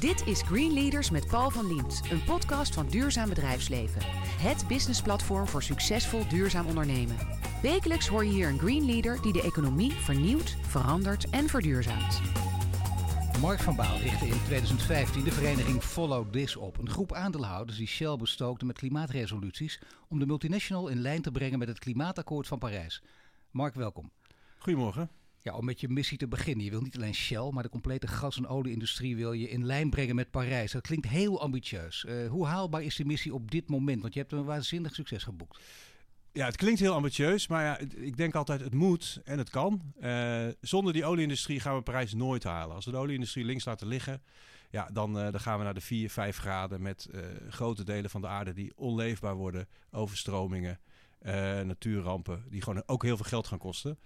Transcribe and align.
Dit 0.00 0.26
is 0.26 0.42
Green 0.42 0.72
Leaders 0.72 1.10
met 1.10 1.26
Paul 1.26 1.50
van 1.50 1.66
Liemt, 1.66 2.00
een 2.10 2.24
podcast 2.24 2.74
van 2.74 2.86
Duurzaam 2.86 3.28
Bedrijfsleven. 3.28 4.02
Het 4.40 4.64
businessplatform 4.68 5.46
voor 5.46 5.62
succesvol 5.62 6.28
duurzaam 6.28 6.66
ondernemen. 6.66 7.16
Wekelijks 7.62 8.08
hoor 8.08 8.24
je 8.24 8.30
hier 8.30 8.48
een 8.48 8.58
Green 8.58 8.84
Leader 8.84 9.22
die 9.22 9.32
de 9.32 9.42
economie 9.42 9.92
vernieuwt, 9.92 10.56
verandert 10.60 11.30
en 11.30 11.48
verduurzaamt. 11.48 12.20
Mark 13.40 13.60
van 13.60 13.76
Baal 13.76 13.98
richtte 13.98 14.26
in 14.26 14.42
2015 14.44 15.24
de 15.24 15.32
vereniging 15.32 15.82
Follow 15.82 16.32
This 16.32 16.56
op. 16.56 16.78
Een 16.78 16.90
groep 16.90 17.12
aandeelhouders 17.12 17.78
die 17.78 17.86
Shell 17.86 18.16
bestookte 18.16 18.64
met 18.64 18.78
klimaatresoluties 18.78 19.80
om 20.08 20.18
de 20.18 20.26
multinational 20.26 20.88
in 20.88 21.00
lijn 21.00 21.22
te 21.22 21.30
brengen 21.30 21.58
met 21.58 21.68
het 21.68 21.78
klimaatakkoord 21.78 22.46
van 22.46 22.58
Parijs. 22.58 23.02
Mark, 23.50 23.74
welkom. 23.74 24.10
Goedemorgen. 24.58 25.19
Ja, 25.42 25.56
om 25.56 25.64
met 25.64 25.80
je 25.80 25.88
missie 25.88 26.18
te 26.18 26.28
beginnen. 26.28 26.64
Je 26.64 26.70
wil 26.70 26.80
niet 26.80 26.96
alleen 26.96 27.14
Shell, 27.14 27.50
maar 27.52 27.62
de 27.62 27.68
complete 27.68 28.06
gas- 28.06 28.36
en 28.36 28.46
olieindustrie 28.46 29.16
wil 29.16 29.32
je 29.32 29.48
in 29.48 29.66
lijn 29.66 29.90
brengen 29.90 30.14
met 30.14 30.30
Parijs. 30.30 30.72
Dat 30.72 30.82
klinkt 30.82 31.08
heel 31.08 31.40
ambitieus. 31.40 32.04
Uh, 32.08 32.28
hoe 32.28 32.46
haalbaar 32.46 32.82
is 32.82 32.96
die 32.96 33.06
missie 33.06 33.34
op 33.34 33.50
dit 33.50 33.68
moment? 33.68 34.02
Want 34.02 34.14
je 34.14 34.20
hebt 34.20 34.32
een 34.32 34.44
waanzinnig 34.44 34.94
succes 34.94 35.22
geboekt. 35.22 35.60
Ja, 36.32 36.46
het 36.46 36.56
klinkt 36.56 36.80
heel 36.80 36.94
ambitieus, 36.94 37.46
maar 37.46 37.64
ja, 37.64 37.78
ik 37.96 38.16
denk 38.16 38.34
altijd 38.34 38.60
het 38.60 38.74
moet 38.74 39.20
en 39.24 39.38
het 39.38 39.50
kan. 39.50 39.92
Uh, 40.00 40.46
zonder 40.60 40.92
die 40.92 41.04
olieindustrie 41.04 41.60
gaan 41.60 41.76
we 41.76 41.82
Parijs 41.82 42.14
nooit 42.14 42.44
halen. 42.44 42.74
Als 42.74 42.84
we 42.84 42.90
de 42.90 42.96
olieindustrie 42.96 43.44
links 43.44 43.64
laten 43.64 43.86
liggen, 43.86 44.22
ja, 44.70 44.88
dan, 44.92 45.16
uh, 45.16 45.30
dan 45.30 45.40
gaan 45.40 45.58
we 45.58 45.64
naar 45.64 45.74
de 45.74 45.80
4, 45.80 46.10
5 46.10 46.36
graden 46.36 46.82
met 46.82 47.08
grote 47.48 47.84
delen 47.84 48.10
van 48.10 48.20
de 48.20 48.26
aarde 48.26 48.52
die 48.52 48.72
onleefbaar 48.76 49.34
worden, 49.34 49.68
overstromingen, 49.90 50.80
natuurrampen, 51.64 52.44
die 52.48 52.62
gewoon 52.62 52.82
ook 52.86 53.02
heel 53.02 53.16
veel 53.16 53.26
geld 53.26 53.46
gaan 53.46 53.58
kosten. 53.58 53.98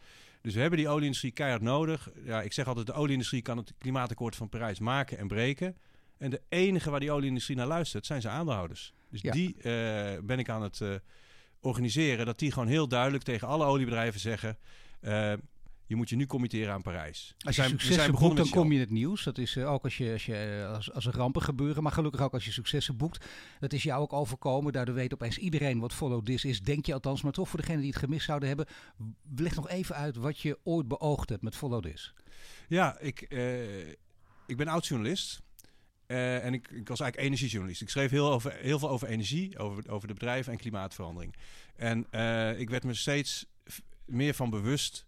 Dus 0.45 0.55
we 0.55 0.61
hebben 0.61 0.79
die 0.79 0.89
olieindustrie 0.89 1.33
keihard 1.33 1.63
nodig. 1.63 2.11
Ja, 2.25 2.43
ik 2.43 2.53
zeg 2.53 2.67
altijd, 2.67 2.87
de 2.87 2.93
olieindustrie 2.93 3.43
kan 3.43 3.57
het 3.57 3.75
klimaatakkoord 3.79 4.37
van 4.37 4.49
Parijs 4.49 4.79
maken 4.79 5.19
en 5.19 5.29
breken. 5.29 5.77
En 6.19 6.31
de 6.31 6.43
enige 6.49 6.91
waar 6.91 7.01
die 7.01 7.13
olieindustrie 7.13 7.57
naar 7.57 7.67
luistert, 7.67 8.07
zijn 8.07 8.21
zijn 8.21 8.35
aandeelhouders. 8.35 8.93
Dus 9.11 9.21
ja. 9.21 9.33
die 9.33 9.57
ben 10.23 10.39
ik 10.39 10.49
aan 10.49 10.63
het 10.63 10.81
organiseren, 11.61 12.27
dat 12.27 12.39
die 12.39 12.53
gewoon 12.53 12.69
heel 12.69 12.89
duidelijk 12.89 13.25
tegen 13.25 13.49
alle 13.49 13.65
oliebedrijven 13.65 14.21
zeggen. 14.21 14.59
Je 15.87 15.97
moet 15.97 16.09
je 16.09 16.17
nu 16.17 16.27
committeren 16.27 16.73
aan 16.73 16.83
Parijs. 16.83 17.35
Als 17.39 17.57
je 17.57 17.63
zijn, 17.63 17.81
successen 17.81 18.13
boekt, 18.13 18.37
dan 18.37 18.49
kom 18.49 18.69
je 18.69 18.75
in 18.75 18.81
het 18.81 18.91
nieuws. 18.91 19.25
Dat 19.25 19.39
is 19.39 19.57
uh, 19.57 19.73
ook 19.73 19.85
als, 19.85 19.97
je, 19.97 20.13
als, 20.13 20.27
je, 20.27 20.67
als, 20.75 20.93
als 20.93 21.07
er 21.07 21.15
rampen 21.15 21.43
gebeuren. 21.43 21.83
Maar 21.83 21.93
gelukkig 21.93 22.21
ook 22.21 22.33
als 22.33 22.45
je 22.45 22.53
successen 22.53 22.97
boekt. 22.97 23.25
Dat 23.61 23.73
is 23.73 23.83
jou 23.83 24.01
ook 24.01 24.13
overkomen. 24.13 24.73
Daardoor 24.73 24.95
weet 24.95 25.13
opeens 25.13 25.39
iedereen 25.39 25.79
wat 25.79 25.93
Follow 25.93 26.25
This 26.25 26.45
is. 26.45 26.61
Denk 26.61 26.87
je 26.87 26.93
althans. 26.93 27.23
Maar 27.23 27.33
toch 27.33 27.49
voor 27.49 27.61
degenen 27.61 27.81
die 27.81 27.91
het 27.91 27.99
gemist 27.99 28.25
zouden 28.25 28.49
hebben. 28.49 28.67
Leg 29.37 29.55
nog 29.55 29.69
even 29.69 29.95
uit 29.95 30.17
wat 30.17 30.39
je 30.39 30.59
ooit 30.63 30.89
beoogd 30.89 31.29
hebt 31.29 31.43
met 31.43 31.57
Follow 31.57 31.83
This. 31.83 32.15
Ja, 32.69 32.99
ik, 32.99 33.27
uh, 33.29 33.89
ik 34.47 34.57
ben 34.57 34.69
oud-journalist. 34.69 35.43
Uh, 36.07 36.45
en 36.45 36.55
ik, 36.55 36.71
ik, 36.71 36.89
was 36.89 37.01
eigenlijk 37.01 37.31
energiejournalist. 37.31 37.83
Ik 37.83 37.89
schreef 37.89 38.11
heel, 38.11 38.33
over, 38.33 38.53
heel 38.53 38.79
veel 38.79 38.91
over 38.91 39.09
energie, 39.09 39.59
over, 39.59 39.91
over 39.91 40.09
de 40.09 40.15
bedrijven 40.15 40.53
en 40.53 40.59
klimaatverandering. 40.59 41.35
En 41.77 41.99
ik 42.59 42.71
werd 42.71 42.85
me 42.85 42.95
steeds 42.95 43.47
meer 44.05 44.35
van 44.35 44.51
bewust 44.51 45.07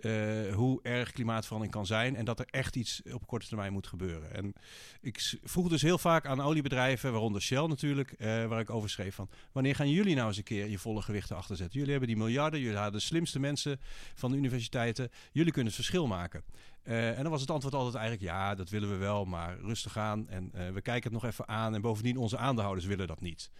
uh, 0.00 0.54
hoe 0.54 0.80
erg 0.82 1.12
klimaatverandering 1.12 1.74
kan 1.76 1.86
zijn 1.86 2.16
en 2.16 2.24
dat 2.24 2.38
er 2.38 2.46
echt 2.50 2.76
iets 2.76 3.02
op 3.12 3.26
korte 3.26 3.46
termijn 3.46 3.72
moet 3.72 3.86
gebeuren. 3.86 4.34
En 4.34 4.52
ik 5.00 5.38
vroeg 5.42 5.68
dus 5.68 5.82
heel 5.82 5.98
vaak 5.98 6.26
aan 6.26 6.40
oliebedrijven, 6.40 7.12
waaronder 7.12 7.42
Shell 7.42 7.66
natuurlijk, 7.66 8.14
uh, 8.18 8.46
waar 8.46 8.60
ik 8.60 8.70
over 8.70 8.90
schreef 8.90 9.14
van 9.14 9.28
wanneer 9.52 9.74
gaan 9.74 9.90
jullie 9.90 10.14
nou 10.14 10.28
eens 10.28 10.36
een 10.36 10.42
keer 10.42 10.68
je 10.68 10.78
volle 10.78 11.02
gewicht 11.02 11.30
erachter 11.30 11.56
zetten? 11.56 11.74
Jullie 11.74 11.90
hebben 11.90 12.08
die 12.08 12.18
miljarden, 12.18 12.60
jullie 12.60 12.76
hadden 12.76 13.00
de 13.00 13.06
slimste 13.06 13.38
mensen 13.38 13.80
van 14.14 14.30
de 14.30 14.36
universiteiten, 14.36 15.10
jullie 15.32 15.52
kunnen 15.52 15.72
het 15.72 15.82
verschil 15.82 16.06
maken. 16.06 16.44
Uh, 16.84 17.16
en 17.16 17.22
dan 17.22 17.30
was 17.30 17.40
het 17.40 17.50
antwoord 17.50 17.74
altijd 17.74 17.94
eigenlijk 17.94 18.32
ja, 18.32 18.54
dat 18.54 18.70
willen 18.70 18.90
we 18.90 18.96
wel, 18.96 19.24
maar 19.24 19.58
rustig 19.60 19.98
aan 19.98 20.28
en 20.28 20.50
we 20.72 20.80
kijken 20.80 21.12
het 21.12 21.22
nog 21.22 21.30
even 21.30 21.48
aan 21.48 21.74
en 21.74 21.80
bovendien 21.80 22.16
onze 22.16 22.38
aandeelhouders 22.38 22.86
willen 22.86 23.06
dat 23.06 23.20
niet. 23.20 23.50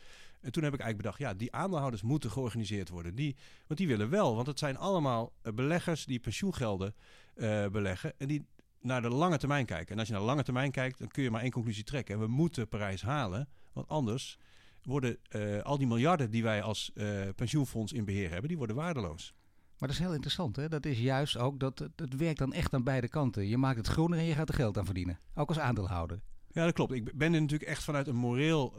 En 0.41 0.53
toen 0.53 0.63
heb 0.63 0.75
ik 0.75 0.81
eigenlijk 0.81 0.97
bedacht, 0.97 1.19
ja, 1.19 1.39
die 1.39 1.53
aandeelhouders 1.53 2.03
moeten 2.03 2.31
georganiseerd 2.31 2.89
worden. 2.89 3.15
Die, 3.15 3.37
want 3.67 3.79
die 3.79 3.89
willen 3.89 4.11
wel, 4.11 4.35
want 4.35 4.47
het 4.47 4.59
zijn 4.59 4.77
allemaal 4.77 5.33
eh, 5.43 5.53
beleggers 5.53 6.05
die 6.05 6.19
pensioengelden 6.19 6.95
uh, 7.35 7.67
beleggen 7.67 8.13
en 8.19 8.29
die 8.29 8.47
naar 8.81 9.03
de 9.03 9.09
lange 9.09 9.39
termijn 9.39 9.67
kijken. 9.67 9.93
En 9.93 9.99
als 9.99 10.07
je 10.07 10.13
naar 10.13 10.23
de 10.23 10.29
lange 10.29 10.43
termijn 10.43 10.71
kijkt, 10.71 10.99
dan 10.99 11.09
kun 11.09 11.23
je 11.23 11.31
maar 11.31 11.43
één 11.43 11.51
conclusie 11.51 11.85
trekken. 11.85 12.15
En 12.15 12.21
we 12.21 12.27
moeten 12.27 12.69
Parijs 12.69 13.03
halen, 13.03 13.49
want 13.73 13.89
anders 13.89 14.39
worden 14.83 15.19
uh, 15.31 15.63
al 15.63 15.79
die 15.79 15.87
miljarden 15.87 16.31
die 16.31 16.43
wij 16.43 16.63
als 16.63 16.93
pensioenfonds 17.37 17.93
in 17.93 18.05
beheer 18.05 18.31
hebben, 18.31 18.49
die 18.49 18.59
worden 18.59 18.77
waardeloos. 18.77 19.35
Maar 19.79 19.89
dat 19.89 19.99
is 19.99 20.05
heel 20.05 20.15
interessant, 20.15 20.57
hè? 20.57 20.69
Dat 20.69 20.87
is 20.87 20.99
juist 20.99 21.37
ook 21.37 21.61
dat 21.61 21.79
het, 21.79 21.91
het 21.97 22.17
werkt 22.17 22.39
dan 22.39 22.53
echt 22.53 22.75
aan 22.75 22.85
beide 22.85 23.09
kanten. 23.09 23.47
Je 23.47 23.57
maakt 23.57 23.77
het 23.77 23.87
groener 23.87 24.19
en 24.19 24.25
je 24.25 24.35
gaat 24.35 24.49
er 24.49 24.55
geld 24.55 24.79
aan 24.79 24.85
verdienen. 24.85 25.19
Ook 25.35 25.49
als 25.49 25.59
aandeelhouder. 25.59 26.21
Ja, 26.49 26.65
dat 26.65 26.75
klopt. 26.75 26.93
Ik 26.93 27.17
ben 27.17 27.35
er 27.35 27.41
natuurlijk 27.41 27.71
echt 27.71 27.85
vanuit 27.85 28.07
een 28.07 28.17
moreel 28.17 28.75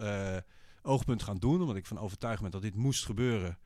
oogpunt 0.87 1.23
gaan 1.23 1.37
doen. 1.37 1.61
Omdat 1.61 1.75
ik 1.75 1.85
van 1.85 1.99
overtuigd 1.99 2.41
ben 2.41 2.51
dat 2.51 2.61
dit 2.61 2.75
moest 2.75 3.05
gebeuren. 3.05 3.57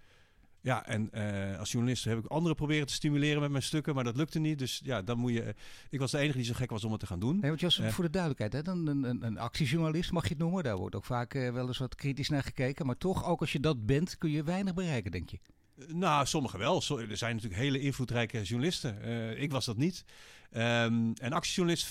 Ja, 0.62 0.86
en 0.86 1.10
uh, 1.14 1.60
als 1.60 1.72
journalist 1.72 2.04
heb 2.04 2.18
ik 2.18 2.26
anderen 2.26 2.58
proberen 2.58 2.88
te 2.88 2.94
stimuleren 2.94 3.42
met 3.42 3.52
mijn 3.52 3.64
stukken, 3.64 3.96
maar 3.96 4.04
dat 4.04 4.16
lukte 4.16 4.40
niet. 4.40 4.60
Dus 4.60 4.82
ja, 4.84 5.02
dan 5.02 5.18
moet 5.18 5.34
je. 5.34 5.56
Ik 5.90 6.00
was 6.00 6.12
de 6.12 6.18
enige 6.18 6.38
die 6.38 6.46
zo 6.46 6.54
gek 6.54 6.70
was 6.70 6.84
om 6.84 6.92
het 6.92 7.00
te 7.00 7.08
gaan 7.08 7.20
doen. 7.20 7.40
Nee, 7.40 7.50
want 7.50 7.60
Jos, 7.60 7.80
uh, 7.80 7.88
voor 7.88 8.04
de 8.04 8.10
duidelijkheid, 8.10 8.54
hè, 8.54 8.62
dan 8.62 8.88
een, 8.88 9.04
een, 9.04 9.26
een, 9.26 9.38
actiejournalist 9.38 10.12
mag 10.12 10.24
je 10.24 10.30
het 10.30 10.38
noemen. 10.38 10.64
Daar 10.64 10.78
wordt 10.78 10.96
ook 10.96 11.06
vaak 11.06 11.34
wel 11.34 11.68
eens 11.68 11.78
wat 11.78 11.96
kritisch 11.96 12.30
naar 12.30 12.44
gekeken. 12.44 12.86
Maar 12.86 12.98
toch, 12.98 13.26
ook 13.26 13.40
als 13.40 13.52
je 13.52 13.60
dat 13.60 13.86
bent, 13.86 14.18
kun 14.18 14.30
je 14.30 14.44
weinig 14.44 14.74
bereiken, 14.74 15.12
denk 15.12 15.30
je. 15.30 15.40
Nou, 15.88 16.26
sommigen 16.26 16.60
wel. 16.60 16.76
Er 16.76 17.18
zijn 17.18 17.36
natuurlijk 17.36 17.62
hele 17.62 17.80
invloedrijke 17.80 18.42
journalisten. 18.42 19.02
Ik 19.40 19.52
was 19.52 19.66
dat 19.66 19.78
niet. 19.78 20.06
Um, 20.54 21.14
en 21.14 21.34
actiejournalist 21.34 21.88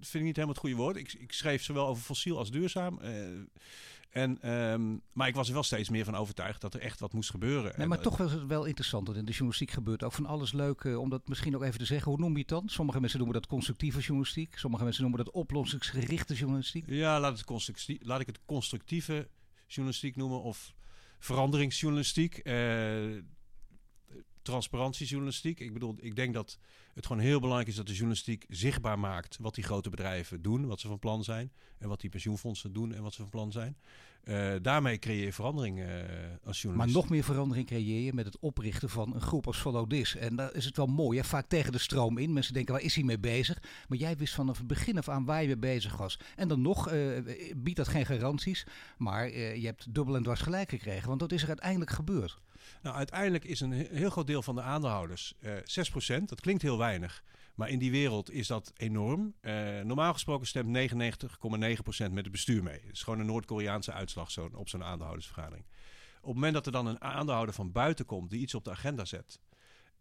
vind 0.00 0.14
ik 0.14 0.22
niet 0.22 0.36
helemaal 0.36 0.48
het 0.48 0.58
goede 0.58 0.76
woord. 0.76 0.96
Ik, 0.96 1.12
ik 1.12 1.32
schreef 1.32 1.62
zowel 1.62 1.86
over 1.86 2.02
fossiel 2.02 2.38
als 2.38 2.50
duurzaam. 2.50 3.00
En, 4.14 4.50
um, 4.52 5.02
maar 5.12 5.28
ik 5.28 5.34
was 5.34 5.48
er 5.48 5.54
wel 5.54 5.62
steeds 5.62 5.88
meer 5.88 6.04
van 6.04 6.14
overtuigd 6.14 6.60
dat 6.60 6.74
er 6.74 6.80
echt 6.80 7.00
wat 7.00 7.12
moest 7.12 7.30
gebeuren. 7.30 7.72
Nee, 7.76 7.86
maar 7.86 7.96
en, 7.96 8.02
toch 8.02 8.16
was 8.16 8.32
het 8.32 8.46
wel 8.46 8.64
interessant 8.64 9.06
dat 9.06 9.16
in 9.16 9.24
de 9.24 9.30
journalistiek 9.30 9.70
gebeurt 9.70 10.02
ook 10.02 10.12
van 10.12 10.26
alles 10.26 10.52
leuk. 10.52 10.84
Uh, 10.84 10.98
om 10.98 11.10
dat 11.10 11.28
misschien 11.28 11.56
ook 11.56 11.62
even 11.62 11.78
te 11.78 11.84
zeggen. 11.84 12.10
Hoe 12.10 12.20
noem 12.20 12.32
je 12.32 12.38
het 12.38 12.48
dan? 12.48 12.68
Sommige 12.68 13.00
mensen 13.00 13.18
noemen 13.18 13.40
dat 13.40 13.50
constructieve 13.50 14.00
journalistiek. 14.00 14.58
Sommige 14.58 14.84
mensen 14.84 15.02
noemen 15.02 15.24
dat 15.24 15.34
oplossingsgerichte 15.34 16.34
journalistiek. 16.34 16.84
Ja, 16.86 17.20
laat, 17.20 17.38
het 17.38 17.98
laat 18.00 18.20
ik 18.20 18.26
het 18.26 18.40
constructieve 18.46 19.28
journalistiek 19.66 20.16
noemen. 20.16 20.42
Of 20.42 20.74
veranderingsjournalistiek. 21.18 22.40
Uh, 22.44 23.22
transparantiejournalistiek. 24.42 25.60
Ik 25.60 25.72
bedoel, 25.72 25.94
ik 26.00 26.16
denk 26.16 26.34
dat 26.34 26.58
het 26.94 27.06
gewoon 27.06 27.22
heel 27.22 27.40
belangrijk 27.40 27.68
is 27.68 27.76
dat 27.76 27.86
de 27.86 27.92
journalistiek 27.92 28.44
zichtbaar 28.48 28.98
maakt 28.98 29.38
wat 29.40 29.54
die 29.54 29.64
grote 29.64 29.90
bedrijven 29.90 30.42
doen, 30.42 30.66
wat 30.66 30.80
ze 30.80 30.88
van 30.88 30.98
plan 30.98 31.24
zijn. 31.24 31.52
En 31.78 31.88
wat 31.88 32.00
die 32.00 32.10
pensioenfondsen 32.10 32.72
doen 32.72 32.94
en 32.94 33.02
wat 33.02 33.12
ze 33.12 33.20
van 33.20 33.30
plan 33.30 33.52
zijn. 33.52 33.76
Uh, 34.24 34.52
daarmee 34.62 34.98
creëer 34.98 35.24
je 35.24 35.32
verandering 35.32 35.78
uh, 35.78 35.86
als 36.44 36.62
journalist. 36.62 36.94
Maar 36.94 37.02
nog 37.02 37.10
meer 37.10 37.24
verandering 37.24 37.66
creëer 37.66 38.04
je 38.04 38.12
met 38.12 38.24
het 38.24 38.38
oprichten 38.38 38.88
van 38.88 39.14
een 39.14 39.20
groep 39.20 39.46
als 39.46 39.58
Follow 39.58 39.90
This. 39.90 40.16
En 40.16 40.36
daar 40.36 40.54
is 40.54 40.64
het 40.64 40.76
wel 40.76 40.86
mooi, 40.86 41.18
hè? 41.18 41.24
vaak 41.24 41.46
tegen 41.48 41.72
de 41.72 41.78
stroom 41.78 42.18
in. 42.18 42.32
Mensen 42.32 42.54
denken, 42.54 42.74
waar 42.74 42.82
is 42.82 42.94
hij 42.94 43.04
mee 43.04 43.18
bezig? 43.18 43.62
Maar 43.88 43.98
jij 43.98 44.16
wist 44.16 44.34
vanaf 44.34 44.58
het 44.58 44.66
begin 44.66 44.98
af 44.98 45.08
aan 45.08 45.24
waar 45.24 45.40
je 45.40 45.46
mee 45.46 45.56
bezig 45.56 45.96
was. 45.96 46.18
En 46.36 46.48
dan 46.48 46.62
nog 46.62 46.92
uh, 46.92 47.18
biedt 47.56 47.76
dat 47.76 47.88
geen 47.88 48.06
garanties. 48.06 48.66
Maar 48.98 49.30
je 49.38 49.66
hebt 49.66 49.94
dubbel 49.94 50.16
en 50.16 50.22
dwars 50.22 50.40
gelijk 50.40 50.70
gekregen. 50.70 51.08
Want 51.08 51.20
dat 51.20 51.32
is 51.32 51.42
er 51.42 51.48
uiteindelijk 51.48 51.90
gebeurd. 51.90 52.38
Nou, 52.82 52.96
uiteindelijk 52.96 53.44
is 53.44 53.60
een 53.60 53.72
heel 53.72 54.10
groot 54.10 54.26
deel 54.26 54.42
van 54.42 54.54
de 54.54 54.62
aandeelhouders, 54.62 55.34
uh, 55.40 55.52
6%, 56.20 56.24
dat 56.24 56.40
klinkt 56.40 56.62
heel 56.62 56.78
weinig. 56.78 56.83
Maar 57.54 57.68
in 57.68 57.78
die 57.78 57.90
wereld 57.90 58.30
is 58.30 58.46
dat 58.46 58.72
enorm. 58.76 59.34
Uh, 59.40 59.80
normaal 59.80 60.12
gesproken 60.12 60.46
stemt 60.46 60.92
99,9% 60.92 62.12
met 62.12 62.24
het 62.24 62.30
bestuur 62.30 62.62
mee. 62.62 62.80
Het 62.80 62.92
is 62.92 63.02
gewoon 63.02 63.20
een 63.20 63.26
Noord-Koreaanse 63.26 63.92
uitslag 63.92 64.30
zo, 64.30 64.50
op 64.54 64.68
zo'n 64.68 64.84
aandeelhoudersvergadering. 64.84 65.66
Op 66.20 66.24
het 66.24 66.34
moment 66.34 66.54
dat 66.54 66.66
er 66.66 66.72
dan 66.72 66.86
een 66.86 67.00
aandeelhouder 67.00 67.54
van 67.54 67.72
buiten 67.72 68.04
komt 68.04 68.30
die 68.30 68.40
iets 68.40 68.54
op 68.54 68.64
de 68.64 68.70
agenda 68.70 69.04
zet. 69.04 69.40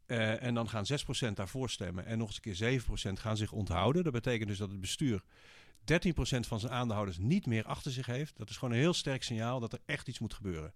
Uh, 0.07 0.43
en 0.43 0.53
dan 0.53 0.69
gaan 0.69 0.85
6% 1.29 1.33
daarvoor 1.33 1.69
stemmen 1.69 2.05
en 2.05 2.17
nog 2.17 2.27
eens 2.27 2.39
een 2.41 2.81
keer 2.85 3.09
7% 3.09 3.19
gaan 3.19 3.37
zich 3.37 3.51
onthouden. 3.51 4.03
Dat 4.03 4.13
betekent 4.13 4.49
dus 4.49 4.57
dat 4.57 4.69
het 4.69 4.79
bestuur 4.79 5.21
13% 5.21 5.83
van 6.23 6.59
zijn 6.59 6.71
aandeelhouders 6.71 7.17
niet 7.17 7.45
meer 7.45 7.65
achter 7.65 7.91
zich 7.91 8.05
heeft. 8.05 8.37
Dat 8.37 8.49
is 8.49 8.57
gewoon 8.57 8.73
een 8.73 8.79
heel 8.79 8.93
sterk 8.93 9.23
signaal 9.23 9.59
dat 9.59 9.73
er 9.73 9.79
echt 9.85 10.07
iets 10.07 10.19
moet 10.19 10.33
gebeuren. 10.33 10.73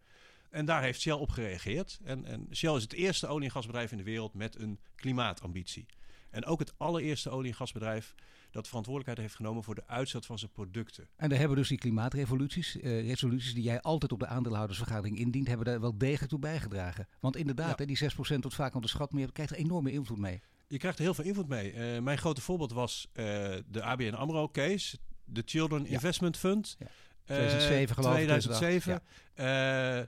En 0.50 0.66
daar 0.66 0.82
heeft 0.82 1.02
Shell 1.02 1.14
op 1.14 1.30
gereageerd. 1.30 2.00
En, 2.04 2.26
en, 2.26 2.48
Shell 2.56 2.76
is 2.76 2.82
het 2.82 2.94
eerste 2.94 3.28
olie- 3.28 3.46
en 3.46 3.52
gasbedrijf 3.52 3.92
in 3.92 3.98
de 3.98 4.04
wereld 4.04 4.34
met 4.34 4.60
een 4.60 4.80
klimaatambitie. 4.96 5.86
En 6.30 6.46
ook 6.46 6.60
het 6.60 6.74
allereerste 6.78 7.30
olie- 7.30 7.50
en 7.50 7.56
gasbedrijf 7.56 8.16
dat 8.52 8.68
verantwoordelijkheid 8.68 9.28
heeft 9.28 9.36
genomen 9.40 9.64
voor 9.64 9.76
de 9.76 9.88
uitzet 9.88 10.26
van 10.26 10.40
zijn 10.40 10.52
producten. 10.52 11.10
En 11.16 11.30
daar 11.30 11.40
hebben 11.40 11.58
dus 11.58 11.68
die 11.68 11.78
klimaatrevoluties, 11.78 12.76
uh, 12.76 13.08
resoluties 13.08 13.54
die 13.54 13.64
jij 13.64 13.82
altijd 13.82 14.12
op 14.12 14.20
de 14.20 14.28
aandeelhoudersvergadering 14.28 15.18
indient, 15.18 15.48
hebben 15.48 15.66
daar 15.66 15.82
wel 15.82 15.98
degelijk 15.98 16.30
toe 16.30 16.40
bijgedragen. 16.40 17.08
Want 17.20 17.36
inderdaad, 17.36 17.70
ja. 17.70 17.76
hè, 17.76 17.86
die 17.86 17.98
6% 17.98 18.16
wordt 18.16 18.56
vaak 18.56 18.76
onderschat, 18.76 19.12
je 19.16 19.32
krijgt 19.32 19.52
er 19.52 19.58
enorme 19.58 19.92
invloed 19.92 20.18
mee. 20.18 20.42
Je 20.68 20.78
krijgt 20.78 20.98
er 20.98 21.04
heel 21.04 21.14
veel 21.14 21.24
invloed 21.24 21.48
mee. 21.48 21.74
Uh, 21.74 22.00
mijn 22.02 22.18
grote 22.18 22.42
voorbeeld 22.42 22.72
was 22.72 23.08
uh, 23.14 23.24
de 23.68 23.82
ABN 23.82 24.14
AMRO 24.14 24.50
case, 24.50 24.98
de 25.26 25.42
Children 25.46 25.84
ja. 25.84 25.90
Investment 25.90 26.38
Fund. 26.38 26.76
Ja. 26.80 26.88
2007 27.26 27.96
geloof 27.96 28.12
ik. 28.12 28.16
2007. 28.16 29.02
Ja. 29.36 30.08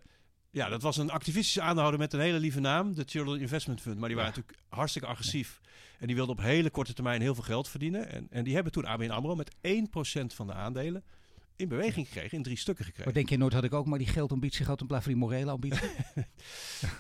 Ja, 0.52 0.70
dat 0.70 0.82
was 0.82 0.98
een 0.98 1.10
activistische 1.10 1.62
aandeelhouder 1.62 2.00
met 2.00 2.14
een 2.14 2.20
hele 2.20 2.40
lieve 2.40 2.60
naam, 2.60 2.96
de 2.96 3.04
Children 3.06 3.40
Investment 3.40 3.82
Fund. 3.82 4.00
Maar 4.00 4.08
die 4.08 4.18
waren 4.18 4.34
natuurlijk 4.36 4.62
hartstikke 4.70 5.08
agressief. 5.08 5.60
En 6.00 6.08
die 6.08 6.16
wilden 6.16 6.36
op 6.36 6.42
hele 6.42 6.70
korte 6.70 6.94
termijn 6.94 7.22
heel 7.22 7.36
veel 7.36 7.44
geld 7.44 7.70
verdienen. 7.70 8.12
En, 8.12 8.28
en 8.30 8.44
die 8.44 8.54
hebben 8.54 8.72
toen 8.72 8.86
ABN 8.86 9.10
AMRO 9.10 9.36
met 9.36 9.56
1% 9.56 9.60
van 10.36 10.48
de 10.48 10.54
aandelen 10.54 11.04
in 11.60 11.68
beweging 11.68 12.08
gekregen, 12.08 12.38
in 12.38 12.44
drie 12.44 12.58
stukken 12.58 12.86
gekregen. 12.86 13.06
Maar 13.06 13.22
denk 13.22 13.30
je, 13.30 13.38
nooit 13.38 13.54
had 13.54 13.64
ik 13.64 13.74
ook 13.74 13.86
maar 13.86 13.98
die 13.98 14.08
geldambitie 14.08 14.64
gehad 14.64 14.82
in 14.82 14.88
plaats 14.88 15.04
van 15.04 15.14
die 15.14 15.22
morele 15.22 15.52
ambitie? 15.52 15.90
uh, 16.16 16.24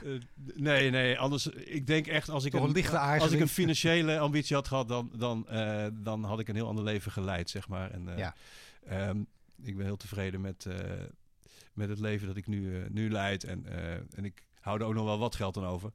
nee, 0.55 0.89
nee, 0.89 1.19
anders, 1.19 1.47
ik 1.47 1.87
denk 1.87 2.07
echt 2.07 2.29
als 2.29 2.45
ik, 2.45 2.53
een, 2.53 2.75
een 2.77 2.97
als 2.97 3.31
ik 3.31 3.39
een 3.39 3.47
financiële 3.47 4.19
ambitie 4.19 4.55
had 4.55 4.67
gehad, 4.67 4.87
dan, 4.87 5.11
dan, 5.15 5.45
uh, 5.51 5.85
dan 5.93 6.23
had 6.23 6.39
ik 6.39 6.47
een 6.47 6.55
heel 6.55 6.67
ander 6.67 6.83
leven 6.83 7.11
geleid, 7.11 7.49
zeg 7.49 7.67
maar. 7.67 7.91
En, 7.91 8.07
uh, 8.07 8.17
ja. 8.17 8.35
um, 9.09 9.27
ik 9.63 9.77
ben 9.77 9.85
heel 9.85 9.97
tevreden 9.97 10.41
met, 10.41 10.67
met 11.73 11.89
het 11.89 11.99
leven 11.99 12.27
dat 12.27 12.37
ik 12.37 12.47
nu, 12.47 12.85
nu 12.89 13.09
leid. 13.11 13.43
En, 13.43 13.65
en 14.15 14.25
ik 14.25 14.43
hou 14.59 14.79
er 14.79 14.85
ook 14.85 14.93
nog 14.93 15.05
wel 15.05 15.19
wat 15.19 15.35
geld 15.35 15.57
aan 15.57 15.65
over. 15.65 15.91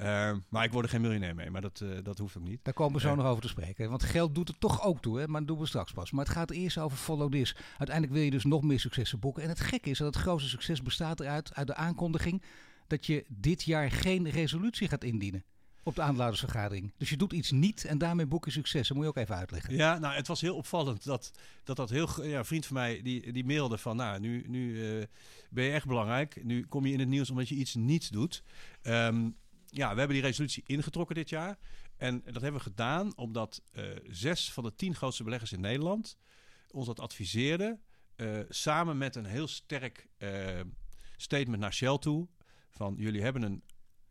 Uh, 0.00 0.32
maar 0.48 0.64
ik 0.64 0.72
word 0.72 0.84
er 0.84 0.90
geen 0.90 1.00
miljonair 1.00 1.34
mee, 1.34 1.50
maar 1.50 1.60
dat, 1.60 1.80
uh, 1.80 1.98
dat 2.02 2.18
hoeft 2.18 2.36
ook 2.36 2.42
niet. 2.42 2.60
Daar 2.62 2.74
komen 2.74 2.94
we 2.94 3.00
zo 3.00 3.10
uh, 3.10 3.16
nog 3.16 3.26
over 3.26 3.42
te 3.42 3.48
spreken. 3.48 3.90
Want 3.90 4.02
geld 4.02 4.34
doet 4.34 4.48
er 4.48 4.58
toch 4.58 4.82
ook 4.82 5.00
toe, 5.00 5.18
hè? 5.18 5.28
maar 5.28 5.40
dat 5.40 5.48
doen 5.48 5.58
we 5.58 5.66
straks 5.66 5.92
pas. 5.92 6.10
Maar 6.10 6.24
het 6.24 6.34
gaat 6.34 6.50
eerst 6.50 6.78
over 6.78 6.98
follow 6.98 7.32
this. 7.32 7.56
Uiteindelijk 7.78 8.12
wil 8.12 8.22
je 8.22 8.30
dus 8.30 8.44
nog 8.44 8.62
meer 8.62 8.80
successen 8.80 9.18
boeken. 9.18 9.42
En 9.42 9.48
het 9.48 9.60
gekke 9.60 9.90
is 9.90 9.98
dat 9.98 10.14
het 10.14 10.22
grootste 10.22 10.48
succes 10.48 10.82
bestaat 10.82 11.20
eruit 11.20 11.54
uit 11.54 11.66
de 11.66 11.74
aankondiging 11.74 12.42
dat 12.86 13.06
je 13.06 13.24
dit 13.28 13.62
jaar 13.62 13.90
geen 13.90 14.30
resolutie 14.30 14.88
gaat 14.88 15.04
indienen 15.04 15.44
op 15.82 15.94
de 15.94 16.02
aandeelhoudersvergadering. 16.02 16.92
Dus 16.98 17.10
je 17.10 17.16
doet 17.16 17.32
iets 17.32 17.50
niet 17.50 17.84
en 17.84 17.98
daarmee 17.98 18.26
boek 18.26 18.44
je 18.44 18.50
succes. 18.50 18.88
Dat 18.88 18.96
moet 18.96 19.06
je 19.06 19.12
ook 19.12 19.16
even 19.16 19.36
uitleggen. 19.36 19.74
Ja, 19.74 19.98
nou, 19.98 20.14
het 20.14 20.26
was 20.26 20.40
heel 20.40 20.56
opvallend 20.56 21.04
dat 21.04 21.32
dat, 21.64 21.76
dat 21.76 21.90
heel... 21.90 22.24
Ja, 22.24 22.38
een 22.38 22.44
vriend 22.44 22.66
van 22.66 22.76
mij 22.76 23.02
die, 23.02 23.32
die 23.32 23.44
mailde 23.44 23.78
van... 23.78 23.96
Nou, 23.96 24.20
nu, 24.20 24.44
nu 24.48 24.72
uh, 24.72 25.04
ben 25.50 25.64
je 25.64 25.70
echt 25.70 25.86
belangrijk. 25.86 26.44
Nu 26.44 26.66
kom 26.66 26.86
je 26.86 26.92
in 26.92 26.98
het 26.98 27.08
nieuws 27.08 27.30
omdat 27.30 27.48
je 27.48 27.54
iets 27.54 27.74
niet 27.74 28.12
doet. 28.12 28.42
Um, 28.82 29.36
ja, 29.70 29.92
we 29.92 29.98
hebben 29.98 30.16
die 30.16 30.26
resolutie 30.26 30.62
ingetrokken 30.66 31.14
dit 31.14 31.28
jaar. 31.28 31.58
En 31.96 32.22
dat 32.24 32.42
hebben 32.42 32.60
we 32.60 32.70
gedaan 32.70 33.16
omdat 33.16 33.62
uh, 33.72 33.84
zes 34.06 34.52
van 34.52 34.64
de 34.64 34.74
tien 34.74 34.94
grootste 34.94 35.24
beleggers 35.24 35.52
in 35.52 35.60
Nederland 35.60 36.16
ons 36.70 36.86
dat 36.86 37.00
adviseerden. 37.00 37.80
Uh, 38.16 38.38
samen 38.48 38.98
met 38.98 39.16
een 39.16 39.24
heel 39.24 39.46
sterk 39.46 40.08
uh, 40.18 40.60
statement 41.16 41.60
naar 41.60 41.72
Shell 41.72 41.98
toe. 41.98 42.28
Van 42.70 42.94
jullie 42.96 43.22
hebben 43.22 43.42
een 43.42 43.62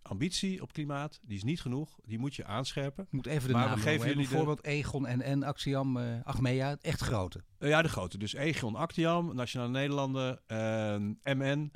ambitie 0.02 0.62
op 0.62 0.74
klimaat, 0.74 1.20
die 1.22 1.38
is 1.38 1.44
niet 1.44 1.62
genoeg, 1.62 2.00
die 2.04 2.20
moet 2.20 2.36
je 2.36 2.46
aanscherpen. 2.46 3.04
Ik 3.04 3.12
moet 3.12 3.26
even 3.26 3.48
de 3.48 3.54
maar 3.54 3.68
naam 3.68 3.76
we 3.76 3.82
geven 3.82 4.08
jullie 4.08 4.28
bijvoorbeeld 4.28 4.64
de... 4.64 4.70
Egon, 4.70 5.02
NN, 5.02 5.44
Axiom, 5.44 5.98
uh, 5.98 6.24
Achmea, 6.24 6.78
echt 6.82 7.02
grote. 7.02 7.44
Ja, 7.60 7.82
de 7.82 7.90
grote. 7.90 8.18
Dus 8.18 8.34
Egon, 8.34 8.76
Actiam, 8.76 9.36
Nationale 9.36 9.72
Nederlanden, 9.72 10.42
MN, 11.24 11.72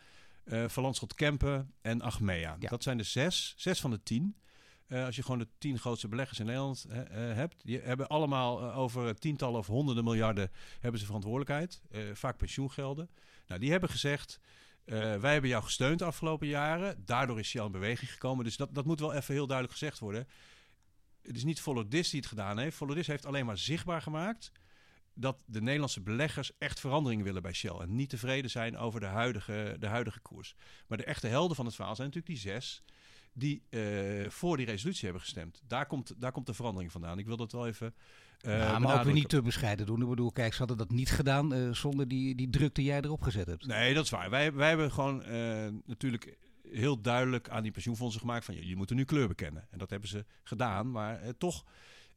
uh, 0.45 0.67
Van 0.67 0.95
Kempen 1.15 1.73
en 1.81 2.01
Achmea. 2.01 2.55
Ja. 2.59 2.69
Dat 2.69 2.83
zijn 2.83 2.97
de 2.97 3.03
zes, 3.03 3.53
zes 3.57 3.79
van 3.79 3.91
de 3.91 4.03
tien. 4.03 4.35
Uh, 4.87 5.05
als 5.05 5.15
je 5.15 5.21
gewoon 5.21 5.39
de 5.39 5.47
tien 5.57 5.79
grootste 5.79 6.07
beleggers 6.07 6.39
in 6.39 6.45
Nederland 6.45 6.85
uh, 6.89 6.95
hebt. 7.13 7.65
Die 7.65 7.79
hebben 7.79 8.07
allemaal 8.07 8.73
over 8.73 9.15
tientallen 9.15 9.59
of 9.59 9.67
honderden 9.67 10.03
miljarden 10.03 10.51
hebben 10.79 10.99
ze 10.99 11.05
verantwoordelijkheid. 11.05 11.81
vaak 12.13 12.37
pensioengelden. 12.37 13.09
Nou, 13.47 13.59
die 13.59 13.71
hebben 13.71 13.89
gezegd... 13.89 14.39
wij 14.85 15.31
hebben 15.31 15.49
jou 15.49 15.63
gesteund 15.63 15.99
de 15.99 16.05
afgelopen 16.05 16.47
jaren. 16.47 17.05
Daardoor 17.05 17.39
is 17.39 17.47
Shell 17.47 17.65
in 17.65 17.71
beweging 17.71 18.11
gekomen. 18.11 18.45
Dus 18.45 18.57
dat, 18.57 18.75
dat 18.75 18.85
moet 18.85 18.99
wel 18.99 19.13
even 19.13 19.33
heel 19.33 19.47
duidelijk 19.47 19.77
gezegd 19.77 19.99
worden. 19.99 20.27
Het 21.21 21.35
is 21.35 21.43
niet 21.43 21.61
Follow 21.61 21.87
This 21.87 22.09
die 22.09 22.19
het 22.19 22.29
gedaan 22.29 22.57
heeft. 22.57 22.77
Follow 22.77 22.95
This 22.95 23.07
heeft 23.07 23.25
alleen 23.25 23.45
maar 23.45 23.57
zichtbaar 23.57 24.01
gemaakt 24.01 24.51
dat 25.13 25.43
de 25.45 25.61
Nederlandse 25.61 26.01
beleggers 26.01 26.51
echt 26.57 26.79
verandering 26.79 27.23
willen 27.23 27.41
bij 27.41 27.53
Shell. 27.53 27.75
En 27.79 27.95
niet 27.95 28.09
tevreden 28.09 28.49
zijn 28.49 28.77
over 28.77 28.99
de 28.99 29.05
huidige, 29.05 29.75
de 29.79 29.87
huidige 29.87 30.19
koers. 30.19 30.55
Maar 30.87 30.97
de 30.97 31.03
echte 31.03 31.27
helden 31.27 31.55
van 31.55 31.65
het 31.65 31.75
verhaal 31.75 31.95
zijn 31.95 32.07
natuurlijk 32.07 32.41
die 32.41 32.51
zes 32.51 32.83
die 33.33 33.63
uh, 33.69 34.29
voor 34.29 34.57
die 34.57 34.65
resolutie 34.65 35.03
hebben 35.03 35.21
gestemd. 35.21 35.61
Daar 35.67 35.85
komt, 35.85 36.13
daar 36.17 36.31
komt 36.31 36.45
de 36.45 36.53
verandering 36.53 36.91
vandaan. 36.91 37.19
Ik 37.19 37.25
wil 37.25 37.37
dat 37.37 37.51
wel 37.51 37.67
even. 37.67 37.93
Uh, 38.41 38.57
ja, 38.57 38.79
maar 38.79 38.97
ook 38.97 39.03
weer 39.03 39.13
niet 39.13 39.29
te 39.29 39.41
bescheiden 39.41 39.85
doen. 39.85 40.01
Ik 40.01 40.09
bedoel, 40.09 40.31
kijk, 40.31 40.51
ze 40.51 40.57
hadden 40.57 40.77
dat 40.77 40.91
niet 40.91 41.11
gedaan 41.11 41.53
uh, 41.53 41.73
zonder 41.73 42.07
die, 42.07 42.35
die 42.35 42.49
druk 42.49 42.75
die 42.75 42.85
jij 42.85 43.01
erop 43.01 43.21
gezet 43.21 43.47
hebt. 43.47 43.65
Nee, 43.65 43.93
dat 43.93 44.03
is 44.03 44.09
waar. 44.09 44.29
Wij, 44.29 44.53
wij 44.53 44.67
hebben 44.67 44.91
gewoon 44.91 45.23
natuurlijk 45.85 46.37
heel 46.71 47.01
duidelijk 47.01 47.49
aan 47.49 47.63
die 47.63 47.71
pensioenfondsen 47.71 48.21
gemaakt 48.21 48.45
van 48.45 48.55
jullie 48.55 48.75
moeten 48.75 48.95
nu 48.95 49.03
kleur 49.03 49.27
bekennen. 49.27 49.67
En 49.71 49.77
dat 49.77 49.89
hebben 49.89 50.09
ze 50.09 50.25
gedaan. 50.43 50.91
Maar 50.91 51.37
toch 51.37 51.65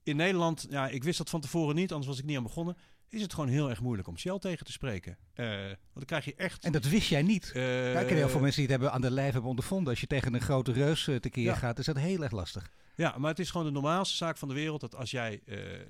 in 0.05 0.17
Nederland, 0.17 0.67
ja, 0.71 0.89
ik 0.89 1.05
wist 1.05 1.19
dat 1.19 1.31
van 1.31 1.41
tevoren 1.41 1.75
niet, 1.75 1.91
anders 1.91 2.09
was 2.11 2.19
ik 2.19 2.25
niet 2.25 2.37
aan 2.37 2.43
begonnen. 2.43 2.77
Is 3.09 3.23
het 3.23 3.35
gewoon 3.35 3.49
heel 3.49 3.71
erg 3.71 3.81
moeilijk 3.81 4.09
om 4.09 4.19
Shell 4.19 4.39
tegen 4.39 4.67
te 4.67 4.73
spreken. 4.73 5.17
Uh, 5.35 5.47
want 5.67 5.79
dan 5.95 6.05
krijg 6.05 6.25
je 6.25 6.35
echt. 6.35 6.65
En 6.65 6.73
dat 6.73 6.85
wist 6.85 7.09
jij 7.09 7.23
niet. 7.23 7.53
Uh, 7.57 8.01
ik 8.01 8.07
ken 8.07 8.17
heel 8.17 8.29
veel 8.29 8.41
mensen 8.41 8.61
die 8.63 8.71
het 8.71 8.81
hebben 8.81 8.93
aan 8.93 9.01
de 9.01 9.11
lijf 9.11 9.33
hebben 9.33 9.51
ondervonden. 9.51 9.89
Als 9.89 10.01
je 10.01 10.07
tegen 10.07 10.35
een 10.35 10.41
grote 10.41 10.73
reus 10.73 11.07
uh, 11.07 11.17
tekeer 11.17 11.45
ja. 11.45 11.55
gaat, 11.55 11.79
is 11.79 11.87
dat 11.87 11.99
heel 11.99 12.23
erg 12.23 12.33
lastig. 12.33 12.71
Ja, 12.97 13.15
maar 13.19 13.31
het 13.31 13.39
is 13.39 13.51
gewoon 13.51 13.67
de 13.67 13.73
normaalste 13.73 14.17
zaak 14.17 14.37
van 14.37 14.49
de 14.49 14.55
wereld 14.55 14.81
dat 14.81 14.95
als 14.95 15.11
jij 15.11 15.41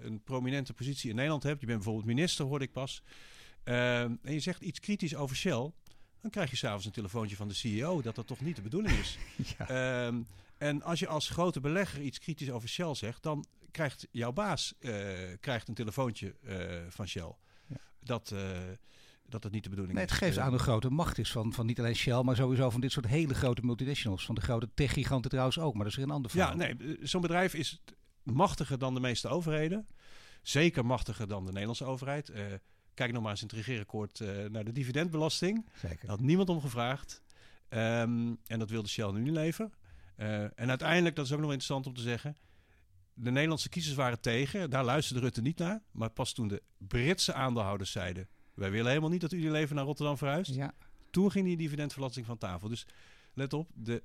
een 0.01 0.21
prominente 0.25 0.73
positie 0.73 1.11
in 1.11 1.15
Nederland 1.17 1.43
hebt, 1.43 1.61
je 1.61 1.67
bent 1.67 1.79
bijvoorbeeld 1.79 2.07
minister, 2.07 2.45
hoorde 2.45 2.65
ik 2.65 2.73
pas, 2.73 3.03
en 3.65 4.19
je 4.23 4.41
zegt 4.41 4.61
iets 4.61 4.81
kritisch 4.81 5.15
over 5.15 5.37
Shell, 5.37 5.73
dan 6.21 6.31
krijg 6.31 6.51
je 6.51 6.57
s'avonds 6.57 6.87
een 6.87 6.93
telefoontje 6.93 7.37
van 7.37 7.49
de 7.49 7.55
CEO 7.55 8.03
dat 8.03 8.15
dat 8.15 8.27
toch 8.27 8.41
niet 8.41 8.57
de 8.57 8.63
bedoeling 8.63 8.99
is. 8.99 9.19
ja. 9.59 10.07
um, 10.07 10.27
en 10.59 10.83
als 10.83 10.99
je 10.99 11.07
als 11.07 11.29
grote 11.29 11.61
belegger 11.61 12.03
iets 12.03 12.19
kritisch 12.19 12.51
over 12.51 12.69
Shell 12.69 12.95
zegt, 12.95 13.23
dan 13.23 13.45
krijgt 13.75 14.07
jouw 14.11 14.33
baas 14.33 14.75
uh, 14.81 14.93
krijgt 15.41 15.69
een 15.69 15.75
telefoontje 15.75 16.35
uh, 16.43 16.57
van 16.89 17.09
Shell. 17.09 17.35
Ja. 17.67 17.77
Dat, 18.01 18.31
uh, 18.35 18.41
dat 19.29 19.43
het 19.43 19.53
niet 19.53 19.63
de 19.63 19.69
bedoeling 19.69 19.97
nee, 19.97 20.05
is. 20.05 20.11
Het 20.11 20.21
geeft 20.21 20.39
aan 20.39 20.81
de 20.81 20.91
macht 20.91 21.19
is 21.19 21.33
van, 21.33 21.53
van 21.53 21.67
niet 21.67 21.79
alleen 21.79 21.97
Shell, 21.97 22.23
maar 22.23 22.37
sowieso 22.37 22.71
van 22.71 22.81
dit 22.81 22.93
soort 22.93 23.07
hele 23.07 23.35
grote 23.35 23.63
multinationals. 23.65 24.25
Van 24.25 24.35
de 24.35 24.41
grote 24.41 24.69
tech-giganten 24.75 25.31
trouwens 25.31 25.59
ook, 25.59 25.75
maar 25.75 25.83
dat 25.83 25.93
is 25.93 25.97
weer 25.97 26.07
een 26.07 26.15
ander 26.15 26.31
verhaal. 26.31 26.59
Ja, 26.59 26.75
nee, 26.75 26.97
zo'n 27.01 27.21
bedrijf 27.21 27.55
is 27.55 27.83
machtiger 28.23 28.79
dan 28.79 28.95
de 28.95 29.01
meeste 29.01 29.29
overheden. 29.29 29.87
Zeker 30.43 30.87
machtiger 30.87 31.29
dan 31.29 31.45
de 31.45 31.51
Nederlandse 31.51 31.85
overheid. 31.85 32.33
kijk 32.95 33.13
nog 33.13 33.23
maar 33.23 33.31
eens 33.31 33.43
in 33.43 33.47
het 33.47 33.57
regeerakkoord 33.57 34.21
naar 34.51 34.65
de 34.65 34.73
dividendbelasting. 34.73 35.67
Zeker. 35.75 35.99
Daar 36.01 36.11
had 36.11 36.21
niemand 36.21 36.49
om 36.49 36.61
gevraagd. 36.61 37.23
Um, 37.69 38.39
en 38.47 38.59
dat 38.59 38.71
wilde 38.71 38.89
Shell 38.89 39.11
nu 39.11 39.31
leven. 39.31 39.73
Uh, 40.17 40.43
en 40.43 40.69
uiteindelijk, 40.69 41.17
dat 41.17 41.25
is 41.25 41.33
ook 41.33 41.39
nog 41.39 41.51
interessant 41.51 41.87
om 41.87 41.95
te 41.95 42.01
zeggen. 42.01 42.37
De 43.15 43.31
Nederlandse 43.31 43.69
kiezers 43.69 43.95
waren 43.95 44.21
tegen. 44.21 44.71
Daar 44.71 44.85
luisterde 44.85 45.21
Rutte 45.21 45.41
niet 45.41 45.59
naar. 45.59 45.83
Maar 45.91 46.11
pas 46.11 46.33
toen 46.33 46.49
de 46.49 46.63
Britse 46.79 47.33
aandeelhouders 47.33 47.91
zeiden... 47.91 48.29
wij 48.55 48.71
willen 48.71 48.89
helemaal 48.89 49.11
niet 49.11 49.21
dat 49.21 49.33
Unilever 49.33 49.75
naar 49.75 49.85
Rotterdam 49.85 50.19
verhuist. 50.19 50.55
Ja. 50.55 50.75
Toen 51.11 51.31
ging 51.31 51.47
die 51.47 51.57
dividendbelasting 51.57 52.27
van 52.27 52.39
tafel. 52.39 52.69
Dus 52.69 52.87
let 53.35 53.53
op, 53.53 53.71
de 53.75 54.03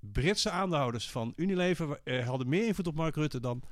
Britse 0.00 0.50
aandeelhouders 0.50 1.10
van 1.10 1.32
Unilever... 1.36 2.00
Eh, 2.04 2.26
hadden 2.26 2.48
meer 2.48 2.66
invloed 2.66 2.86
op 2.86 2.94
Mark 2.94 3.16
Rutte 3.16 3.40
dan 3.40 3.62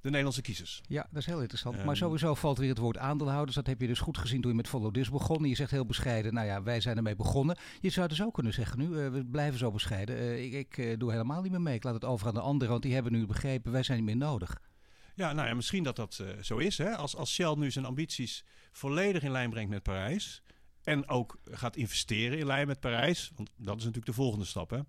de 0.00 0.08
Nederlandse 0.08 0.42
kiezers. 0.42 0.80
Ja, 0.88 1.06
dat 1.10 1.20
is 1.20 1.26
heel 1.26 1.40
interessant. 1.40 1.78
Um, 1.78 1.84
maar 1.84 1.96
sowieso 1.96 2.34
valt 2.34 2.58
weer 2.58 2.68
het 2.68 2.78
woord 2.78 2.98
aandeelhouders. 2.98 3.56
Dat 3.56 3.66
heb 3.66 3.80
je 3.80 3.86
dus 3.86 4.00
goed 4.00 4.18
gezien 4.18 4.40
toen 4.40 4.50
je 4.50 4.56
met 4.56 4.68
Follow 4.68 4.94
This 4.94 5.10
begon. 5.10 5.44
Je 5.44 5.54
zegt 5.54 5.70
heel 5.70 5.86
bescheiden, 5.86 6.34
nou 6.34 6.46
ja, 6.46 6.62
wij 6.62 6.80
zijn 6.80 6.96
ermee 6.96 7.16
begonnen. 7.16 7.56
Je 7.80 7.90
zou 7.90 8.08
dus 8.08 8.22
ook 8.22 8.34
kunnen 8.34 8.52
zeggen 8.52 8.78
nu, 8.78 8.86
uh, 8.86 9.08
we 9.08 9.24
blijven 9.24 9.58
zo 9.58 9.70
bescheiden. 9.70 10.16
Uh, 10.16 10.44
ik 10.44 10.52
ik 10.52 10.76
uh, 10.76 10.98
doe 10.98 11.10
helemaal 11.10 11.42
niet 11.42 11.50
meer 11.50 11.60
mee. 11.60 11.74
Ik 11.74 11.84
laat 11.84 11.94
het 11.94 12.04
over 12.04 12.26
aan 12.26 12.34
de 12.34 12.40
anderen, 12.40 12.70
want 12.70 12.82
die 12.82 12.94
hebben 12.94 13.12
nu 13.12 13.26
begrepen, 13.26 13.72
wij 13.72 13.82
zijn 13.82 13.98
niet 13.98 14.06
meer 14.06 14.16
nodig. 14.16 14.60
Ja, 15.14 15.32
nou 15.32 15.48
ja, 15.48 15.54
misschien 15.54 15.82
dat 15.82 15.96
dat 15.96 16.24
zo 16.40 16.56
is. 16.56 16.78
Hè? 16.78 16.96
Als, 16.96 17.16
als 17.16 17.32
Shell 17.32 17.54
nu 17.54 17.70
zijn 17.70 17.84
ambities 17.84 18.44
volledig 18.72 19.22
in 19.22 19.30
lijn 19.30 19.50
brengt 19.50 19.70
met 19.70 19.82
Parijs... 19.82 20.42
en 20.82 21.08
ook 21.08 21.38
gaat 21.44 21.76
investeren 21.76 22.38
in 22.38 22.46
lijn 22.46 22.66
met 22.66 22.80
Parijs... 22.80 23.32
want 23.36 23.50
dat 23.56 23.76
is 23.76 23.84
natuurlijk 23.84 24.06
de 24.06 24.12
volgende 24.12 24.44
stap, 24.44 24.70
hè... 24.70 24.80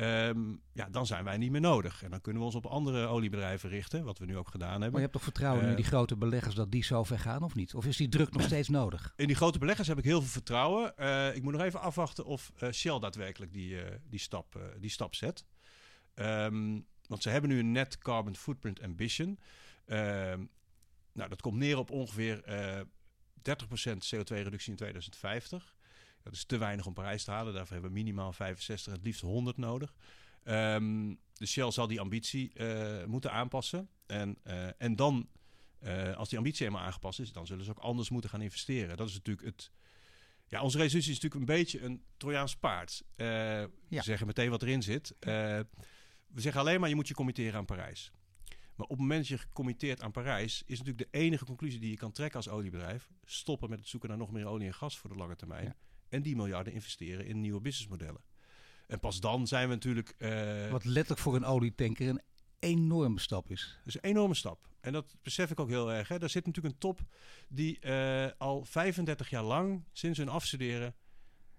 Um, 0.00 0.60
ja, 0.72 0.88
dan 0.90 1.06
zijn 1.06 1.24
wij 1.24 1.36
niet 1.36 1.50
meer 1.50 1.60
nodig. 1.60 2.02
En 2.02 2.10
dan 2.10 2.20
kunnen 2.20 2.40
we 2.40 2.46
ons 2.46 2.56
op 2.56 2.66
andere 2.66 3.06
oliebedrijven 3.06 3.68
richten, 3.68 4.04
wat 4.04 4.18
we 4.18 4.24
nu 4.24 4.36
ook 4.36 4.48
gedaan 4.48 4.70
hebben. 4.70 4.90
Maar 4.90 5.00
je 5.00 5.06
hebt 5.06 5.12
toch 5.12 5.22
vertrouwen 5.22 5.64
uh, 5.64 5.70
in 5.70 5.76
die 5.76 5.84
grote 5.84 6.16
beleggers 6.16 6.54
dat 6.54 6.70
die 6.70 6.84
zo 6.84 7.04
ver 7.04 7.18
gaan 7.18 7.42
of 7.42 7.54
niet? 7.54 7.74
Of 7.74 7.86
is 7.86 7.96
die 7.96 8.08
druk 8.08 8.32
nog 8.32 8.42
steeds 8.42 8.68
nodig? 8.68 9.12
In 9.16 9.26
die 9.26 9.36
grote 9.36 9.58
beleggers 9.58 9.88
heb 9.88 9.98
ik 9.98 10.04
heel 10.04 10.20
veel 10.20 10.30
vertrouwen. 10.30 10.92
Uh, 10.98 11.34
ik 11.34 11.42
moet 11.42 11.52
nog 11.52 11.62
even 11.62 11.80
afwachten 11.80 12.24
of 12.24 12.52
uh, 12.62 12.70
Shell 12.70 12.98
daadwerkelijk 12.98 13.52
die, 13.52 13.76
die, 14.08 14.18
stap, 14.18 14.74
die 14.80 14.90
stap 14.90 15.14
zet. 15.14 15.44
Um, 16.14 16.86
want 17.06 17.22
ze 17.22 17.28
hebben 17.28 17.50
nu 17.50 17.58
een 17.58 17.72
net 17.72 17.98
carbon 17.98 18.36
footprint 18.36 18.82
ambition. 18.82 19.38
Um, 19.86 20.50
nou, 21.12 21.28
dat 21.28 21.40
komt 21.40 21.56
neer 21.56 21.78
op 21.78 21.90
ongeveer 21.90 22.42
30% 22.44 22.44
CO2-reductie 24.14 24.70
in 24.70 24.76
2050. 24.76 25.73
Dat 26.24 26.32
is 26.32 26.44
te 26.44 26.56
weinig 26.56 26.86
om 26.86 26.92
Parijs 26.92 27.24
te 27.24 27.30
halen. 27.30 27.54
Daarvoor 27.54 27.72
hebben 27.72 27.90
we 27.90 27.96
minimaal 27.96 28.32
65, 28.32 28.92
het 28.92 29.04
liefst 29.04 29.20
100 29.20 29.56
nodig. 29.56 29.94
Um, 30.44 31.18
de 31.32 31.46
Shell 31.46 31.70
zal 31.70 31.86
die 31.86 32.00
ambitie 32.00 32.50
uh, 32.54 33.04
moeten 33.04 33.32
aanpassen. 33.32 33.88
En, 34.06 34.38
uh, 34.46 34.68
en 34.78 34.96
dan, 34.96 35.28
uh, 35.82 36.16
als 36.16 36.28
die 36.28 36.38
ambitie 36.38 36.66
eenmaal 36.66 36.82
aangepast 36.82 37.20
is, 37.20 37.32
dan 37.32 37.46
zullen 37.46 37.64
ze 37.64 37.70
ook 37.70 37.78
anders 37.78 38.10
moeten 38.10 38.30
gaan 38.30 38.40
investeren. 38.40 38.96
Dat 38.96 39.08
is 39.08 39.14
natuurlijk 39.14 39.46
het. 39.46 39.70
Ja, 40.46 40.62
onze 40.62 40.78
resolutie 40.78 41.12
is 41.12 41.20
natuurlijk 41.20 41.50
een 41.50 41.56
beetje 41.56 41.80
een 41.80 42.04
Trojaans 42.16 42.56
paard. 42.56 43.02
Ja. 43.16 43.68
We 43.88 44.02
zeggen 44.02 44.26
meteen 44.26 44.50
wat 44.50 44.62
erin 44.62 44.82
zit. 44.82 45.14
we 45.20 45.66
zeggen 46.34 46.60
alleen 46.60 46.80
maar 46.80 46.88
je 46.88 46.94
moet 46.94 47.08
je 47.08 47.14
committeren 47.14 47.54
aan 47.54 47.64
Parijs. 47.64 48.10
Maar 48.48 48.86
op 48.86 48.90
het 48.90 48.98
moment 48.98 49.20
dat 49.20 49.28
je 49.28 49.38
gecommitteerd 49.38 50.02
aan 50.02 50.10
Parijs, 50.10 50.62
is 50.66 50.78
natuurlijk 50.78 51.12
de 51.12 51.18
enige 51.18 51.44
conclusie 51.44 51.80
die 51.80 51.90
je 51.90 51.96
kan 51.96 52.12
trekken 52.12 52.36
als 52.36 52.48
oliebedrijf: 52.48 53.10
stoppen 53.24 53.70
met 53.70 53.78
het 53.78 53.88
zoeken 53.88 54.08
naar 54.08 54.18
nog 54.18 54.32
meer 54.32 54.46
olie 54.46 54.66
en 54.66 54.74
gas 54.74 54.98
voor 54.98 55.10
de 55.10 55.16
lange 55.16 55.36
termijn. 55.36 55.64
Ja 55.64 55.76
en 56.14 56.22
die 56.22 56.36
miljarden 56.36 56.72
investeren 56.72 57.26
in 57.26 57.40
nieuwe 57.40 57.60
businessmodellen. 57.60 58.20
En 58.86 59.00
pas 59.00 59.20
dan 59.20 59.46
zijn 59.46 59.68
we 59.68 59.74
natuurlijk... 59.74 60.14
eh, 60.18 60.70
Wat 60.70 60.84
letterlijk 60.84 61.20
voor 61.20 61.34
een 61.36 61.44
olietanker 61.44 62.08
een 62.08 62.20
enorme 62.58 63.20
stap 63.20 63.50
is. 63.50 63.78
Is 63.84 63.94
een 63.94 64.00
enorme 64.02 64.34
stap. 64.34 64.68
En 64.80 64.92
dat 64.92 65.16
besef 65.22 65.50
ik 65.50 65.60
ook 65.60 65.68
heel 65.68 65.92
erg. 65.92 66.08
Hè. 66.08 66.18
Daar 66.18 66.30
zit 66.30 66.46
natuurlijk 66.46 66.74
een 66.74 66.80
top 66.80 67.00
die 67.48 67.78
eh, 67.80 68.30
al 68.38 68.64
35 68.64 69.30
jaar 69.30 69.42
lang, 69.42 69.84
sinds 69.92 70.18
hun 70.18 70.28
afstuderen, 70.28 70.94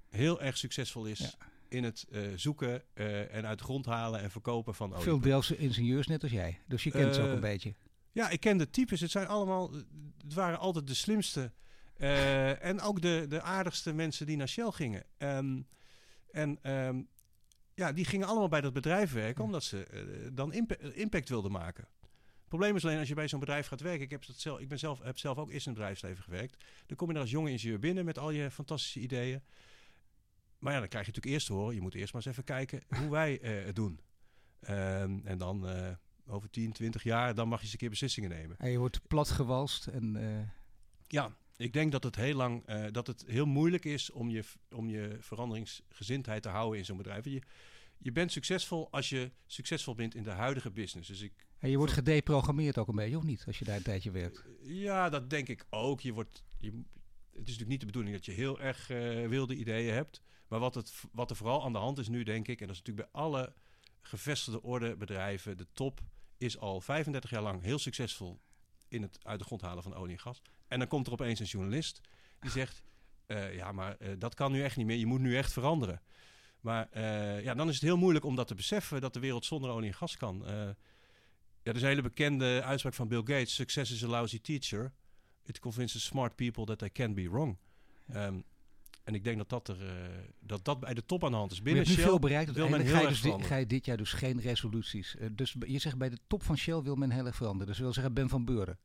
heel 0.09 0.41
erg 0.41 0.57
succesvol 0.57 1.05
is 1.05 1.19
Ja. 1.19 1.31
in 1.67 1.83
het 1.83 2.05
eh, 2.11 2.21
zoeken 2.35 2.95
en 3.31 3.45
uit 3.45 3.61
grond 3.61 3.85
halen 3.85 4.19
en 4.21 4.31
verkopen 4.31 4.75
van 4.75 4.91
olie. 4.91 5.03
Veel 5.03 5.19
Delftse 5.19 5.57
ingenieurs 5.57 6.07
net 6.07 6.23
als 6.23 6.31
jij. 6.31 6.59
Dus 6.67 6.83
je 6.83 6.91
kent 6.91 7.15
ze 7.15 7.21
ook 7.21 7.29
een 7.33 7.39
beetje. 7.39 7.73
Ja, 8.11 8.29
ik 8.29 8.39
ken 8.39 8.57
de 8.57 8.69
types. 8.69 9.01
Het 9.01 9.11
zijn 9.11 9.27
allemaal, 9.27 9.71
het 10.23 10.33
waren 10.33 10.59
altijd 10.59 10.87
de 10.87 10.93
slimste 10.93 11.51
eh, 11.97 12.63
en 12.63 12.81
ook 12.81 13.01
de, 13.01 13.25
de 13.29 13.41
aardigste 13.41 13.93
mensen 13.93 14.25
die 14.25 14.37
naar 14.37 14.49
Shell 14.49 14.71
gingen. 14.71 15.03
Ehm, 15.17 15.61
en 16.31 16.59
ehm, 16.61 17.01
ja, 17.73 17.91
die 17.91 18.05
gingen 18.05 18.27
allemaal 18.27 18.47
bij 18.47 18.61
dat 18.61 18.73
bedrijf 18.73 19.11
werken 19.11 19.43
omdat 19.43 19.63
ze 19.63 19.85
eh, 19.85 20.01
dan 20.33 20.53
impa- 20.53 20.77
impact 20.93 21.29
wilden 21.29 21.51
maken. 21.51 21.87
Het 22.01 22.47
probleem 22.47 22.75
is 22.75 22.85
alleen 22.85 22.99
als 22.99 23.07
je 23.07 23.15
bij 23.15 23.27
zo'n 23.27 23.39
bedrijf 23.39 23.67
gaat 23.67 23.81
werken. 23.81 24.01
Ik, 24.01 24.11
heb 24.11 24.25
dat 24.25 24.39
zelf, 24.39 24.59
ik 24.59 24.67
ben 24.67 24.79
zelf, 24.79 25.01
heb 25.01 25.17
zelf 25.17 25.37
ook 25.37 25.51
eerst 25.51 25.65
in 25.65 25.71
het 25.71 25.79
bedrijfsleven 25.79 26.23
gewerkt. 26.23 26.63
Dan 26.85 26.97
kom 26.97 27.07
je 27.07 27.13
er 27.13 27.19
als 27.19 27.31
jonge 27.31 27.51
ingenieur 27.51 27.79
binnen 27.79 28.05
met 28.05 28.17
al 28.17 28.31
je 28.31 28.51
fantastische 28.51 28.99
ideeën. 28.99 29.41
Maar 30.59 30.73
ja, 30.73 30.79
dan 30.79 30.87
krijg 30.89 31.05
je 31.05 31.11
natuurlijk 31.11 31.35
eerst 31.35 31.47
te 31.47 31.53
horen. 31.53 31.75
Je 31.75 31.81
moet 31.81 31.95
eerst 31.95 32.13
maar 32.13 32.21
eens 32.21 32.31
even 32.31 32.43
kijken 32.43 32.81
hoe 32.87 33.09
wij 33.09 33.39
eh, 33.41 33.65
het 33.65 33.75
doen. 33.75 33.99
Ehm, 34.59 35.19
en 35.23 35.37
dan 35.37 35.67
eh, 35.67 35.91
over 36.27 36.49
10, 36.49 36.71
20 36.71 37.03
jaar, 37.03 37.35
dan 37.35 37.47
mag 37.47 37.57
je 37.57 37.63
eens 37.63 37.73
een 37.73 37.79
keer 37.79 37.89
beslissingen 37.89 38.29
nemen. 38.29 38.57
En 38.59 38.69
je 38.69 38.77
wordt 38.77 39.07
platgewalst 39.07 39.87
en 39.87 40.15
eh, 40.15 40.47
Ja, 41.07 41.35
ik 41.57 41.73
denk 41.73 41.91
dat 41.91 42.03
het 42.03 42.15
heel 42.15 42.35
lang, 42.35 42.65
eh, 42.65 42.85
dat 42.91 43.07
het 43.07 43.23
heel 43.27 43.45
moeilijk 43.45 43.85
is 43.85 44.11
om 44.11 44.29
je, 44.29 44.43
om 44.69 44.89
je 44.89 45.17
veranderingsgezindheid 45.19 46.41
te 46.41 46.49
houden 46.49 46.79
in 46.79 46.85
zo'n 46.85 46.97
bedrijf. 46.97 47.25
Je, 47.25 47.41
je 47.97 48.11
bent 48.11 48.31
succesvol 48.31 48.91
als 48.91 49.09
je 49.09 49.31
succesvol 49.45 49.95
bent 49.95 50.15
in 50.15 50.23
de 50.23 50.29
huidige 50.29 50.71
business. 50.71 51.07
Dus 51.09 51.21
ik, 51.21 51.33
en 51.59 51.69
je 51.69 51.77
wordt 51.77 51.93
gedeprogrammeerd 51.93 52.77
ook 52.77 52.87
een 52.87 52.95
beetje, 52.95 53.17
of 53.17 53.23
niet? 53.23 53.43
Als 53.47 53.59
je 53.59 53.65
daar 53.65 53.75
een 53.75 53.83
tijdje 53.83 54.11
werkt. 54.11 54.43
ja, 54.63 55.09
dat 55.09 55.29
denk 55.29 55.47
ik 55.47 55.65
ook. 55.69 56.01
Je 56.01 56.13
wordt, 56.13 56.43
je, 56.57 56.67
het 56.67 56.77
is 57.31 57.37
natuurlijk 57.37 57.69
niet 57.69 57.79
de 57.79 57.85
bedoeling 57.85 58.15
dat 58.15 58.25
je 58.25 58.31
heel 58.31 58.59
erg 58.59 58.89
eh, 58.89 59.27
wilde 59.27 59.55
ideeën 59.55 59.93
hebt. 59.93 60.21
Maar 60.47 60.59
wat, 60.59 60.75
het, 60.75 60.93
wat 61.11 61.29
er 61.29 61.35
vooral 61.35 61.63
aan 61.63 61.73
de 61.73 61.77
hand 61.77 61.97
is 61.97 62.07
nu, 62.07 62.23
denk 62.23 62.47
ik, 62.47 62.61
en 62.61 62.67
dat 62.67 62.75
is 62.75 62.81
natuurlijk 62.81 63.11
bij 63.11 63.21
alle 63.21 63.53
gevestigde 64.01 64.61
orde 64.61 64.95
bedrijven, 64.95 65.57
de 65.57 65.67
top 65.73 66.01
is 66.37 66.57
al 66.57 66.81
35 66.81 67.29
jaar 67.29 67.41
lang 67.41 67.61
heel 67.61 67.79
succesvol 67.79 68.41
in 68.87 69.01
het 69.01 69.19
uit 69.23 69.39
de 69.39 69.45
grond 69.45 69.61
halen 69.61 69.83
van 69.83 69.95
olie 69.95 70.13
en 70.13 70.19
gas. 70.19 70.41
En 70.67 70.79
dan 70.79 70.87
komt 70.87 71.07
er 71.07 71.13
opeens 71.13 71.39
een 71.39 71.45
journalist 71.45 72.01
die 72.39 72.51
zegt, 72.51 72.83
eh, 73.25 73.55
ja, 73.55 73.71
maar 73.71 73.95
eh, 73.97 74.09
dat 74.17 74.33
kan 74.33 74.51
nu 74.51 74.63
echt 74.63 74.77
niet 74.77 74.85
meer. 74.85 74.97
Je 74.97 75.05
moet 75.05 75.19
nu 75.19 75.37
echt 75.37 75.53
veranderen. 75.53 76.01
Maar 76.61 76.87
eh, 76.91 77.43
ja, 77.43 77.53
dan 77.53 77.67
is 77.67 77.73
het 77.73 77.83
heel 77.83 77.97
moeilijk 77.97 78.25
om 78.25 78.35
dat 78.35 78.47
te 78.47 78.55
beseffen 78.55 79.01
dat 79.01 79.13
de 79.13 79.19
wereld 79.19 79.45
zonder 79.45 79.69
olie 79.69 79.89
en 79.89 79.95
gas 79.95 80.17
kan. 80.17 80.43
Ja, 80.45 81.71
er 81.71 81.75
is 81.75 81.81
een 81.81 81.87
hele 81.87 82.01
bekende 82.01 82.61
uitspraak 82.63 82.93
van 82.93 83.07
Bill 83.07 83.19
Gates: 83.19 83.55
Success 83.55 83.91
is 83.91 84.03
a 84.03 84.07
lousy 84.07 84.41
teacher. 84.41 84.93
It 85.43 85.59
convinces 85.59 86.03
smart 86.03 86.35
people 86.35 86.65
that 86.65 86.77
they 86.77 86.89
can 86.89 87.13
be 87.13 87.29
wrong. 87.29 87.57
Ehm, 88.07 88.39
en 89.05 89.13
ik 89.15 89.23
denk 89.23 89.37
dat 89.37 89.49
dat, 89.49 89.67
er, 89.67 89.87
eh, 89.87 89.93
dat 90.39 90.65
dat 90.65 90.79
bij 90.79 90.93
de 90.93 91.05
top 91.05 91.23
aan 91.25 91.31
de 91.31 91.37
hand 91.37 91.51
is. 91.51 91.57
Je 91.57 91.63
Binnen 91.63 91.85
Shell 91.85 92.03
veel 92.03 92.19
bereikt. 92.19 92.51
wil 92.51 92.69
men 92.69 92.81
heel 92.81 92.93
ga, 92.93 92.99
je 92.99 93.07
erg 93.07 93.21
dus 93.21 93.33
di- 93.37 93.43
ga 93.43 93.55
je 93.55 93.67
dit 93.67 93.85
jaar 93.85 93.97
dus 93.97 94.11
geen 94.13 94.41
resoluties. 94.41 95.17
Eh, 95.17 95.27
dus 95.31 95.55
je 95.67 95.79
zegt 95.79 95.97
bij 95.97 96.09
de 96.09 96.17
top 96.27 96.43
van 96.43 96.57
Shell 96.57 96.81
wil 96.81 96.95
men 96.95 97.11
heel 97.11 97.25
erg 97.25 97.35
veranderen. 97.35 97.67
Dus 97.67 97.79
wil 97.79 97.93
zeggen 97.93 98.13
Ben 98.13 98.29
van 98.29 98.45
Beuren. 98.45 98.77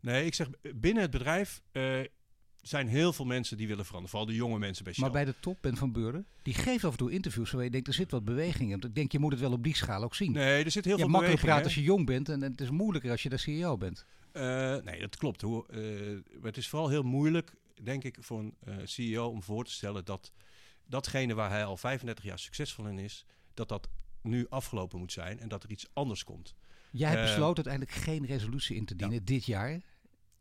Nee, 0.00 0.26
ik 0.26 0.34
zeg 0.34 0.48
binnen 0.74 1.02
het 1.02 1.10
bedrijf 1.10 1.62
eh, 1.72 2.00
zijn 2.62 2.88
heel 2.88 3.12
veel 3.12 3.24
mensen 3.24 3.56
die 3.56 3.66
willen 3.66 3.84
veranderen. 3.84 4.10
Vooral 4.18 4.28
de 4.28 4.36
jonge 4.36 4.58
mensen 4.58 4.84
bij 4.84 4.92
Shell. 4.92 5.02
Maar 5.04 5.12
bij 5.12 5.24
de 5.24 5.34
top, 5.40 5.58
Ben 5.60 5.76
van 5.76 5.92
Beuren, 5.92 6.26
die 6.42 6.54
geeft 6.54 6.84
af 6.84 6.90
en 6.90 6.98
toe 6.98 7.10
interviews 7.10 7.50
waar 7.50 7.64
je 7.64 7.70
denkt, 7.70 7.88
er 7.88 7.94
zit 7.94 8.10
wat 8.10 8.24
beweging 8.24 8.64
in. 8.64 8.70
Want 8.70 8.84
ik 8.84 8.94
denk, 8.94 9.12
je 9.12 9.18
moet 9.18 9.32
het 9.32 9.40
wel 9.40 9.52
op 9.52 9.62
die 9.64 9.76
schaal 9.76 10.02
ook 10.02 10.14
zien. 10.14 10.32
Nee, 10.32 10.64
er 10.64 10.70
zit 10.70 10.84
heel 10.84 10.96
je 10.96 10.98
veel 10.98 10.98
hebt 10.98 11.08
makkelijk 11.10 11.40
beweging, 11.40 11.46
praten 11.46 11.64
als 11.64 11.74
je 11.74 11.82
jong 11.82 12.06
bent 12.06 12.28
en, 12.28 12.42
en 12.42 12.50
het 12.50 12.60
is 12.60 12.70
moeilijker 12.70 13.10
als 13.10 13.22
je 13.22 13.28
de 13.28 13.36
CEO 13.36 13.76
bent. 13.76 14.06
Eh, 14.32 14.76
nee, 14.84 15.00
dat 15.00 15.16
klopt. 15.16 15.40
Hoe, 15.40 15.66
eh, 15.68 16.42
het 16.44 16.56
is 16.56 16.68
vooral 16.68 16.88
heel 16.88 17.02
moeilijk, 17.02 17.52
denk 17.82 18.04
ik, 18.04 18.16
voor 18.20 18.38
een 18.38 18.54
eh, 18.60 18.76
CEO 18.84 19.26
om 19.28 19.42
voor 19.42 19.64
te 19.64 19.70
stellen 19.72 20.04
dat 20.04 20.32
datgene 20.86 21.34
waar 21.34 21.50
hij 21.50 21.64
al 21.64 21.76
35 21.76 22.24
jaar 22.24 22.38
succesvol 22.38 22.86
in 22.86 22.98
is, 22.98 23.24
dat 23.54 23.68
dat 23.68 23.88
nu 24.22 24.46
afgelopen 24.48 24.98
moet 24.98 25.12
zijn 25.12 25.40
en 25.40 25.48
dat 25.48 25.62
er 25.62 25.70
iets 25.70 25.86
anders 25.92 26.24
komt. 26.24 26.54
Jij 26.90 27.08
hebt 27.08 27.20
Eh, 27.20 27.26
besloten 27.26 27.64
uiteindelijk 27.64 27.92
geen 28.06 28.26
resolutie 28.26 28.76
in 28.76 28.84
te 28.84 28.96
dienen 28.96 29.24
dit 29.24 29.44
jaar. 29.46 29.80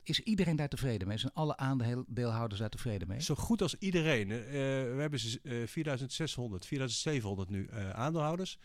Is 0.04 0.20
iedereen 0.20 0.56
daar 0.56 0.68
tevreden 0.68 1.08
mee? 1.08 1.18
Zijn 1.18 1.34
alle 1.34 1.58
aandeelhouders 1.58 2.60
daar 2.60 2.70
tevreden 2.70 3.08
mee? 3.08 3.22
Zo 3.22 3.36
goed 3.36 3.62
als 3.62 3.76
iedereen. 3.80 4.32
Eh, 4.32 4.38
we 4.48 4.96
hebben 4.98 5.20
z- 5.20 5.36
eh, 5.44 5.68
4600, 5.68 6.66
4700 6.66 7.50
nu 7.50 7.68
aandeelhouders. 7.94 8.58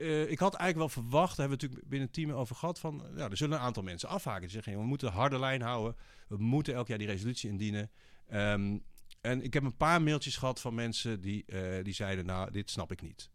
Eh, 0.00 0.30
ik 0.30 0.38
had 0.38 0.54
eigenlijk 0.54 0.94
wel 0.94 1.02
verwacht, 1.04 1.36
daar 1.36 1.48
hebben 1.48 1.58
we 1.58 1.64
natuurlijk 1.64 1.88
binnen 1.90 2.08
het 2.08 2.16
team 2.16 2.30
over 2.30 2.56
gehad, 2.56 2.78
van 2.78 3.02
ja, 3.16 3.30
er 3.30 3.36
zullen 3.36 3.56
een 3.58 3.64
aantal 3.64 3.82
mensen 3.82 4.08
afhaken. 4.08 4.40
Die 4.40 4.50
zeggen, 4.50 4.72
we 4.76 4.82
moeten 4.84 5.08
een 5.08 5.14
harde 5.14 5.38
lijn 5.38 5.62
houden. 5.62 5.96
We 6.28 6.36
moeten 6.38 6.74
elk 6.74 6.88
jaar 6.88 6.98
die 6.98 7.06
resolutie 7.06 7.50
indienen. 7.50 7.90
Ehm, 8.28 8.78
en 9.20 9.42
ik 9.42 9.54
heb 9.54 9.62
een 9.62 9.76
paar 9.76 10.02
mailtjes 10.02 10.36
gehad 10.36 10.60
van 10.60 10.74
mensen 10.74 11.20
die, 11.20 11.44
eh, 11.46 11.84
die 11.84 11.94
zeiden, 11.94 12.26
nou, 12.26 12.50
dit 12.50 12.70
snap 12.70 12.92
ik 12.92 13.02
niet. 13.02 13.30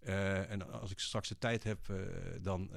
Eh, 0.00 0.50
en 0.50 0.80
als 0.80 0.90
ik 0.90 0.98
straks 0.98 1.28
de 1.28 1.38
tijd 1.38 1.64
heb, 1.64 1.78
dan 2.40 2.70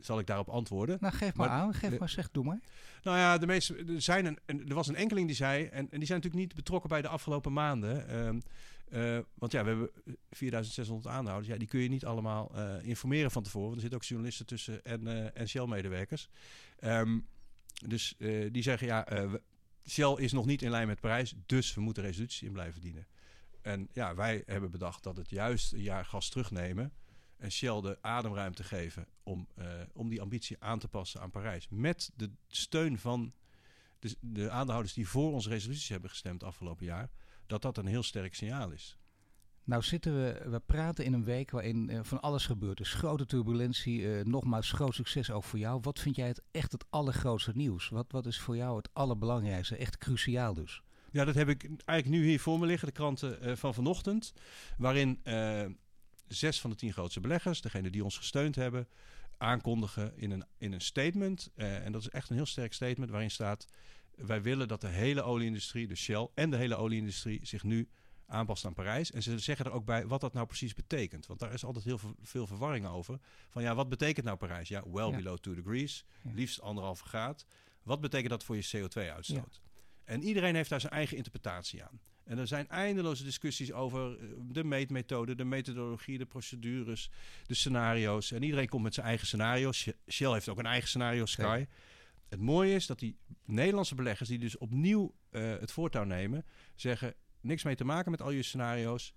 zal 0.00 0.18
ik 0.18 0.26
daarop 0.26 0.48
antwoorden. 0.48 0.96
Nou, 1.00 1.14
geef 1.14 1.34
maar, 1.34 1.48
Maar 1.48 1.58
aan. 1.58 1.74
Geef 1.74 1.90
de- 1.90 1.98
maar, 1.98 2.08
zeg, 2.08 2.30
doe 2.30 2.44
maar. 2.44 2.60
Nou 3.02 3.16
ja, 3.18 3.38
de 3.38 3.46
meeste, 3.46 3.74
er, 3.76 4.00
zijn 4.02 4.24
een, 4.26 4.38
een- 4.46 4.68
er 4.68 4.74
was 4.74 4.88
een 4.88 4.96
enkeling 4.96 5.26
die 5.26 5.36
zei, 5.36 5.64
en, 5.64 5.90
en 5.90 5.98
die 5.98 6.06
zijn 6.06 6.18
natuurlijk 6.20 6.34
niet 6.46 6.54
betrokken 6.54 6.88
bij 6.88 7.02
de 7.02 7.08
afgelopen 7.08 7.52
maanden. 7.52 8.42
Eh, 8.94 9.18
want 9.34 9.52
ja, 9.52 9.62
we 9.62 9.68
hebben 9.68 9.90
4600 10.30 11.14
aanhouders. 11.14 11.48
Ja, 11.48 11.58
die 11.58 11.68
kun 11.68 11.80
je 11.80 11.88
niet 11.88 12.04
allemaal 12.04 12.54
eh, 12.54 12.86
informeren 12.86 13.30
van 13.30 13.42
tevoren. 13.42 13.68
Want 13.68 13.76
er 13.76 13.82
zitten 13.82 14.00
ook 14.00 14.06
journalisten 14.08 14.46
tussen 14.46 14.84
en, 14.84 15.06
eh, 15.06 15.40
en 15.40 15.48
Shell-medewerkers. 15.48 16.28
Ehm, 16.78 17.18
dus 17.86 18.14
eh, 18.18 18.52
die 18.52 18.62
zeggen, 18.62 18.86
ja, 18.86 19.06
eh, 19.06 19.34
Shell 19.88 20.14
is 20.16 20.32
nog 20.32 20.46
niet 20.46 20.62
in 20.62 20.70
lijn 20.70 20.86
met 20.86 21.00
Parijs, 21.00 21.34
dus 21.46 21.74
we 21.74 21.80
moeten 21.80 22.02
resolutie 22.02 22.46
in 22.46 22.52
blijven 22.52 22.80
dienen. 22.80 23.06
En 23.62 23.88
ja, 23.92 24.14
wij 24.14 24.42
hebben 24.46 24.70
bedacht 24.70 25.02
dat 25.02 25.16
het 25.16 25.30
juist 25.30 25.72
een 25.72 25.82
jaar 25.82 26.04
gas 26.04 26.28
terugnemen 26.28 26.92
en 27.36 27.52
Shell 27.52 27.80
de 27.80 27.98
ademruimte 28.00 28.64
geven 28.64 29.06
om, 29.22 29.48
eh, 29.54 29.66
om 29.92 30.08
die 30.08 30.20
ambitie 30.20 30.56
aan 30.58 30.78
te 30.78 30.88
passen 30.88 31.20
aan 31.20 31.30
Parijs. 31.30 31.68
Met 31.68 32.10
de 32.16 32.30
steun 32.48 32.98
van 32.98 33.34
de, 33.98 34.16
de 34.20 34.50
aandeelhouders 34.50 34.94
die 34.94 35.08
voor 35.08 35.32
onze 35.32 35.48
resoluties 35.48 35.88
hebben 35.88 36.10
gestemd 36.10 36.42
afgelopen 36.42 36.86
jaar, 36.86 37.10
dat 37.46 37.62
dat 37.62 37.78
een 37.78 37.86
heel 37.86 38.02
sterk 38.02 38.34
signaal 38.34 38.70
is. 38.70 38.98
Nou 39.64 39.82
zitten 39.82 40.14
we, 40.14 40.50
we 40.50 40.60
praten 40.66 41.04
in 41.04 41.12
een 41.12 41.24
week 41.24 41.50
waarin 41.50 41.90
eh, 41.90 41.98
van 42.02 42.20
alles 42.20 42.46
gebeurt. 42.46 42.76
Dus 42.76 42.94
grote 42.94 43.26
turbulentie, 43.26 44.12
eh, 44.12 44.24
nogmaals 44.24 44.72
groot 44.72 44.94
succes 44.94 45.30
ook 45.30 45.44
voor 45.44 45.58
jou. 45.58 45.80
Wat 45.82 45.98
vind 45.98 46.16
jij 46.16 46.26
het 46.26 46.42
echt 46.50 46.72
het 46.72 46.84
allergrootste 46.90 47.52
nieuws? 47.54 47.88
Wat, 47.88 48.06
wat 48.08 48.26
is 48.26 48.40
voor 48.40 48.56
jou 48.56 48.76
het 48.76 48.88
allerbelangrijkste, 48.92 49.76
echt 49.76 49.98
cruciaal 49.98 50.54
dus? 50.54 50.82
Ja, 51.10 51.24
dat 51.24 51.34
heb 51.34 51.48
ik 51.48 51.62
eigenlijk 51.84 52.22
nu 52.22 52.28
hier 52.28 52.40
voor 52.40 52.58
me 52.58 52.66
liggen, 52.66 52.88
de 52.88 52.94
kranten 52.94 53.40
eh, 53.40 53.56
van 53.56 53.74
vanochtend. 53.74 54.32
Waarin 54.78 55.20
zes 56.28 56.60
van 56.60 56.70
de 56.70 56.76
tien 56.76 56.92
grootste 56.92 57.20
beleggers, 57.20 57.60
degene 57.60 57.90
die 57.90 58.04
ons 58.04 58.16
gesteund 58.16 58.54
hebben, 58.54 58.88
aankondigen 59.38 60.16
in 60.16 60.30
een, 60.30 60.44
in 60.58 60.72
een 60.72 60.80
statement. 60.80 61.50
en 61.54 61.92
dat 61.92 62.00
is 62.00 62.08
echt 62.08 62.30
een 62.30 62.36
heel 62.36 62.46
sterk 62.46 62.72
statement 62.72 63.10
waarin 63.10 63.30
staat... 63.30 63.66
wij 64.16 64.42
willen 64.42 64.68
dat 64.68 64.80
de 64.80 64.88
hele 64.88 65.22
olieindustrie, 65.22 65.86
de 65.86 65.94
Shell 65.96 66.28
en 66.34 66.50
de 66.50 66.56
hele 66.56 66.76
olieindustrie... 66.76 67.40
zich 67.46 67.62
nu 67.62 67.88
aanpast 68.26 68.64
aan 68.64 68.74
Parijs. 68.74 69.10
En 69.12 69.22
ze 69.22 69.38
zeggen 69.38 69.64
er 69.66 69.72
ook 69.72 69.84
bij 69.84 70.06
wat 70.06 70.20
dat 70.20 70.32
nou 70.32 70.46
precies 70.46 70.74
betekent. 70.74 71.26
Want 71.26 71.40
daar 71.40 71.52
is 71.52 71.64
altijd 71.64 71.84
heel 71.84 72.00
veel, 72.22 72.46
verwarring 72.46 72.86
over. 72.86 73.18
Van 73.50 73.62
ja, 73.62 73.74
wat 73.74 73.88
betekent 73.88 74.26
nou 74.26 74.38
Parijs? 74.38 74.68
Ja, 74.68 74.82
well 74.90 75.08
Ja. 75.10 75.16
below 75.16 75.38
2 75.38 75.54
degrees, 75.54 76.04
Ja. 76.22 76.30
liefst 76.34 76.60
anderhalve 76.60 77.04
graad. 77.04 77.46
Wat 77.82 78.00
betekent 78.00 78.30
dat 78.30 78.44
voor 78.44 78.56
je 78.56 78.68
CO2-uitstoot? 78.76 79.60
En 80.04 80.22
iedereen 80.22 80.54
heeft 80.54 80.70
daar 80.70 80.80
zijn 80.80 80.92
eigen 80.92 81.16
interpretatie 81.16 81.82
aan. 81.84 82.00
En 82.24 82.38
er 82.38 82.46
zijn 82.46 82.68
eindeloze 82.68 83.24
discussies 83.24 83.72
over 83.72 84.18
eh, 84.20 84.26
de 84.42 84.64
meetmethode, 84.64 85.34
de 85.34 85.44
methodologie, 85.44 86.18
de 86.18 86.26
procedures, 86.26 87.10
de 87.46 87.54
scenario's. 87.54 88.32
En 88.32 88.42
iedereen 88.42 88.68
komt 88.68 88.82
met 88.82 88.94
zijn 88.94 89.06
eigen 89.06 89.26
scenario's. 89.26 89.78
Sh- 89.78 89.88
Shell 90.10 90.32
heeft 90.32 90.48
ook 90.48 90.58
een 90.58 90.66
eigen 90.66 90.88
scenario, 90.88 91.26
Sky. 91.26 91.66
Het 92.34 92.42
mooie 92.42 92.74
is 92.74 92.86
dat 92.86 92.98
die 92.98 93.16
Nederlandse 93.44 93.94
beleggers, 93.94 94.28
die 94.28 94.38
dus 94.38 94.58
opnieuw 94.58 95.14
eh, 95.30 95.42
het 95.58 95.72
voortouw 95.72 96.04
nemen, 96.04 96.44
zeggen: 96.74 97.14
niks 97.40 97.62
mee 97.62 97.74
te 97.74 97.84
maken 97.84 98.10
met 98.10 98.22
al 98.22 98.30
je 98.30 98.42
scenario's. 98.42 99.14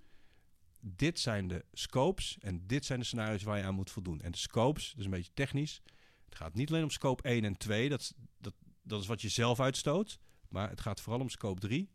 Dit 0.80 1.20
zijn 1.20 1.48
de 1.48 1.66
scopes 1.74 2.38
en 2.40 2.68
dit 2.68 2.86
zijn 2.86 3.00
de 3.00 3.06
scenario's 3.06 3.44
waar 3.44 3.58
je 3.58 3.64
aan 3.64 3.76
moet 3.76 3.92
voldoen. 3.92 4.22
En 4.22 4.32
de 4.32 4.38
scopes, 4.38 4.90
dat 4.90 5.00
is 5.00 5.06
een 5.06 5.12
beetje 5.12 5.32
technisch. 5.34 5.82
Het 6.26 6.36
gaat 6.36 6.54
niet 6.54 6.70
alleen 6.70 6.84
om 6.84 6.90
scope 6.90 7.24
1 7.24 7.44
en 7.44 7.58
2, 7.58 7.90
dat, 7.90 8.00
is- 8.02 8.14
dat, 8.38 8.54
dat 8.82 9.02
is 9.02 9.08
wat 9.08 9.22
je 9.22 9.30
zelf 9.30 9.60
uitstoot. 9.60 10.20
Maar 10.50 10.70
het 10.70 10.82
gaat 10.82 11.02
vooral 11.02 11.22
om 11.22 11.30
scope 11.30 11.60
3, 11.60 11.90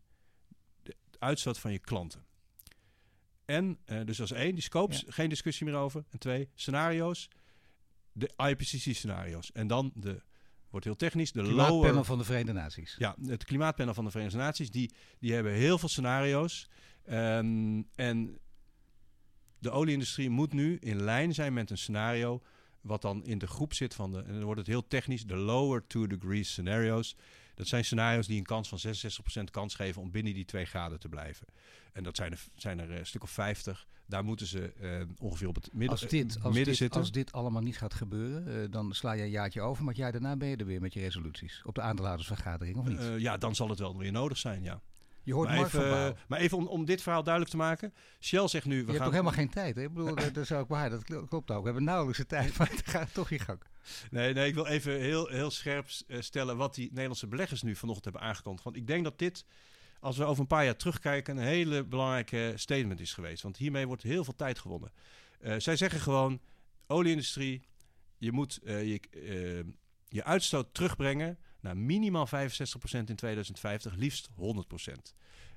de 0.83 0.97
uitstoot 1.19 1.59
van 1.59 1.73
je 1.73 1.79
klanten. 1.79 2.25
En, 3.45 3.79
eh, 3.85 4.05
dus 4.05 4.19
is 4.21 4.31
één, 4.31 4.55
die 4.55 4.63
scopes, 4.63 5.05
geen 5.07 5.29
discussie 5.29 5.67
meer 5.67 5.75
over. 5.75 6.05
En 6.11 6.19
twee, 6.19 6.49
scenario's, 6.55 7.29
de 8.13 8.31
IPCC-scenario's. 8.37 9.53
En 9.53 9.67
dan 9.67 9.93
de, 9.95 10.23
wordt 10.73 10.87
heel 10.87 10.97
technisch, 10.97 11.33
de 11.33 11.43
Klimaatpanel 11.43 11.83
lower... 11.83 12.05
van 12.05 12.19
de 12.19 12.25
Verenigde 12.25 12.53
Naties. 12.53 12.95
Ja, 12.99 13.17
het 13.27 13.45
klimaatpanel 13.45 13.95
van 13.95 14.05
de 14.05 14.11
Verenigde 14.11 14.39
Naties, 14.39 14.71
die, 14.71 14.95
die 15.19 15.33
hebben 15.33 15.53
heel 15.53 15.79
veel 15.79 15.89
scenario's. 15.89 16.69
Ehm, 17.05 17.83
en 17.95 18.39
de 19.59 19.71
olieindustrie 19.71 20.31
moet 20.31 20.53
nu 20.53 20.77
in 20.81 21.03
lijn 21.03 21.35
zijn 21.35 21.53
met 21.53 21.71
een 21.71 21.79
scenario 21.79 22.43
wat 22.81 23.03
dan 23.03 23.25
in 23.25 23.39
de 23.39 23.47
groep 23.47 23.75
zit 23.75 23.95
van 23.95 24.13
de, 24.13 24.23
en 24.23 24.33
dan 24.33 24.43
wordt 24.43 24.59
het 24.59 24.69
heel 24.69 24.87
technisch, 24.87 25.27
de 25.27 25.37
lower 25.37 25.87
two 25.87 26.07
degrees 26.07 26.51
scenario's. 26.51 27.17
Dat 27.63 27.71
zijn 27.71 27.85
scenario's 27.85 28.27
die 28.27 28.39
een 28.39 28.45
kans 28.45 28.69
van 28.69 28.79
66% 29.41 29.51
kans 29.51 29.75
geven 29.75 30.03
om 30.03 30.11
binnen 30.11 30.35
die 30.35 30.45
2 30.45 30.65
graden 30.65 31.01
te 31.01 31.09
blijven. 31.09 31.47
En 31.93 32.03
dat 32.03 32.17
zijn 32.17 32.33
er, 32.33 32.45
zijn 32.55 32.79
er 32.79 32.91
een 32.91 33.07
stuk 33.07 33.23
of 33.23 33.31
50. 33.31 33.87
Daar 34.07 34.25
moeten 34.25 34.47
ze 34.47 34.73
uh, 34.81 35.01
ongeveer 35.19 35.49
op 35.49 35.55
het 35.55 35.73
midden, 35.73 35.89
als 35.89 36.01
dit, 36.01 36.35
als 36.35 36.45
midden 36.45 36.65
dit, 36.65 36.77
zitten. 36.77 37.01
Als 37.01 37.13
dit 37.13 37.33
allemaal 37.33 37.63
niet 37.63 37.79
gaat 37.79 37.95
gebeuren, 37.95 38.49
uh, 38.49 38.71
dan 38.71 38.95
sla 38.95 39.13
je 39.13 39.23
een 39.23 39.31
jaartje 39.31 39.61
over. 39.61 39.85
Maar 39.85 39.95
jij 39.95 40.11
daarna 40.11 40.37
ben 40.37 40.49
je 40.49 40.57
er 40.57 40.67
weer 40.67 40.81
met 40.81 40.93
je 40.93 41.01
resoluties. 41.01 41.63
Op 41.65 41.75
de 41.75 41.81
aandeelhoudersvergadering, 41.81 42.77
of 42.77 42.89
niet? 42.89 43.01
Uh, 43.01 43.19
ja, 43.19 43.37
dan 43.37 43.55
zal 43.55 43.69
het 43.69 43.79
wel 43.79 43.99
weer 43.99 44.13
nodig 44.13 44.39
zijn, 44.39 44.63
ja. 44.63 44.81
Je 45.23 45.35
hoort 45.35 45.49
maar 45.49 45.57
Mark 45.57 45.73
even, 45.73 45.89
van 45.89 46.17
maar 46.29 46.39
even 46.39 46.59
om, 46.59 46.67
om 46.67 46.85
dit 46.85 47.03
verhaal 47.03 47.23
duidelijk 47.23 47.55
te 47.55 47.61
maken. 47.61 47.95
Shell 48.21 48.49
zegt 48.49 48.67
nu... 48.67 48.71
We 48.71 48.79
je 48.79 48.85
gaan... 48.85 48.93
hebt 48.93 49.07
ook 49.07 49.13
helemaal 49.13 49.33
geen 49.33 49.49
tijd. 49.49 49.77
Hè? 49.77 49.83
Ik 49.83 49.93
bedoel, 49.93 50.15
dat, 50.15 50.35
dat 50.35 50.47
zou 50.47 50.63
ik 50.63 50.69
waar. 50.69 50.91
Dat 50.91 51.05
klopt 51.05 51.51
ook. 51.51 51.59
We 51.59 51.65
hebben 51.65 51.85
nauwelijks 51.85 52.19
de 52.19 52.27
tijd, 52.27 52.59
maar 52.59 52.71
het 52.77 52.89
gaat 52.89 53.15
toch 53.15 53.31
in 53.31 53.41
gang. 53.41 53.61
Nee, 54.11 54.35
nee, 54.35 54.49
ik 54.49 54.55
wil 54.55 54.67
even 54.67 55.01
heel, 55.01 55.27
heel 55.27 55.51
scherp 55.51 55.87
stellen 56.09 56.57
wat 56.57 56.75
die 56.75 56.89
Nederlandse 56.89 57.27
beleggers 57.27 57.63
nu 57.63 57.77
vanochtend 57.77 58.05
hebben 58.05 58.23
aangekondigd. 58.23 58.65
Want 58.65 58.77
ik 58.77 58.87
denk 58.87 59.05
dat 59.05 59.19
dit, 59.19 59.45
als 60.01 60.17
we 60.17 60.25
over 60.25 60.41
een 60.41 60.47
paar 60.47 60.65
jaar 60.65 60.77
terugkijken, 60.77 61.37
een 61.37 61.43
hele 61.43 61.85
belangrijke 61.85 62.53
statement 62.57 63.01
is 63.01 63.15
geweest. 63.15 63.43
Want 63.43 63.57
hiermee 63.57 63.87
wordt 63.87 64.03
heel 64.03 64.25
veel 64.25 64.37
tijd 64.37 64.59
gewonnen. 64.59 64.93
Uh, 65.41 65.55
zij 65.59 65.77
zeggen 65.77 66.01
gewoon, 66.01 66.41
olieindustrie, 66.87 67.63
je 68.19 68.33
moet 68.33 68.61
uh, 68.65 68.83
je, 68.83 69.01
uh, 69.11 69.73
je 70.09 70.25
uitstoot 70.25 70.75
terugbrengen 70.75 71.39
naar 71.63 71.77
minimaal 71.77 72.27
65% 72.27 72.31
in 73.07 73.17
2050, 73.17 73.95
liefst 73.95 74.29
100%. 74.35 75.15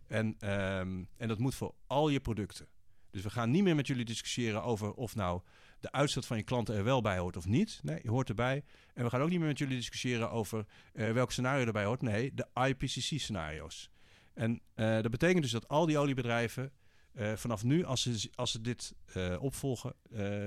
En, 0.07 0.25
um, 0.25 1.07
en 1.17 1.27
dat 1.27 1.39
moet 1.39 1.55
voor 1.55 1.75
al 1.88 2.09
je 2.09 2.19
producten. 2.19 2.67
Dus 3.12 3.24
we 3.24 3.29
gaan 3.29 3.51
niet 3.51 3.63
meer 3.63 3.75
met 3.75 3.88
jullie 3.88 4.05
discussiëren 4.05 4.63
over 4.63 4.93
of 4.93 5.15
nou 5.15 5.41
de 5.79 5.91
uitstoot 5.91 6.25
van 6.25 6.38
je 6.38 6.43
klanten 6.43 6.75
er 6.75 6.83
wel 6.83 7.01
bij 7.01 7.17
hoort 7.17 7.38
of 7.38 7.45
niet. 7.45 7.79
Nee, 7.83 8.00
je 8.03 8.09
hoort 8.09 8.29
erbij. 8.29 8.63
En 8.93 9.03
we 9.03 9.09
gaan 9.09 9.21
ook 9.21 9.29
niet 9.29 9.39
meer 9.39 9.47
met 9.47 9.57
jullie 9.57 9.75
discussiëren 9.75 10.31
over 10.31 10.65
uh, 10.93 11.12
welk 11.12 11.31
scenario 11.31 11.65
erbij 11.65 11.83
hoort. 11.83 12.01
Nee, 12.01 12.33
de 12.33 12.47
IPCC-scenario's. 12.53 13.89
En 14.33 14.62
uh, 14.75 14.93
dat 15.01 15.12
betekent 15.12 15.41
dus 15.41 15.51
dat 15.51 15.67
al 15.67 15.85
die 15.85 15.97
oliebedrijven 15.97 16.71
uh, 17.13 17.33
vanaf 17.33 17.63
nu, 17.63 17.83
als 17.83 18.01
ze, 18.01 18.29
als 18.35 18.51
ze 18.51 18.62
dit 18.62 18.95
opvolgen, 19.39 19.93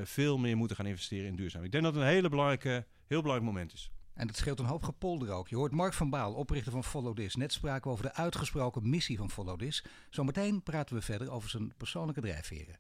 veel 0.03 0.39
meer 0.39 0.57
moeten 0.57 0.77
gaan 0.77 0.87
investeren 0.87 1.27
in 1.27 1.37
duurzaam. 1.37 1.65
Ik 1.65 1.73
denk 1.73 1.85
dat 1.85 1.95
het 1.95 2.03
een 2.03 2.09
hele 2.09 2.29
belangrijke, 2.29 2.87
heel 3.07 3.23
belangrijk 3.23 3.53
moment 3.53 3.73
is. 3.73 3.91
En 4.19 4.27
dat 4.27 4.37
scheelt 4.37 4.59
een 4.59 4.65
hoop 4.65 4.83
gepolder 4.83 5.31
ook. 5.31 5.49
Je 5.49 5.57
hoort 5.57 5.73
Mark 5.73 5.93
van 5.93 6.11
Baal, 6.11 6.33
oprichter 6.35 6.73
van 6.73 6.85
Follow 6.85 7.17
This. 7.17 7.35
Net 7.35 7.53
spraken 7.53 7.83
we 7.85 7.91
over 7.91 8.05
de 8.05 8.15
uitgesproken 8.15 8.89
missie 8.91 9.17
van 9.17 9.31
Follow 9.31 9.59
This. 9.59 9.85
Zometeen 10.11 10.63
praten 10.63 10.97
we 10.97 11.03
verder 11.03 11.31
over 11.31 11.51
zijn 11.51 11.73
persoonlijke 11.77 12.21
drijfveren. 12.21 12.77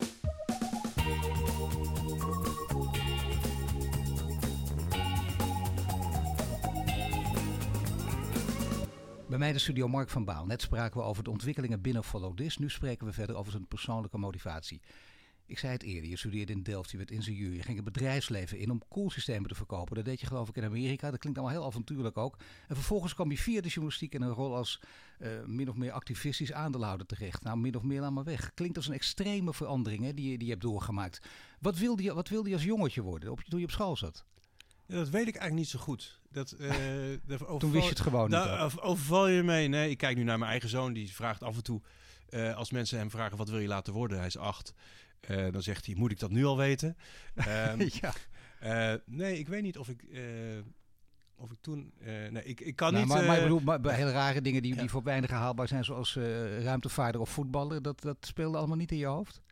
Bij 9.29 9.39
mij 9.39 9.53
de 9.53 9.59
studio 9.59 9.89
Mark 9.89 10.09
van 10.11 10.25
Baal. 10.25 10.47
Net 10.47 10.63
spraken 10.63 11.01
we 11.01 11.07
over 11.07 11.25
de 11.25 11.31
ontwikkelingen 11.31 11.81
binnen 11.81 12.05
Follow 12.05 12.37
This. 12.37 12.59
Nu 12.59 12.71
spreken 12.71 13.07
we 13.07 13.13
verder 13.13 13.37
over 13.37 13.53
zijn 13.53 13.67
persoonlijke 13.67 14.19
motivatie. 14.19 14.81
Ik 15.49 15.59
zei 15.59 15.73
het 15.73 15.83
eerder, 15.83 16.11
je 16.11 16.17
studeerde 16.17 16.53
in 16.53 16.63
Delft, 16.63 16.91
je 16.91 16.97
werd 16.97 17.11
ingenieur. 17.11 17.55
Je 17.55 17.63
ging 17.63 17.77
het 17.77 17.85
bedrijfsleven 17.85 18.59
in 18.59 18.71
om 18.71 18.83
koelsystemen 18.89 19.49
te 19.49 19.55
verkopen. 19.55 19.97
Dat 19.97 20.05
deed 20.05 20.21
je 20.21 20.27
geloof 20.27 20.49
ik 20.49 20.57
in 20.57 20.65
Amerika. 20.65 21.11
Dat 21.11 21.21
klinkt 21.21 21.39
allemaal 21.39 21.57
heel 21.59 21.67
avontuurlijk 21.67 22.17
ook. 22.17 22.37
En 22.69 22.75
vervolgens 22.75 23.15
kwam 23.15 23.31
je 23.31 23.39
via 23.39 23.61
de 23.61 23.69
journalistiek 23.69 24.15
in 24.15 24.23
een 24.23 24.33
rol 24.33 24.57
als 24.57 24.81
uh, 25.19 25.29
min 25.47 25.69
of 25.69 25.77
meer 25.77 25.93
activistisch 25.93 26.53
aandeelhouder 26.53 27.07
terecht. 27.07 27.43
Nou, 27.43 27.59
min 27.59 27.75
of 27.75 27.83
meer 27.83 28.01
laat 28.01 28.13
maar 28.13 28.25
weg. 28.25 28.55
Klinkt 28.55 28.77
als 28.77 28.87
een 28.87 28.95
extreme 28.95 29.55
verandering 29.55 30.05
hè, 30.05 30.15
die, 30.15 30.31
je, 30.31 30.37
die 30.39 30.47
je 30.47 30.53
hebt 30.53 30.65
doorgemaakt. 30.65 31.21
Wat 31.61 31.79
wilde 31.79 32.03
je, 32.03 32.15
wat 32.15 32.29
wilde 32.29 32.49
je 32.49 32.55
als 32.55 32.65
jongetje 32.65 33.03
worden 33.03 33.31
op, 33.31 33.41
toen 33.41 33.59
je 33.59 33.65
op 33.65 33.71
school 33.71 33.97
zat? 33.97 34.25
Ja, 34.87 34.95
dat 34.97 35.09
weet 35.09 35.29
ik 35.29 35.37
eigenlijk 35.37 35.55
niet 35.55 35.69
zo 35.69 35.79
goed. 35.79 36.21
Dat, 36.31 36.57
uh, 36.61 36.73
overval, 37.29 37.59
Toen 37.59 37.71
wist 37.71 37.85
je 37.85 37.91
het 37.91 38.01
gewoon 38.01 38.31
daar, 38.31 38.65
niet. 38.65 38.81
Overval 38.81 39.29
je 39.29 39.43
mee? 39.43 39.69
Nee, 39.69 39.91
ik 39.91 39.99
kijk 39.99 40.17
nu 40.17 40.23
naar 40.23 40.39
mijn 40.39 40.51
eigen 40.51 40.69
zoon. 40.69 40.93
Die 40.93 41.15
vraagt 41.15 41.43
af 41.43 41.57
en 41.57 41.63
toe, 41.63 41.81
uh, 42.31 42.57
als 42.57 42.71
mensen 42.71 42.99
hem 42.99 43.11
vragen 43.11 43.37
wat 43.37 43.49
wil 43.49 43.59
je 43.59 43.69
laten 43.69 43.93
worden, 43.93 44.19
hij 44.19 44.27
is 44.27 44.39
acht. 44.39 44.75
Uh, 45.31 45.53
dan 45.53 45.63
zegt 45.63 45.87
hij, 45.87 45.95
moet 45.95 46.11
ik 46.11 46.19
dat 46.19 46.31
nu 46.31 46.45
al 46.45 46.57
weten? 46.57 46.97
Um, 47.37 47.89
ja. 48.01 48.13
uh, 48.63 49.01
nee, 49.07 49.39
ik 49.39 49.49
weet 49.49 49.63
niet 49.63 49.79
of 49.79 49.89
ik, 49.89 50.03
uh, 50.03 50.21
of 51.37 51.51
ik 51.51 51.59
toen... 51.61 51.93
nee, 52.05 52.45
ik, 52.45 52.61
ik 52.61 52.77
kan 52.77 52.93
nou, 52.93 53.05
niet... 53.05 53.15
Maar, 53.15 53.25
maar 53.25 53.37
ik 53.37 53.43
bedoel, 53.43 53.61
maar 53.61 53.81
bij 53.81 53.95
hele 53.95 54.11
rare 54.11 54.41
dingen 54.41 54.63
die, 54.63 54.75
ja. 54.75 54.81
die 54.81 54.91
voor 54.91 55.03
weinig 55.03 55.31
haalbaar 55.31 55.69
zijn, 55.69 55.85
zoals 55.85 56.15
ruimtevaarder 56.63 57.21
of 57.21 57.31
voetballer, 57.31 57.83
dat, 57.83 58.01
dat 58.01 58.17
speelde 58.21 58.59
allemaal 58.59 58.77
niet 58.77 58.93
in 58.93 58.99
je 58.99 59.07
hoofd? 59.07 59.43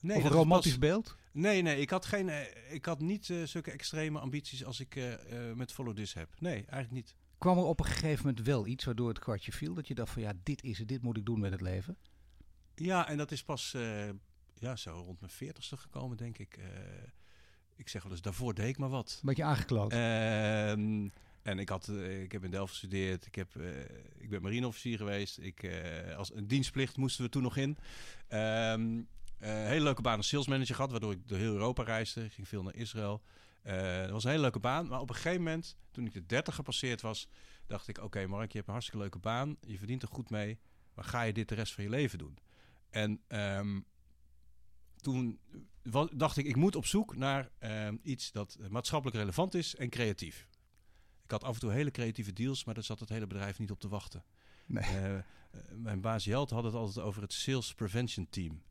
Nee, 0.00 0.16
of 0.16 0.24
een 0.24 0.30
romantisch 0.30 0.70
pas, 0.70 0.80
beeld? 0.80 1.16
Nee, 1.32 1.62
nee, 1.62 1.80
ik 1.80 1.90
had, 1.90 2.06
geen, 2.06 2.30
ik 2.70 2.84
had 2.84 3.00
niet 3.00 3.32
zulke 3.44 3.70
extreme 3.70 4.18
ambities 4.18 4.64
als 4.64 4.80
ik 4.80 5.00
met 5.54 5.72
Follow 5.72 5.96
This 5.96 6.14
heb. 6.14 6.28
Nee, 6.38 6.54
eigenlijk 6.54 6.90
niet. 6.90 7.14
Kwam 7.38 7.58
er 7.58 7.64
op 7.64 7.80
een 7.80 7.86
gegeven 7.86 8.26
moment 8.26 8.46
wel 8.46 8.66
iets 8.66 8.84
waardoor 8.84 9.08
het 9.08 9.18
kwartje 9.18 9.52
viel? 9.52 9.74
Dat 9.74 9.88
je 9.88 9.94
dacht 9.94 10.12
van 10.12 10.22
ja, 10.22 10.32
dit 10.42 10.62
is 10.62 10.78
het, 10.78 10.88
dit 10.88 11.02
moet 11.02 11.16
ik 11.16 11.24
doen 11.24 11.40
met 11.40 11.52
het 11.52 11.60
leven? 11.60 11.96
Ja, 12.74 13.08
en 13.08 13.16
dat 13.16 13.30
is 13.30 13.44
pas 13.44 13.76
ja, 14.60 14.76
zo 14.76 14.90
rond 14.90 15.20
mijn 15.20 15.32
veertigste 15.32 15.76
gekomen, 15.76 16.16
denk 16.16 16.38
ik. 16.38 16.56
Uh, 16.58 16.64
ik 17.76 17.88
zeg 17.88 18.02
wel 18.02 18.12
eens, 18.12 18.22
daarvoor 18.22 18.54
deed 18.54 18.68
ik 18.68 18.78
maar 18.78 18.88
wat. 18.88 19.18
Een 19.20 19.28
beetje 19.28 19.44
aangekloot. 19.44 19.92
Uh, 19.92 20.70
en 20.70 21.58
ik, 21.58 21.68
had, 21.68 21.88
uh, 21.88 22.22
ik 22.22 22.32
heb 22.32 22.44
in 22.44 22.50
Delft 22.50 22.72
gestudeerd. 22.72 23.26
Ik, 23.26 23.34
heb, 23.34 23.54
ik 24.18 24.30
ben 24.30 24.42
marineofficier 24.42 24.96
geweest. 24.96 25.38
Ik, 25.38 25.70
als 26.16 26.34
een 26.34 26.46
dienstplicht 26.46 26.96
moesten 26.96 27.24
we 27.24 27.30
toen 27.30 27.42
nog 27.42 27.56
in. 27.56 27.78
Um, 28.28 29.08
hele 29.38 29.84
leuke 29.84 30.02
baan 30.02 30.16
als 30.16 30.28
salesmanager 30.28 30.74
gehad, 30.74 30.90
waardoor 30.90 31.12
ik 31.12 31.28
door 31.28 31.38
heel 31.38 31.52
Europa 31.52 31.82
reisde. 31.82 32.24
Ik 32.24 32.32
ging 32.32 32.48
veel 32.48 32.62
naar 32.62 32.74
Israël. 32.74 33.22
dat 33.62 34.10
was 34.10 34.24
een 34.24 34.30
hele 34.30 34.42
leuke 34.42 34.58
baan. 34.58 34.88
Maar 34.88 35.00
op 35.00 35.08
een 35.08 35.14
gegeven 35.14 35.42
moment, 35.42 35.76
toen 35.90 36.06
ik 36.06 36.12
de 36.12 36.26
30 36.26 36.54
gepasseerd 36.54 37.00
was, 37.00 37.28
dacht 37.66 37.88
ik: 37.88 37.96
Oké, 37.96 38.06
okay, 38.06 38.24
Mark, 38.24 38.50
je 38.50 38.56
hebt 38.56 38.66
een 38.66 38.72
hartstikke 38.72 39.02
leuke 39.02 39.18
baan. 39.18 39.56
Je 39.60 39.78
verdient 39.78 40.02
er 40.02 40.08
goed 40.08 40.30
mee. 40.30 40.58
Maar 40.94 41.04
ga 41.04 41.22
je 41.22 41.32
dit 41.32 41.48
de 41.48 41.54
rest 41.54 41.72
van 41.72 41.84
je 41.84 41.90
leven 41.90 42.18
doen? 42.18 42.38
En 42.90 43.20
um, 43.28 43.84
toen 45.00 45.38
dacht 46.12 46.36
ik, 46.36 46.46
ik 46.46 46.56
moet 46.56 46.76
op 46.76 46.86
zoek 46.86 47.16
naar 47.16 47.50
uh, 47.60 47.88
iets 48.02 48.32
dat 48.32 48.58
maatschappelijk 48.68 49.18
relevant 49.18 49.54
is 49.54 49.74
en 49.74 49.88
creatief. 49.88 50.48
Ik 51.24 51.30
had 51.30 51.44
af 51.44 51.54
en 51.54 51.60
toe 51.60 51.72
hele 51.72 51.90
creatieve 51.90 52.32
deals, 52.32 52.64
maar 52.64 52.74
daar 52.74 52.84
zat 52.84 53.00
het 53.00 53.08
hele 53.08 53.26
bedrijf 53.26 53.58
niet 53.58 53.70
op 53.70 53.80
te 53.80 53.88
wachten. 53.88 54.24
Nee. 54.66 54.84
Uh, 54.84 55.18
mijn 55.74 56.00
baas 56.00 56.24
Jelt 56.24 56.50
had 56.50 56.64
het 56.64 56.74
altijd 56.74 57.06
over 57.06 57.22
het 57.22 57.32
Sales 57.32 57.74
Prevention 57.74 58.26
Team. 58.30 58.62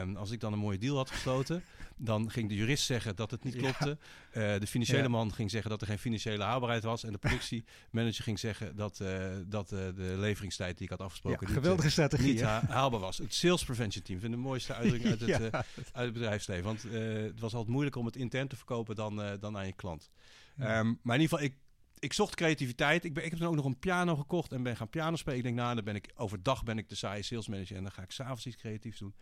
Um, 0.00 0.16
als 0.16 0.30
ik 0.30 0.40
dan 0.40 0.52
een 0.52 0.58
mooie 0.58 0.78
deal 0.78 0.96
had 0.96 1.10
gesloten, 1.10 1.62
dan 1.96 2.30
ging 2.30 2.48
de 2.48 2.54
jurist 2.54 2.84
zeggen 2.84 3.16
dat 3.16 3.30
het 3.30 3.44
niet 3.44 3.56
klopte. 3.56 3.98
Ja. 4.32 4.54
Uh, 4.54 4.60
de 4.60 4.66
financiële 4.66 5.02
ja. 5.02 5.08
man 5.08 5.34
ging 5.34 5.50
zeggen 5.50 5.70
dat 5.70 5.80
er 5.80 5.86
geen 5.86 5.98
financiële 5.98 6.42
haalbaarheid 6.42 6.82
was. 6.82 7.04
En 7.04 7.12
de 7.12 7.18
productiemanager 7.18 8.24
ging 8.24 8.38
zeggen 8.38 8.76
dat, 8.76 8.98
uh, 9.02 9.26
dat 9.46 9.72
uh, 9.72 9.78
de 9.78 10.14
leveringstijd 10.18 10.76
die 10.76 10.84
ik 10.84 10.90
had 10.90 11.00
afgesproken 11.00 11.46
ja, 11.46 11.52
geweldige 11.52 11.82
niet, 11.82 11.92
strategie, 11.92 12.32
niet 12.32 12.42
haalbaar 12.42 13.00
was. 13.00 13.18
Het 13.18 13.34
Sales 13.34 13.64
Prevention 13.64 14.04
Team 14.04 14.20
vind 14.20 14.32
ik 14.32 14.38
de 14.38 14.46
mooiste 14.46 14.74
uitdrukking 14.74 15.10
uit 15.10 15.20
het, 15.42 15.54
uit 15.74 16.04
het 16.04 16.12
bedrijfsleven. 16.12 16.64
Want 16.64 16.82
het 16.82 17.40
was 17.40 17.54
altijd 17.54 17.72
moeilijker 17.72 18.00
om 18.00 18.06
het 18.06 18.16
intern 18.16 18.48
te 18.48 18.56
verkopen 18.56 18.94
dan, 18.94 19.22
dan 19.40 19.56
aan 19.56 19.66
je 19.66 19.72
klant. 19.72 20.10
Um, 20.58 20.66
maar 21.02 21.16
in 21.16 21.22
ieder 21.22 21.38
geval, 21.38 21.40
ik, 21.40 21.54
ik 21.98 22.12
zocht 22.12 22.34
creativiteit. 22.34 23.04
Ik, 23.04 23.14
ben, 23.14 23.24
ik 23.24 23.30
heb 23.30 23.38
dan 23.38 23.48
ook 23.48 23.54
nog 23.54 23.64
een 23.64 23.78
piano 23.78 24.16
gekocht 24.16 24.52
en 24.52 24.62
ben 24.62 24.76
gaan 24.76 24.88
piano 24.88 25.16
spelen. 25.16 25.38
Ik 25.38 25.44
denk, 25.44 25.56
nou, 25.56 25.74
dan 25.74 25.84
ben 25.84 25.94
ik 25.94 26.10
overdag 26.14 26.64
ben 26.64 26.78
ik 26.78 26.88
de 26.88 26.94
saaie 26.94 27.22
salesmanager 27.22 27.76
en 27.76 27.82
dan 27.82 27.92
ga 27.92 28.02
ik 28.02 28.10
s'avonds 28.10 28.46
iets 28.46 28.56
creatiefs 28.56 28.98
doen. 28.98 29.14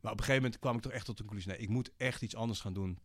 Maar 0.00 0.12
op 0.12 0.18
een 0.18 0.24
gegeven 0.24 0.42
moment 0.42 0.60
kwam 0.60 0.76
ik 0.76 0.82
toch 0.82 0.92
echt 0.92 1.04
tot 1.04 1.16
de 1.16 1.24
conclusie: 1.24 1.50
nee, 1.50 1.60
ik 1.60 1.68
moet 1.68 1.90
echt 1.96 2.22
iets 2.22 2.34
anders 2.34 2.60
gaan 2.60 2.74
doen. 2.74 2.98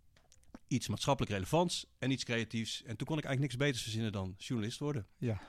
Iets 0.67 0.87
maatschappelijk 0.87 1.33
relevants 1.33 1.85
en 1.99 2.11
iets 2.11 2.23
creatiefs. 2.23 2.83
En 2.83 2.95
toen 2.95 3.07
kon 3.07 3.17
ik 3.17 3.23
eigenlijk 3.23 3.39
niks 3.41 3.65
beters 3.65 3.83
verzinnen 3.83 4.11
dan 4.11 4.35
journalist 4.37 4.79
worden. 4.79 5.07
Ja. 5.17 5.41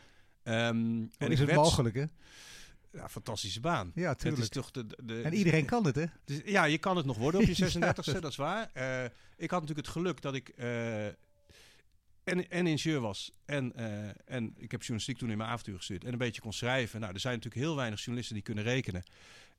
Um, 0.44 1.10
en 1.18 1.30
is 1.30 1.38
het 1.38 1.48
werd, 1.48 1.60
mogelijk, 1.60 1.94
hè? 1.94 2.04
Ja, 2.92 3.08
fantastische 3.08 3.60
baan. 3.60 3.92
Ja, 3.94 4.14
tuurlijk. 4.14 4.42
Het 4.42 4.56
is 4.56 4.62
toch 4.62 4.70
de, 4.70 4.86
de, 5.04 5.22
en 5.22 5.34
iedereen 5.34 5.64
kan 5.64 5.86
het, 5.86 5.94
hè? 5.94 6.04
Dus, 6.24 6.40
ja, 6.44 6.64
je 6.64 6.78
kan 6.78 6.96
het 6.96 7.06
nog 7.06 7.16
worden 7.16 7.40
op 7.40 7.46
je 7.46 7.54
36e, 7.72 7.78
ja. 7.78 8.20
dat 8.20 8.30
is 8.30 8.36
waar. 8.36 8.70
Uh, 8.74 9.04
ik 9.36 9.50
had 9.50 9.60
natuurlijk 9.60 9.86
het 9.86 9.96
geluk 9.96 10.22
dat 10.22 10.34
ik 10.34 10.52
uh, 10.56 11.06
en, 12.24 12.50
en 12.50 12.66
ingenieur 12.66 13.00
was. 13.00 13.32
En, 13.44 13.72
uh, 13.76 14.08
en 14.24 14.54
ik 14.56 14.70
heb 14.70 14.80
journalistiek 14.80 15.18
toen 15.18 15.30
in 15.30 15.36
mijn 15.36 15.50
avontuur 15.50 15.76
gestuurd. 15.76 16.04
En 16.04 16.12
een 16.12 16.18
beetje 16.18 16.40
kon 16.40 16.52
schrijven. 16.52 17.00
Nou, 17.00 17.12
er 17.12 17.20
zijn 17.20 17.34
natuurlijk 17.34 17.64
heel 17.64 17.76
weinig 17.76 17.98
journalisten 17.98 18.34
die 18.34 18.44
kunnen 18.44 18.64
rekenen. 18.64 19.02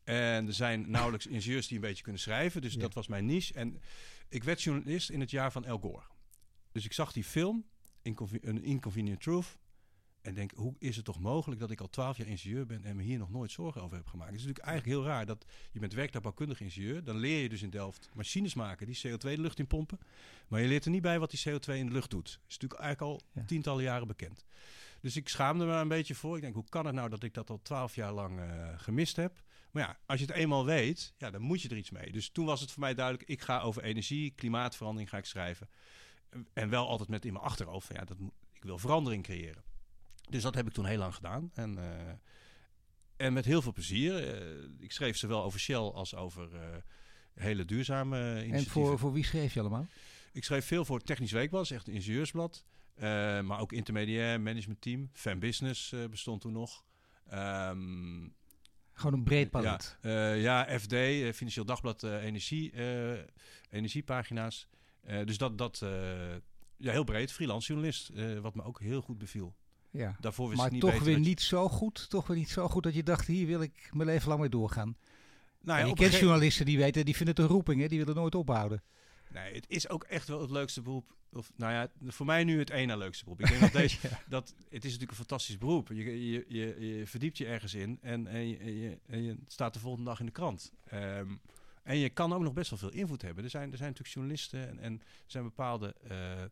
En 0.03 0.47
er 0.47 0.53
zijn 0.53 0.89
nauwelijks 0.89 1.27
ingenieurs 1.27 1.67
die 1.67 1.75
een 1.75 1.83
beetje 1.83 2.03
kunnen 2.03 2.21
schrijven. 2.21 2.61
Dus 2.61 2.73
ja. 2.73 2.79
dat 2.79 2.93
was 2.93 3.07
mijn 3.07 3.25
niche. 3.25 3.53
En 3.53 3.81
ik 4.29 4.43
werd 4.43 4.61
journalist 4.61 5.09
in 5.09 5.19
het 5.19 5.31
jaar 5.31 5.51
van 5.51 5.65
El 5.65 5.77
Gore. 5.77 6.03
Dus 6.71 6.85
ik 6.85 6.93
zag 6.93 7.11
die 7.11 7.23
film, 7.23 7.65
Inconven 8.01 8.39
Een 8.41 8.63
Inconvenient 8.63 9.21
Truth. 9.21 9.57
En 10.21 10.33
denk, 10.33 10.51
hoe 10.55 10.75
is 10.79 10.95
het 10.95 11.05
toch 11.05 11.19
mogelijk 11.19 11.59
dat 11.61 11.71
ik 11.71 11.81
al 11.81 11.89
twaalf 11.89 12.17
jaar 12.17 12.27
ingenieur 12.27 12.65
ben 12.65 12.83
en 12.83 12.95
me 12.95 13.03
hier 13.03 13.17
nog 13.17 13.29
nooit 13.29 13.51
zorgen 13.51 13.81
over 13.81 13.97
heb 13.97 14.07
gemaakt? 14.07 14.31
Het 14.31 14.39
is 14.39 14.45
natuurlijk 14.45 14.67
eigenlijk 14.67 14.99
heel 14.99 15.09
raar 15.11 15.25
dat 15.25 15.45
je 15.71 15.79
bent 15.79 15.93
werktuigbouwkundig 15.93 16.61
ingenieur. 16.61 17.03
Dan 17.03 17.17
leer 17.17 17.41
je 17.41 17.49
dus 17.49 17.61
in 17.61 17.69
Delft 17.69 18.09
machines 18.13 18.53
maken 18.53 18.85
die 18.85 18.97
CO2 19.07 19.17
de 19.17 19.37
lucht 19.37 19.59
in 19.59 19.67
pompen. 19.67 19.99
Maar 20.47 20.61
je 20.61 20.67
leert 20.67 20.85
er 20.85 20.91
niet 20.91 21.01
bij 21.01 21.19
wat 21.19 21.31
die 21.31 21.39
CO2 21.39 21.73
in 21.73 21.85
de 21.85 21.91
lucht 21.91 22.09
doet. 22.09 22.25
Dat 22.25 22.41
is 22.47 22.57
natuurlijk 22.57 22.81
eigenlijk 22.81 23.11
al 23.11 23.21
ja. 23.33 23.43
tientallen 23.45 23.83
jaren 23.83 24.07
bekend. 24.07 24.45
Dus 25.01 25.15
ik 25.15 25.29
schaamde 25.29 25.65
me 25.65 25.73
een 25.73 25.87
beetje 25.87 26.15
voor. 26.15 26.35
Ik 26.35 26.41
denk, 26.41 26.53
hoe 26.53 26.69
kan 26.69 26.85
het 26.85 26.95
nou 26.95 27.09
dat 27.09 27.23
ik 27.23 27.33
dat 27.33 27.49
al 27.49 27.61
twaalf 27.61 27.95
jaar 27.95 28.13
lang 28.13 28.39
uh, 28.39 28.67
gemist 28.77 29.15
heb? 29.15 29.43
Maar 29.73 29.83
ja, 29.83 29.99
als 30.05 30.19
je 30.19 30.25
het 30.25 30.35
eenmaal 30.35 30.65
weet, 30.65 31.13
ja, 31.17 31.31
dan 31.31 31.41
moet 31.41 31.61
je 31.61 31.69
er 31.69 31.77
iets 31.77 31.89
mee. 31.89 32.11
Dus 32.11 32.29
toen 32.29 32.45
was 32.45 32.61
het 32.61 32.71
voor 32.71 32.79
mij 32.79 32.93
duidelijk, 32.93 33.29
ik 33.29 33.41
ga 33.41 33.59
over 33.59 33.83
energie, 33.83 34.31
klimaatverandering 34.31 35.09
ga 35.09 35.17
ik 35.17 35.25
schrijven. 35.25 35.69
En 36.53 36.69
wel 36.69 36.87
altijd 36.87 37.09
met 37.09 37.25
in 37.25 37.33
mijn 37.33 37.45
achterhoofd 37.45 37.87
van 37.87 37.95
ja, 37.95 38.05
dat, 38.05 38.17
ik 38.53 38.63
wil 38.63 38.77
verandering 38.77 39.23
creëren. 39.23 39.63
Dus 40.29 40.41
dat 40.41 40.55
heb 40.55 40.67
ik 40.67 40.73
toen 40.73 40.85
heel 40.85 40.97
lang 40.97 41.15
gedaan. 41.15 41.51
En, 41.53 41.77
uh, 41.77 41.83
en 43.15 43.33
met 43.33 43.45
heel 43.45 43.61
veel 43.61 43.73
plezier. 43.73 44.41
Uh, 44.41 44.69
ik 44.79 44.91
schreef 44.91 45.17
zowel 45.17 45.43
over 45.43 45.59
Shell 45.59 45.75
als 45.75 46.15
over 46.15 46.53
uh, 46.53 46.59
hele 47.33 47.65
duurzame 47.65 48.17
initiatieven. 48.17 48.57
En 48.57 48.65
voor, 48.65 48.99
voor 48.99 49.13
wie 49.13 49.25
schreef 49.25 49.53
je 49.53 49.59
allemaal? 49.59 49.87
Ik 50.31 50.43
schreef 50.43 50.65
veel 50.65 50.85
voor 50.85 51.01
Technisch 51.01 51.31
Weekblad, 51.31 51.69
echt 51.69 51.87
een 51.87 51.93
ingenieursblad. 51.93 52.65
maar 53.43 53.59
ook 53.59 53.71
intermediair, 53.71 54.41
managementteam. 54.41 55.09
Fan 55.13 55.39
Business 55.39 55.93
bestond 56.09 56.41
toen 56.41 56.53
nog. 56.53 56.83
Um, 57.33 58.35
gewoon 58.93 59.13
een 59.13 59.23
breed 59.23 59.49
palet. 59.49 59.97
Ja, 60.01 60.33
uh, 60.33 60.41
ja 60.41 60.79
FD, 60.79 60.95
Financieel 61.35 61.65
Dagblad, 61.65 62.03
uh, 62.03 62.23
energie, 62.23 62.73
energiepagina's. 63.69 64.67
dus 65.25 65.37
dat, 65.37 65.57
dat 65.57 65.85
ja, 66.77 66.91
heel 66.91 67.03
breed, 67.03 67.31
freelance 67.31 67.67
journalist, 67.67 68.11
wat 68.41 68.55
me 68.55 68.63
ook 68.63 68.79
heel 68.79 69.01
goed 69.01 69.17
beviel. 69.17 69.55
Ja. 69.91 70.15
Daarvoor 70.19 70.49
wist 70.49 70.61
maar 70.61 70.71
niet 70.71 70.81
toch 70.81 70.99
weer 70.99 71.19
niet 71.19 71.41
zo 71.41 71.69
goed. 71.69 72.09
Toch 72.09 72.27
weer 72.27 72.37
niet 72.37 72.49
zo 72.49 72.67
goed 72.67 72.83
dat 72.83 72.93
je 72.93 73.03
dacht, 73.03 73.27
hier 73.27 73.47
wil 73.47 73.61
ik 73.61 73.89
mijn 73.91 74.09
leven 74.09 74.27
lang 74.27 74.39
mee 74.39 74.49
doorgaan. 74.49 74.97
Nou 75.61 75.79
ja, 75.79 75.85
je 75.85 75.93
kent 75.93 76.13
journalisten 76.13 76.65
die 76.65 76.77
weten, 76.77 77.05
die 77.05 77.15
vinden 77.15 77.35
het 77.35 77.43
een 77.43 77.49
roeping, 77.51 77.81
hè? 77.81 77.87
die 77.87 77.99
willen 77.99 78.15
nooit 78.15 78.35
ophouden. 78.35 78.83
Nee, 79.33 79.53
het 79.53 79.65
is 79.69 79.89
ook 79.89 80.03
echt 80.03 80.27
wel 80.27 80.41
het 80.41 80.51
leukste 80.51 80.81
beroep. 80.81 81.15
Of, 81.31 81.51
nou 81.55 81.73
ja, 81.73 81.91
voor 82.07 82.25
mij 82.25 82.43
nu 82.43 82.59
het 82.59 82.69
ene 82.69 82.97
leukste 82.97 83.23
beroep. 83.23 83.39
Ik 83.39 83.47
denk 83.47 83.61
dat 83.71 83.71
deze, 83.71 83.97
dat, 84.27 84.55
het 84.57 84.83
is 84.85 84.91
natuurlijk 84.91 85.11
een 85.11 85.17
fantastisch 85.17 85.57
beroep. 85.57 85.87
Je, 85.87 86.29
je, 86.29 86.45
je, 86.47 86.97
je 86.97 87.07
verdiept 87.07 87.37
je 87.37 87.45
ergens 87.45 87.73
in 87.73 87.97
en, 88.01 88.27
en, 88.27 88.47
je, 88.47 88.99
en, 89.05 89.23
je, 89.23 89.37
staat 89.47 89.73
de 89.73 89.79
volgende 89.79 90.09
dag 90.09 90.19
in 90.19 90.25
de 90.25 90.31
krant. 90.31 90.71
Um, 90.93 91.41
en 91.83 91.97
je 91.97 92.09
kan 92.09 92.33
ook 92.33 92.41
nog 92.41 92.53
best 92.53 92.69
wel 92.69 92.79
veel 92.79 92.91
invloed 92.91 93.21
hebben. 93.21 93.43
Er 93.43 93.49
zijn, 93.49 93.71
er 93.71 93.77
zijn 93.77 93.89
natuurlijk 93.89 94.15
journalisten 94.15 94.69
en, 94.69 94.79
en 94.79 94.93
er 95.01 95.31
zijn 95.31 95.43
bepaalde 95.43 95.95
uh, 96.11 96.43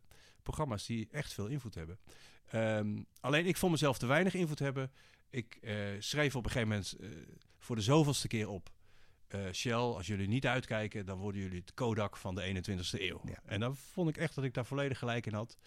programma's 0.43 0.85
die 0.85 1.07
echt 1.11 1.33
veel 1.33 1.47
invloed 1.47 1.75
hebben. 1.75 1.99
Um, 2.53 3.05
alleen 3.19 3.45
ik 3.45 3.57
vond 3.57 3.71
mezelf 3.71 3.97
te 3.97 4.05
weinig 4.05 4.33
invloed 4.33 4.59
hebben. 4.59 4.91
Ik 5.29 5.57
uh, 5.61 5.73
schreef 5.99 6.35
op 6.35 6.45
een 6.45 6.51
gegeven 6.51 6.69
moment 6.69 6.95
uh, 6.99 7.09
voor 7.59 7.75
de 7.75 7.81
zoveelste 7.81 8.27
keer 8.27 8.49
op. 8.49 8.71
Uh, 9.35 9.41
Shell, 9.51 9.73
als 9.73 10.07
jullie 10.07 10.27
niet 10.27 10.47
uitkijken, 10.47 11.05
dan 11.05 11.17
worden 11.17 11.41
jullie 11.41 11.59
het 11.59 11.73
Kodak 11.73 12.17
van 12.17 12.35
de 12.35 12.63
21ste 12.63 13.01
eeuw. 13.01 13.21
Ja. 13.25 13.41
En 13.45 13.59
dan 13.59 13.75
vond 13.75 14.09
ik 14.09 14.17
echt 14.17 14.35
dat 14.35 14.43
ik 14.43 14.53
daar 14.53 14.65
volledig 14.65 14.97
gelijk 14.97 15.25
in 15.25 15.33
had. 15.33 15.57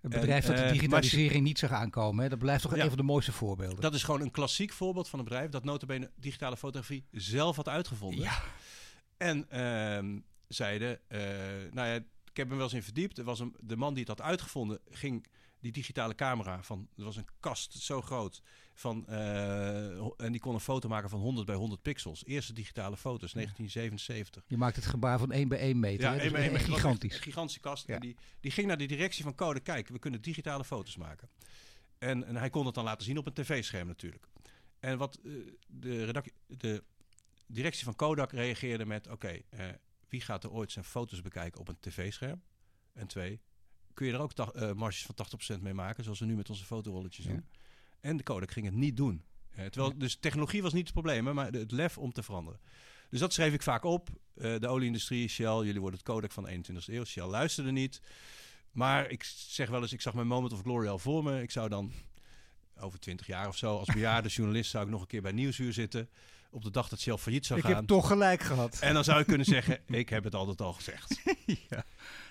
Een 0.00 0.10
bedrijf 0.10 0.48
en, 0.48 0.56
dat 0.56 0.64
de 0.64 0.72
digitalisering 0.72 1.44
niet 1.44 1.58
zag 1.58 1.70
aankomen, 1.70 2.22
hè? 2.22 2.28
dat 2.28 2.38
blijft 2.38 2.62
toch 2.62 2.76
ja, 2.76 2.82
een 2.82 2.88
van 2.88 2.96
de 2.96 3.02
mooiste 3.02 3.32
voorbeelden. 3.32 3.80
Dat 3.80 3.94
is 3.94 4.02
gewoon 4.02 4.20
een 4.20 4.30
klassiek 4.30 4.72
voorbeeld 4.72 5.08
van 5.08 5.18
een 5.18 5.24
bedrijf 5.24 5.50
dat 5.50 5.64
notabene 5.64 6.10
digitale 6.16 6.56
fotografie 6.56 7.04
zelf 7.10 7.56
had 7.56 7.68
uitgevonden. 7.68 8.20
Ja. 8.20 8.42
En 9.16 9.46
uh, 9.52 10.20
zeiden, 10.48 11.00
uh, 11.08 11.20
nou 11.72 11.88
ja, 11.88 11.94
ik 12.30 12.36
heb 12.36 12.48
me 12.48 12.54
wel 12.54 12.64
eens 12.64 12.74
in 12.74 12.82
verdiept. 12.82 13.18
Er 13.18 13.24
was 13.24 13.40
een, 13.40 13.56
de 13.60 13.76
man 13.76 13.94
die 13.94 14.04
het 14.04 14.18
had 14.18 14.26
uitgevonden, 14.26 14.80
ging 14.90 15.26
die 15.60 15.72
digitale 15.72 16.14
camera 16.14 16.62
van, 16.62 16.88
er 16.96 17.04
was 17.04 17.16
een 17.16 17.28
kast 17.40 17.72
zo 17.72 18.00
groot 18.00 18.42
van, 18.78 19.04
uh, 19.08 20.20
en 20.20 20.32
die 20.32 20.40
kon 20.40 20.54
een 20.54 20.60
foto 20.60 20.88
maken 20.88 21.10
van 21.10 21.20
100 21.20 21.46
bij 21.46 21.54
100 21.54 21.82
pixels. 21.82 22.24
Eerste 22.24 22.52
digitale 22.52 22.96
foto's, 22.96 23.32
1977. 23.32 24.42
Je 24.46 24.56
maakt 24.56 24.76
het 24.76 24.86
gebaar 24.86 25.18
van 25.18 25.32
1 25.32 25.48
bij 25.48 25.58
1 25.58 25.80
meter. 25.80 26.14
Ja, 26.14 26.18
1 26.18 26.32
bij 26.32 26.42
1 26.42 26.52
meter. 26.52 26.72
Gigantisch. 26.72 27.14
Een 27.14 27.22
gigantische 27.22 27.60
kast. 27.60 27.86
Ja. 27.86 27.94
En 27.94 28.00
die, 28.00 28.16
die 28.40 28.50
ging 28.50 28.66
naar 28.66 28.78
de 28.78 28.86
directie 28.86 29.24
van 29.24 29.34
Code, 29.34 29.60
kijk, 29.60 29.88
we 29.88 29.98
kunnen 29.98 30.22
digitale 30.22 30.64
foto's 30.64 30.96
maken. 30.96 31.28
En, 31.98 32.24
en 32.24 32.36
hij 32.36 32.50
kon 32.50 32.66
het 32.66 32.74
dan 32.74 32.84
laten 32.84 33.04
zien 33.04 33.18
op 33.18 33.26
een 33.26 33.32
tv-scherm 33.32 33.86
natuurlijk. 33.86 34.26
En 34.80 34.98
wat 34.98 35.18
uh, 35.22 35.46
de, 35.66 36.22
de 36.46 36.84
directie 37.46 37.84
van 37.84 37.96
Kodak 37.96 38.32
reageerde 38.32 38.86
met, 38.86 39.06
oké, 39.06 39.14
okay, 39.14 39.68
uh, 39.68 39.74
wie 40.08 40.20
gaat 40.20 40.44
er 40.44 40.50
ooit 40.50 40.72
zijn 40.72 40.84
foto's 40.84 41.22
bekijken 41.22 41.60
op 41.60 41.68
een 41.68 41.80
tv-scherm? 41.80 42.42
En 42.92 43.06
twee, 43.06 43.40
kun 43.94 44.06
je 44.06 44.12
er 44.12 44.20
ook 44.20 44.32
uh, 44.38 44.72
marges 44.72 45.06
van 45.14 45.58
80% 45.58 45.62
mee 45.62 45.74
maken, 45.74 46.04
zoals 46.04 46.18
we 46.18 46.26
nu 46.26 46.36
met 46.36 46.50
onze 46.50 46.64
fotorolletjes 46.64 47.24
ja. 47.24 47.42
En 48.00 48.16
de 48.16 48.22
Kodak 48.22 48.50
ging 48.50 48.66
het 48.66 48.74
niet 48.74 48.96
doen. 48.96 49.22
Uh, 49.58 49.64
terwijl. 49.66 49.98
Dus 49.98 50.16
technologie 50.16 50.62
was 50.62 50.72
niet 50.72 50.84
het 50.84 50.92
probleem, 50.92 51.34
maar 51.34 51.52
het 51.52 51.72
lef 51.72 51.98
om 51.98 52.12
te 52.12 52.22
veranderen. 52.22 52.60
Dus 53.10 53.20
dat 53.20 53.32
schreef 53.32 53.52
ik 53.52 53.62
vaak 53.62 53.84
op. 53.84 54.08
Uh, 54.34 54.58
de 54.58 54.68
olieindustrie, 54.68 55.28
Shell, 55.28 55.56
jullie 55.56 55.80
worden 55.80 55.98
het 55.98 56.08
Kodak 56.08 56.32
van 56.32 56.44
de 56.44 56.56
21ste 56.56 56.94
eeuw. 56.94 57.04
Shell 57.04 57.26
luisterde 57.26 57.70
niet. 57.70 58.00
Maar 58.72 59.10
ik 59.10 59.24
zeg 59.24 59.68
wel 59.68 59.82
eens, 59.82 59.92
ik 59.92 60.00
zag 60.00 60.14
mijn 60.14 60.26
moment 60.26 60.52
of 60.52 60.60
glory 60.60 60.88
al 60.88 60.98
voor 60.98 61.24
me. 61.24 61.42
Ik 61.42 61.50
zou 61.50 61.68
dan 61.68 61.92
over 62.80 62.98
20 62.98 63.26
jaar 63.26 63.48
of 63.48 63.56
zo, 63.56 63.76
als 63.76 63.88
bejaarde 63.98 64.28
journalist, 64.28 64.70
zou 64.70 64.84
ik 64.84 64.90
nog 64.90 65.00
een 65.00 65.06
keer 65.06 65.22
bij 65.22 65.32
Nieuwsuur 65.32 65.72
zitten. 65.72 66.08
Op 66.50 66.62
de 66.62 66.70
dag 66.70 66.88
dat 66.88 67.00
Shell 67.00 67.16
failliet 67.16 67.46
zou 67.46 67.58
ik 67.58 67.64
gaan. 67.64 67.74
Ik 67.74 67.78
heb 67.78 67.88
toch 67.88 68.06
gelijk 68.06 68.42
gehad. 68.42 68.78
En 68.80 68.94
dan 68.94 69.04
zou 69.04 69.20
ik 69.20 69.26
kunnen 69.26 69.46
zeggen, 69.46 69.80
ik 70.02 70.08
heb 70.08 70.24
het 70.24 70.34
altijd 70.34 70.60
al 70.60 70.72
gezegd. 70.72 71.20
ja. 71.46 71.56
Nou, 71.70 71.84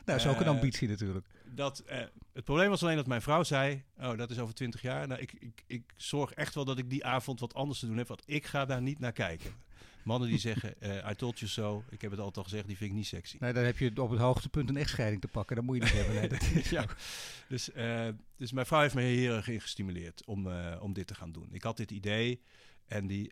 dat 0.05 0.15
is 0.15 0.27
ook 0.27 0.39
een 0.39 0.47
ambitie 0.47 0.87
natuurlijk. 0.87 1.25
Dat, 1.45 1.83
uh, 1.89 1.97
het 2.33 2.43
probleem 2.43 2.69
was 2.69 2.83
alleen 2.83 2.95
dat 2.95 3.07
mijn 3.07 3.21
vrouw 3.21 3.43
zei, 3.43 3.83
oh, 3.97 4.17
dat 4.17 4.31
is 4.31 4.39
over 4.39 4.53
20 4.53 4.81
jaar. 4.81 5.07
Nou, 5.07 5.21
ik, 5.21 5.33
ik, 5.33 5.63
ik 5.67 5.83
zorg 5.95 6.33
echt 6.33 6.55
wel 6.55 6.65
dat 6.65 6.77
ik 6.77 6.89
die 6.89 7.05
avond 7.05 7.39
wat 7.39 7.53
anders 7.53 7.79
te 7.79 7.85
doen 7.87 7.97
heb, 7.97 8.07
want 8.07 8.23
ik 8.25 8.45
ga 8.45 8.65
daar 8.65 8.81
niet 8.81 8.99
naar 8.99 9.11
kijken. 9.11 9.51
Mannen 10.07 10.29
die 10.29 10.39
zeggen, 10.39 10.73
uh, 10.79 10.95
I 11.11 11.15
told 11.15 11.39
you 11.39 11.51
so, 11.51 11.83
ik 11.89 12.01
heb 12.01 12.11
het 12.11 12.19
altijd 12.19 12.37
al 12.37 12.43
gezegd, 12.43 12.67
die 12.67 12.77
vind 12.77 12.89
ik 12.89 12.95
niet 12.95 13.07
sexy. 13.07 13.37
Nee, 13.39 13.53
dan 13.53 13.63
heb 13.63 13.77
je 13.77 14.01
op 14.01 14.09
het 14.09 14.19
hoogtepunt 14.19 14.69
een 14.69 14.77
echtscheiding 14.77 15.21
te 15.21 15.27
pakken. 15.27 15.55
Dat 15.55 15.65
moet 15.65 15.75
je 15.75 15.83
niet 15.83 15.93
hebben. 15.93 16.15
Nee, 16.15 16.27
dat 16.27 16.41
is 16.41 16.69
ja. 16.69 16.85
dus, 17.47 17.69
uh, 17.75 18.07
dus 18.37 18.51
mijn 18.51 18.65
vrouw 18.65 18.81
heeft 18.81 18.95
me 18.95 19.01
heel 19.01 19.35
erg 19.35 19.47
in 19.47 19.61
gestimuleerd 19.61 20.25
om, 20.25 20.47
uh, 20.47 20.75
om 20.79 20.93
dit 20.93 21.07
te 21.07 21.15
gaan 21.15 21.31
doen. 21.31 21.47
Ik 21.51 21.63
had 21.63 21.77
dit 21.77 21.91
idee 21.91 22.41
en 22.87 23.07
die, 23.07 23.29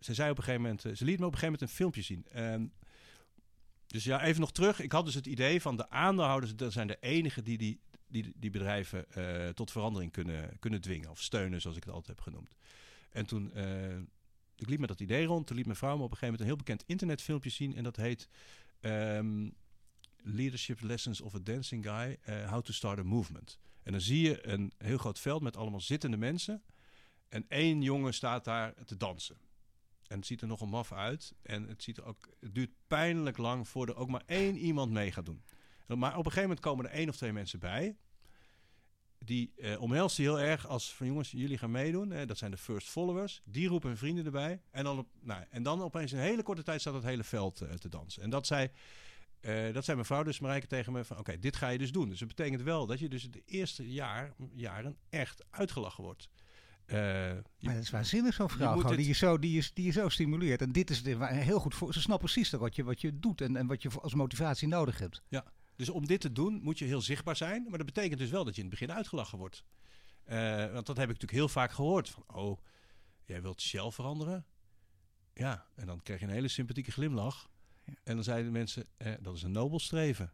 ze 0.00 0.14
zei 0.14 0.30
op 0.30 0.38
een 0.38 0.44
gegeven 0.44 0.62
moment, 0.62 0.80
ze 0.80 1.04
liet 1.04 1.18
me 1.18 1.26
op 1.26 1.32
een 1.32 1.38
gegeven 1.38 1.44
moment 1.44 1.62
een 1.62 1.68
filmpje 1.68 2.02
zien. 2.02 2.26
En, 2.30 2.72
dus 3.86 4.04
ja, 4.04 4.22
even 4.22 4.40
nog 4.40 4.52
terug. 4.52 4.80
Ik 4.80 4.92
had 4.92 5.04
dus 5.04 5.14
het 5.14 5.26
idee 5.26 5.60
van 5.60 5.76
de 5.76 5.90
aandeelhouders, 5.90 6.56
dat 6.56 6.72
zijn 6.72 6.86
de 6.86 6.98
enigen 7.00 7.44
die 7.44 7.58
die, 7.58 7.80
die, 8.06 8.32
die 8.36 8.50
bedrijven 8.50 9.04
uh, 9.18 9.48
tot 9.48 9.70
verandering 9.70 10.12
kunnen, 10.12 10.58
kunnen 10.58 10.80
dwingen. 10.80 11.10
Of 11.10 11.22
steunen, 11.22 11.60
zoals 11.60 11.76
ik 11.76 11.84
het 11.84 11.92
altijd 11.92 12.16
heb 12.16 12.26
genoemd. 12.26 12.54
En 13.10 13.26
toen, 13.26 13.50
uh, 13.54 13.96
ik 14.56 14.68
liep 14.68 14.78
met 14.78 14.88
dat 14.88 15.00
idee 15.00 15.26
rond. 15.26 15.46
Toen 15.46 15.56
liet 15.56 15.66
mijn 15.66 15.78
vrouw 15.78 15.96
me 15.96 16.02
op 16.02 16.10
een 16.10 16.16
gegeven 16.16 16.26
moment 16.26 16.40
een 16.40 16.56
heel 16.56 16.64
bekend 16.64 16.90
internetfilmpje 16.90 17.50
zien. 17.50 17.76
En 17.76 17.82
dat 17.82 17.96
heet 17.96 18.28
um, 18.80 19.54
Leadership 20.16 20.80
Lessons 20.80 21.20
of 21.20 21.34
a 21.34 21.38
Dancing 21.42 21.84
Guy, 21.84 22.18
How 22.46 22.62
to 22.62 22.72
Start 22.72 22.98
a 22.98 23.02
Movement. 23.02 23.58
En 23.82 23.92
dan 23.92 24.00
zie 24.00 24.20
je 24.20 24.46
een 24.46 24.72
heel 24.78 24.98
groot 24.98 25.18
veld 25.18 25.42
met 25.42 25.56
allemaal 25.56 25.80
zittende 25.80 26.16
mensen. 26.16 26.62
En 27.28 27.44
één 27.48 27.82
jongen 27.82 28.14
staat 28.14 28.44
daar 28.44 28.74
te 28.84 28.96
dansen. 28.96 29.36
En 30.06 30.16
het 30.16 30.26
ziet 30.26 30.40
er 30.40 30.46
nogal 30.46 30.66
maf 30.66 30.92
uit. 30.92 31.34
En 31.42 31.68
het, 31.68 31.82
ziet 31.82 31.96
er 31.96 32.04
ook, 32.04 32.28
het 32.40 32.54
duurt 32.54 32.70
pijnlijk 32.86 33.36
lang 33.36 33.68
voordat 33.68 33.96
ook 33.96 34.08
maar 34.08 34.22
één 34.26 34.56
iemand 34.56 34.90
mee 34.90 35.12
gaat 35.12 35.26
doen. 35.26 35.42
Maar 35.86 36.10
op 36.10 36.16
een 36.16 36.32
gegeven 36.32 36.42
moment 36.42 36.60
komen 36.60 36.84
er 36.84 36.90
één 36.90 37.08
of 37.08 37.16
twee 37.16 37.32
mensen 37.32 37.58
bij. 37.58 37.96
Die 39.18 39.52
eh, 39.56 39.80
omhelzen 39.80 40.22
heel 40.22 40.40
erg 40.40 40.66
als 40.66 40.94
van 40.94 41.06
jongens, 41.06 41.30
jullie 41.30 41.58
gaan 41.58 41.70
meedoen. 41.70 42.12
Eh, 42.12 42.26
dat 42.26 42.38
zijn 42.38 42.50
de 42.50 42.56
first 42.56 42.88
followers. 42.88 43.40
Die 43.44 43.68
roepen 43.68 43.88
hun 43.88 43.98
vrienden 43.98 44.24
erbij. 44.24 44.62
En 44.70 44.84
dan, 44.84 44.98
op, 44.98 45.08
nou, 45.20 45.44
en 45.50 45.62
dan 45.62 45.82
opeens 45.82 46.12
in 46.12 46.18
een 46.18 46.24
hele 46.24 46.42
korte 46.42 46.62
tijd 46.62 46.80
staat 46.80 46.94
het 46.94 47.04
hele 47.04 47.24
veld 47.24 47.62
uh, 47.62 47.70
te 47.72 47.88
dansen. 47.88 48.22
En 48.22 48.30
dat 48.30 48.46
zei, 48.46 48.70
uh, 49.40 49.72
dat 49.74 49.84
zei 49.84 49.96
mevrouw 49.96 50.22
dus 50.22 50.40
Marijke 50.40 50.66
tegen 50.66 50.92
me 50.92 51.04
van 51.04 51.18
oké, 51.18 51.38
dit 51.38 51.56
ga 51.56 51.68
je 51.68 51.78
dus 51.78 51.92
doen. 51.92 52.08
Dus 52.08 52.18
dat 52.18 52.28
betekent 52.28 52.62
wel 52.62 52.86
dat 52.86 52.98
je 52.98 53.08
dus 53.08 53.30
de 53.30 53.42
eerste 53.46 53.92
jaar, 53.92 54.34
jaren 54.54 54.96
echt 55.08 55.44
uitgelachen 55.50 56.04
wordt. 56.04 56.28
Uh, 56.92 56.96
je, 57.28 57.42
maar 57.60 57.74
dat 57.74 57.82
is 57.82 57.90
waanzinnig 57.90 58.34
zo'n 58.34 58.48
vrouw, 58.48 58.76
gewoon, 58.76 58.96
die, 58.96 59.06
je 59.06 59.12
zo, 59.12 59.38
die, 59.38 59.52
je, 59.52 59.70
die 59.74 59.84
je 59.84 59.90
zo 59.90 60.08
stimuleert. 60.08 60.62
En 60.62 60.72
dit 60.72 60.90
is 60.90 61.02
de, 61.02 61.26
heel 61.26 61.60
goed 61.60 61.74
voor. 61.74 61.92
Ze 61.92 62.00
snappen 62.00 62.30
precies 62.30 62.50
wat 62.50 62.76
je, 62.76 62.84
wat 62.84 63.00
je 63.00 63.18
doet 63.18 63.40
en, 63.40 63.56
en 63.56 63.66
wat 63.66 63.82
je 63.82 63.90
als 64.00 64.14
motivatie 64.14 64.68
nodig 64.68 64.98
hebt. 64.98 65.22
Ja, 65.28 65.44
dus 65.76 65.88
om 65.88 66.06
dit 66.06 66.20
te 66.20 66.32
doen 66.32 66.60
moet 66.62 66.78
je 66.78 66.84
heel 66.84 67.00
zichtbaar 67.00 67.36
zijn. 67.36 67.66
Maar 67.68 67.78
dat 67.78 67.86
betekent 67.86 68.18
dus 68.18 68.30
wel 68.30 68.44
dat 68.44 68.54
je 68.54 68.62
in 68.62 68.68
het 68.68 68.78
begin 68.78 68.96
uitgelachen 68.96 69.38
wordt. 69.38 69.64
Uh, 70.26 70.72
want 70.72 70.86
dat 70.86 70.96
heb 70.96 71.10
ik 71.10 71.12
natuurlijk 71.12 71.32
heel 71.32 71.48
vaak 71.48 71.70
gehoord. 71.70 72.08
Van, 72.08 72.24
oh, 72.26 72.58
jij 73.24 73.42
wilt 73.42 73.60
Shell 73.60 73.90
veranderen? 73.90 74.46
Ja, 75.34 75.66
en 75.74 75.86
dan 75.86 76.02
krijg 76.02 76.20
je 76.20 76.26
een 76.26 76.32
hele 76.32 76.48
sympathieke 76.48 76.92
glimlach. 76.92 77.48
Ja. 77.84 77.92
En 78.04 78.14
dan 78.14 78.24
zeiden 78.24 78.46
de 78.46 78.58
mensen, 78.58 78.86
eh, 78.96 79.12
dat 79.20 79.36
is 79.36 79.42
een 79.42 79.52
nobel 79.52 79.78
streven. 79.78 80.32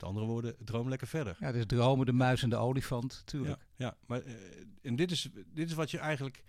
Met 0.00 0.08
andere 0.08 0.26
woorden, 0.26 0.56
droom 0.64 0.88
lekker 0.88 1.06
verder. 1.06 1.36
Ja, 1.40 1.52
dus 1.52 1.66
dromen, 1.66 2.06
de 2.06 2.12
muis 2.12 2.42
en 2.42 2.50
de 2.50 2.56
olifant, 2.56 3.22
natuurlijk. 3.24 3.60
Ja, 3.76 3.86
ja 3.86 3.96
maar 4.06 4.22
uh, 4.26 4.34
en 4.82 4.96
dit 4.96 5.10
is, 5.10 5.28
dit 5.46 5.68
is 5.68 5.74
wat 5.74 5.90
je 5.90 5.98
eigenlijk... 5.98 6.42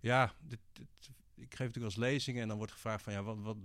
Ja, 0.00 0.32
dit, 0.40 0.58
dit, 0.72 0.88
ik 1.34 1.54
geef 1.54 1.66
natuurlijk 1.66 1.94
als 1.94 2.04
lezingen 2.04 2.42
en 2.42 2.48
dan 2.48 2.56
wordt 2.56 2.72
gevraagd 2.72 3.02
van... 3.02 3.12
ja, 3.12 3.22
wat, 3.22 3.38
wat 3.40 3.56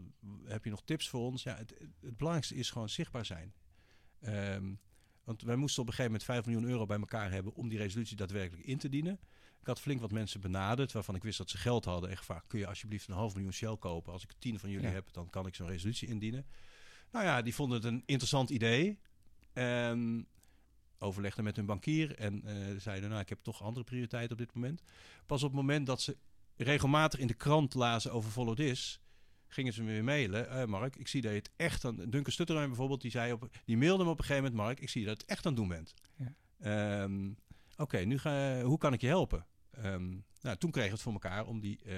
heb 0.46 0.64
je 0.64 0.70
nog 0.70 0.82
tips 0.86 1.10
voor 1.10 1.22
ons? 1.22 1.44
Ja, 1.44 1.56
het, 1.56 1.74
het 2.02 2.18
belangrijkste 2.18 2.56
is 2.56 2.70
gewoon 2.70 2.90
zichtbaar 2.90 3.26
zijn. 3.26 3.54
Um, 4.22 4.80
want 5.24 5.42
wij 5.42 5.56
moesten 5.56 5.82
op 5.82 5.88
een 5.88 5.94
gegeven 5.94 6.20
moment 6.20 6.30
5 6.30 6.46
miljoen 6.46 6.72
euro 6.72 6.86
bij 6.86 7.00
elkaar 7.00 7.32
hebben... 7.32 7.54
om 7.54 7.70
die 7.70 7.78
resolutie 7.78 8.16
daadwerkelijk 8.16 8.68
in 8.68 8.78
te 8.78 8.90
dienen. 8.90 9.20
Ik 9.60 9.68
had 9.68 9.80
flink 9.80 10.02
wat 10.02 10.12
mensen 10.12 10.42
benaderd 10.42 10.92
waarvan 10.92 11.16
ik 11.16 11.24
wist 11.24 11.38
dat 11.38 11.50
ze 11.50 11.58
geld 11.58 11.86
hadden. 11.86 12.10
En 12.10 12.18
gevraagd, 12.18 12.48
kun 12.48 12.60
je 12.60 12.68
alsjeblieft 12.68 13.08
een 13.08 13.14
half 13.14 13.34
miljoen 13.34 13.54
Shell 13.54 13.78
kopen? 13.78 14.14
Als 14.14 14.24
ik 14.24 14.34
tien 14.40 14.60
van 14.60 14.70
jullie 14.70 14.88
ja. 14.88 14.94
heb, 14.94 15.14
dan 15.14 15.30
kan 15.30 15.48
ik 15.48 15.56
zo'n 15.56 15.68
resolutie 15.68 16.08
indienen. 16.08 16.46
Nou 17.12 17.26
ja, 17.26 17.42
die 17.42 17.56
vonden 17.56 17.78
het 17.78 17.86
een 17.86 18.04
interessant 18.06 18.50
idee. 18.50 19.00
En 19.58 20.28
overlegden 21.00 21.44
met 21.44 21.56
hun 21.56 21.66
bankier 21.66 22.16
en 22.16 22.42
uh, 22.46 22.80
zeiden, 22.80 23.10
nou, 23.10 23.22
ik 23.22 23.30
heb 23.30 23.40
toch 23.42 23.64
andere 23.64 23.86
prioriteiten 23.86 24.32
op 24.32 24.38
dit 24.38 24.54
moment. 24.54 24.82
Pas 25.26 25.44
op 25.44 25.50
het 25.50 25.58
moment 25.58 25.86
dat 25.86 26.02
ze 26.02 26.18
regelmatig 26.56 27.20
in 27.20 27.28
de 27.28 27.34
krant 27.34 27.74
lazen 27.74 28.12
over 28.12 28.32
Follow 28.32 28.56
This, 28.56 29.02
gingen 29.48 29.74
ze 29.74 29.84
me 29.84 29.92
weer 29.92 30.04
mailen. 30.04 30.50
Eh, 30.50 30.66
Mark, 30.66 30.96
ik 30.96 31.08
zie 31.08 31.22
dat 31.22 31.32
je 31.32 31.38
het 31.38 31.52
echt 31.56 31.86
aan... 31.86 31.96
Duncan 31.96 32.32
Stutterheim 32.32 32.68
bijvoorbeeld, 32.68 33.02
die, 33.02 33.12
zei 33.12 33.34
op, 33.34 33.50
die 33.66 33.78
mailde 33.78 34.04
me 34.04 34.10
op 34.10 34.20
een 34.20 34.26
gegeven 34.26 34.44
moment... 34.44 34.68
Mark, 34.68 34.80
ik 34.80 34.90
zie 34.90 35.06
dat 35.06 35.14
je 35.14 35.22
het 35.22 35.32
echt 35.32 35.46
aan 35.46 35.52
het 35.52 35.62
doen 35.62 35.70
bent. 35.70 35.94
Ja. 36.16 36.34
Ehm, 36.60 37.30
Oké, 37.78 37.98
nu 37.98 38.18
ga, 38.18 38.62
hoe 38.62 38.78
kan 38.78 38.94
ik 38.94 39.02
je 39.02 39.08
helpen? 39.08 39.46
Ehm, 39.72 40.16
nou, 40.42 40.58
toen 40.58 40.72
kregen 40.72 40.90
we 40.90 40.96
het 40.96 41.02
voor 41.02 41.14
elkaar 41.14 41.46
om 41.46 41.60
die, 41.60 41.80
eh, 41.84 41.94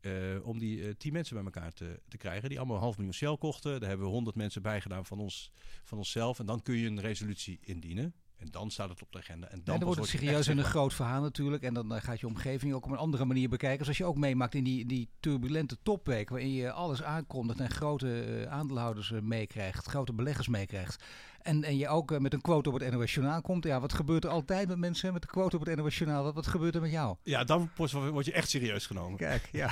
eh, 0.00 0.46
om 0.46 0.58
die 0.58 0.84
eh, 0.84 0.94
tien 0.94 1.12
mensen 1.12 1.34
bij 1.34 1.44
elkaar 1.44 1.72
te, 1.72 2.00
te 2.08 2.16
krijgen. 2.16 2.48
Die 2.48 2.58
allemaal 2.58 2.76
een 2.76 2.82
half 2.82 2.96
miljoen 2.96 3.14
Shell 3.14 3.36
kochten. 3.36 3.80
Daar 3.80 3.88
hebben 3.88 4.06
we 4.06 4.12
honderd 4.12 4.36
mensen 4.36 4.62
bijgedaan 4.62 5.06
van, 5.06 5.18
ons, 5.18 5.50
van 5.84 5.98
onszelf. 5.98 6.38
En 6.38 6.46
dan 6.46 6.62
kun 6.62 6.76
je 6.76 6.86
een 6.86 7.00
resolutie 7.00 7.58
indienen. 7.60 8.14
En 8.38 8.48
dan 8.50 8.70
staat 8.70 8.88
het 8.88 9.02
op 9.02 9.12
de 9.12 9.18
agenda. 9.18 9.48
En 9.48 9.60
dan, 9.64 9.80
wordt 9.80 10.00
het 10.00 10.08
serieus 10.08 10.46
en 10.46 10.58
een 10.58 10.64
groot 10.64 10.94
verhaal 10.94 11.22
natuurlijk. 11.22 11.62
En 11.62 11.74
dan 11.74 11.94
eh, 11.94 12.02
gaat 12.02 12.20
je 12.20 12.26
omgeving 12.26 12.74
ook 12.74 12.84
op 12.84 12.90
een 12.90 12.96
andere 12.96 13.24
manier 13.24 13.48
bekijken. 13.48 13.78
Dus 13.78 13.88
als 13.88 13.96
je 13.96 14.04
ook 14.04 14.16
meemaakt 14.16 14.54
in 14.54 14.64
die, 14.64 14.86
die 14.86 15.08
turbulente 15.20 15.76
topweek... 15.82 16.28
waarin 16.28 16.52
je 16.52 16.72
alles 16.72 17.02
aankondigt 17.02 17.60
en 17.60 17.70
grote 17.70 18.22
eh, 18.22 18.52
aandeelhouders 18.52 19.12
eh, 19.12 19.20
meekrijgt... 19.20 19.86
grote 19.86 20.12
beleggers 20.12 20.48
meekrijgt... 20.48 21.04
En, 21.38 21.64
en 21.64 21.76
je 21.76 21.88
ook 21.88 22.18
met 22.18 22.32
een 22.32 22.40
quote 22.40 22.68
op 22.68 22.80
het 22.80 22.92
NOS 22.92 23.14
Journaal 23.14 23.40
komt. 23.40 23.64
Ja, 23.64 23.80
wat 23.80 23.92
gebeurt 23.92 24.24
er 24.24 24.30
altijd 24.30 24.68
met 24.68 24.78
mensen 24.78 25.12
met 25.12 25.22
een 25.22 25.30
quote 25.30 25.56
op 25.56 25.66
het 25.66 25.76
NOS 25.76 25.98
Journaal? 25.98 26.22
Wat, 26.22 26.34
wat 26.34 26.46
gebeurt 26.46 26.74
er 26.74 26.80
met 26.80 26.90
jou? 26.90 27.16
Ja, 27.22 27.44
dan 27.44 27.70
word 27.76 27.92
word 27.92 28.24
je 28.24 28.32
echt 28.32 28.48
serieus 28.48 28.86
genomen. 28.86 29.18
Kijk, 29.18 29.48
ja. 29.52 29.70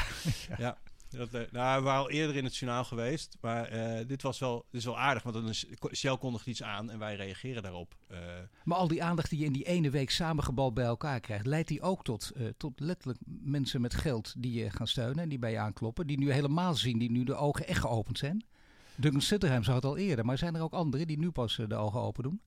Ja. 0.59 0.79
Dat, 1.11 1.35
eh, 1.35 1.41
nou, 1.51 1.79
we 1.79 1.85
waren 1.85 2.01
al 2.01 2.11
eerder 2.11 2.37
in 2.37 2.45
het 2.45 2.57
journaal 2.57 2.85
geweest, 2.85 3.37
maar 3.41 3.65
eh, 3.65 4.07
dit 4.07 4.23
was 4.23 4.39
wel, 4.39 4.67
dit 4.71 4.81
is 4.81 4.87
wel 4.87 4.99
aardig, 4.99 5.23
want 5.23 5.35
dan 5.35 5.49
is, 5.49 5.67
Shell 5.93 6.17
kondigt 6.17 6.47
iets 6.47 6.63
aan 6.63 6.91
en 6.91 6.99
wij 6.99 7.17
reageren 7.17 7.63
daarop. 7.63 7.97
Eh, 8.07 8.19
Maar 8.65 8.79
al 8.79 8.89
die 8.89 9.03
aandacht 9.03 9.31
die 9.31 9.39
je 9.39 9.45
in 9.45 9.53
die 9.53 9.65
ene 9.65 9.91
week 9.91 10.11
samengebald 10.11 10.75
bij 10.75 10.85
elkaar 10.85 11.21
krijgt, 11.21 11.47
leidt 11.47 11.69
die 11.69 11.83
ook 11.83 12.05
tot, 12.05 12.33
tot 12.57 12.81
letterlijk 12.81 13.19
mensen 13.27 13.81
met 13.81 13.95
geld 13.95 14.35
die 14.39 14.53
je 14.53 14.71
gaan 14.71 14.87
steunen 14.87 15.19
en 15.19 15.29
die 15.29 15.39
bij 15.39 15.51
je 15.51 15.59
aankloppen, 15.59 16.07
die 16.07 16.19
nu 16.19 16.33
helemaal 16.33 16.75
zien, 16.75 16.99
die 16.99 17.11
nu 17.11 17.25
de 17.25 17.35
ogen 17.35 17.67
echt 17.67 17.81
geopend 17.81 18.19
zijn? 18.19 18.45
Duncan 18.95 19.21
Sitterheim 19.21 19.63
zag 19.63 19.75
het 19.75 19.85
al 19.85 19.97
eerder, 19.97 20.25
maar 20.25 20.39
zijn 20.39 20.55
er 20.55 20.63
ook 20.63 20.73
anderen 20.73 21.07
die 21.07 21.19
nu 21.19 21.31
pas 21.31 21.61
de 21.69 21.75
ogen 21.75 22.01
open 22.01 22.23
doen? 22.23 22.41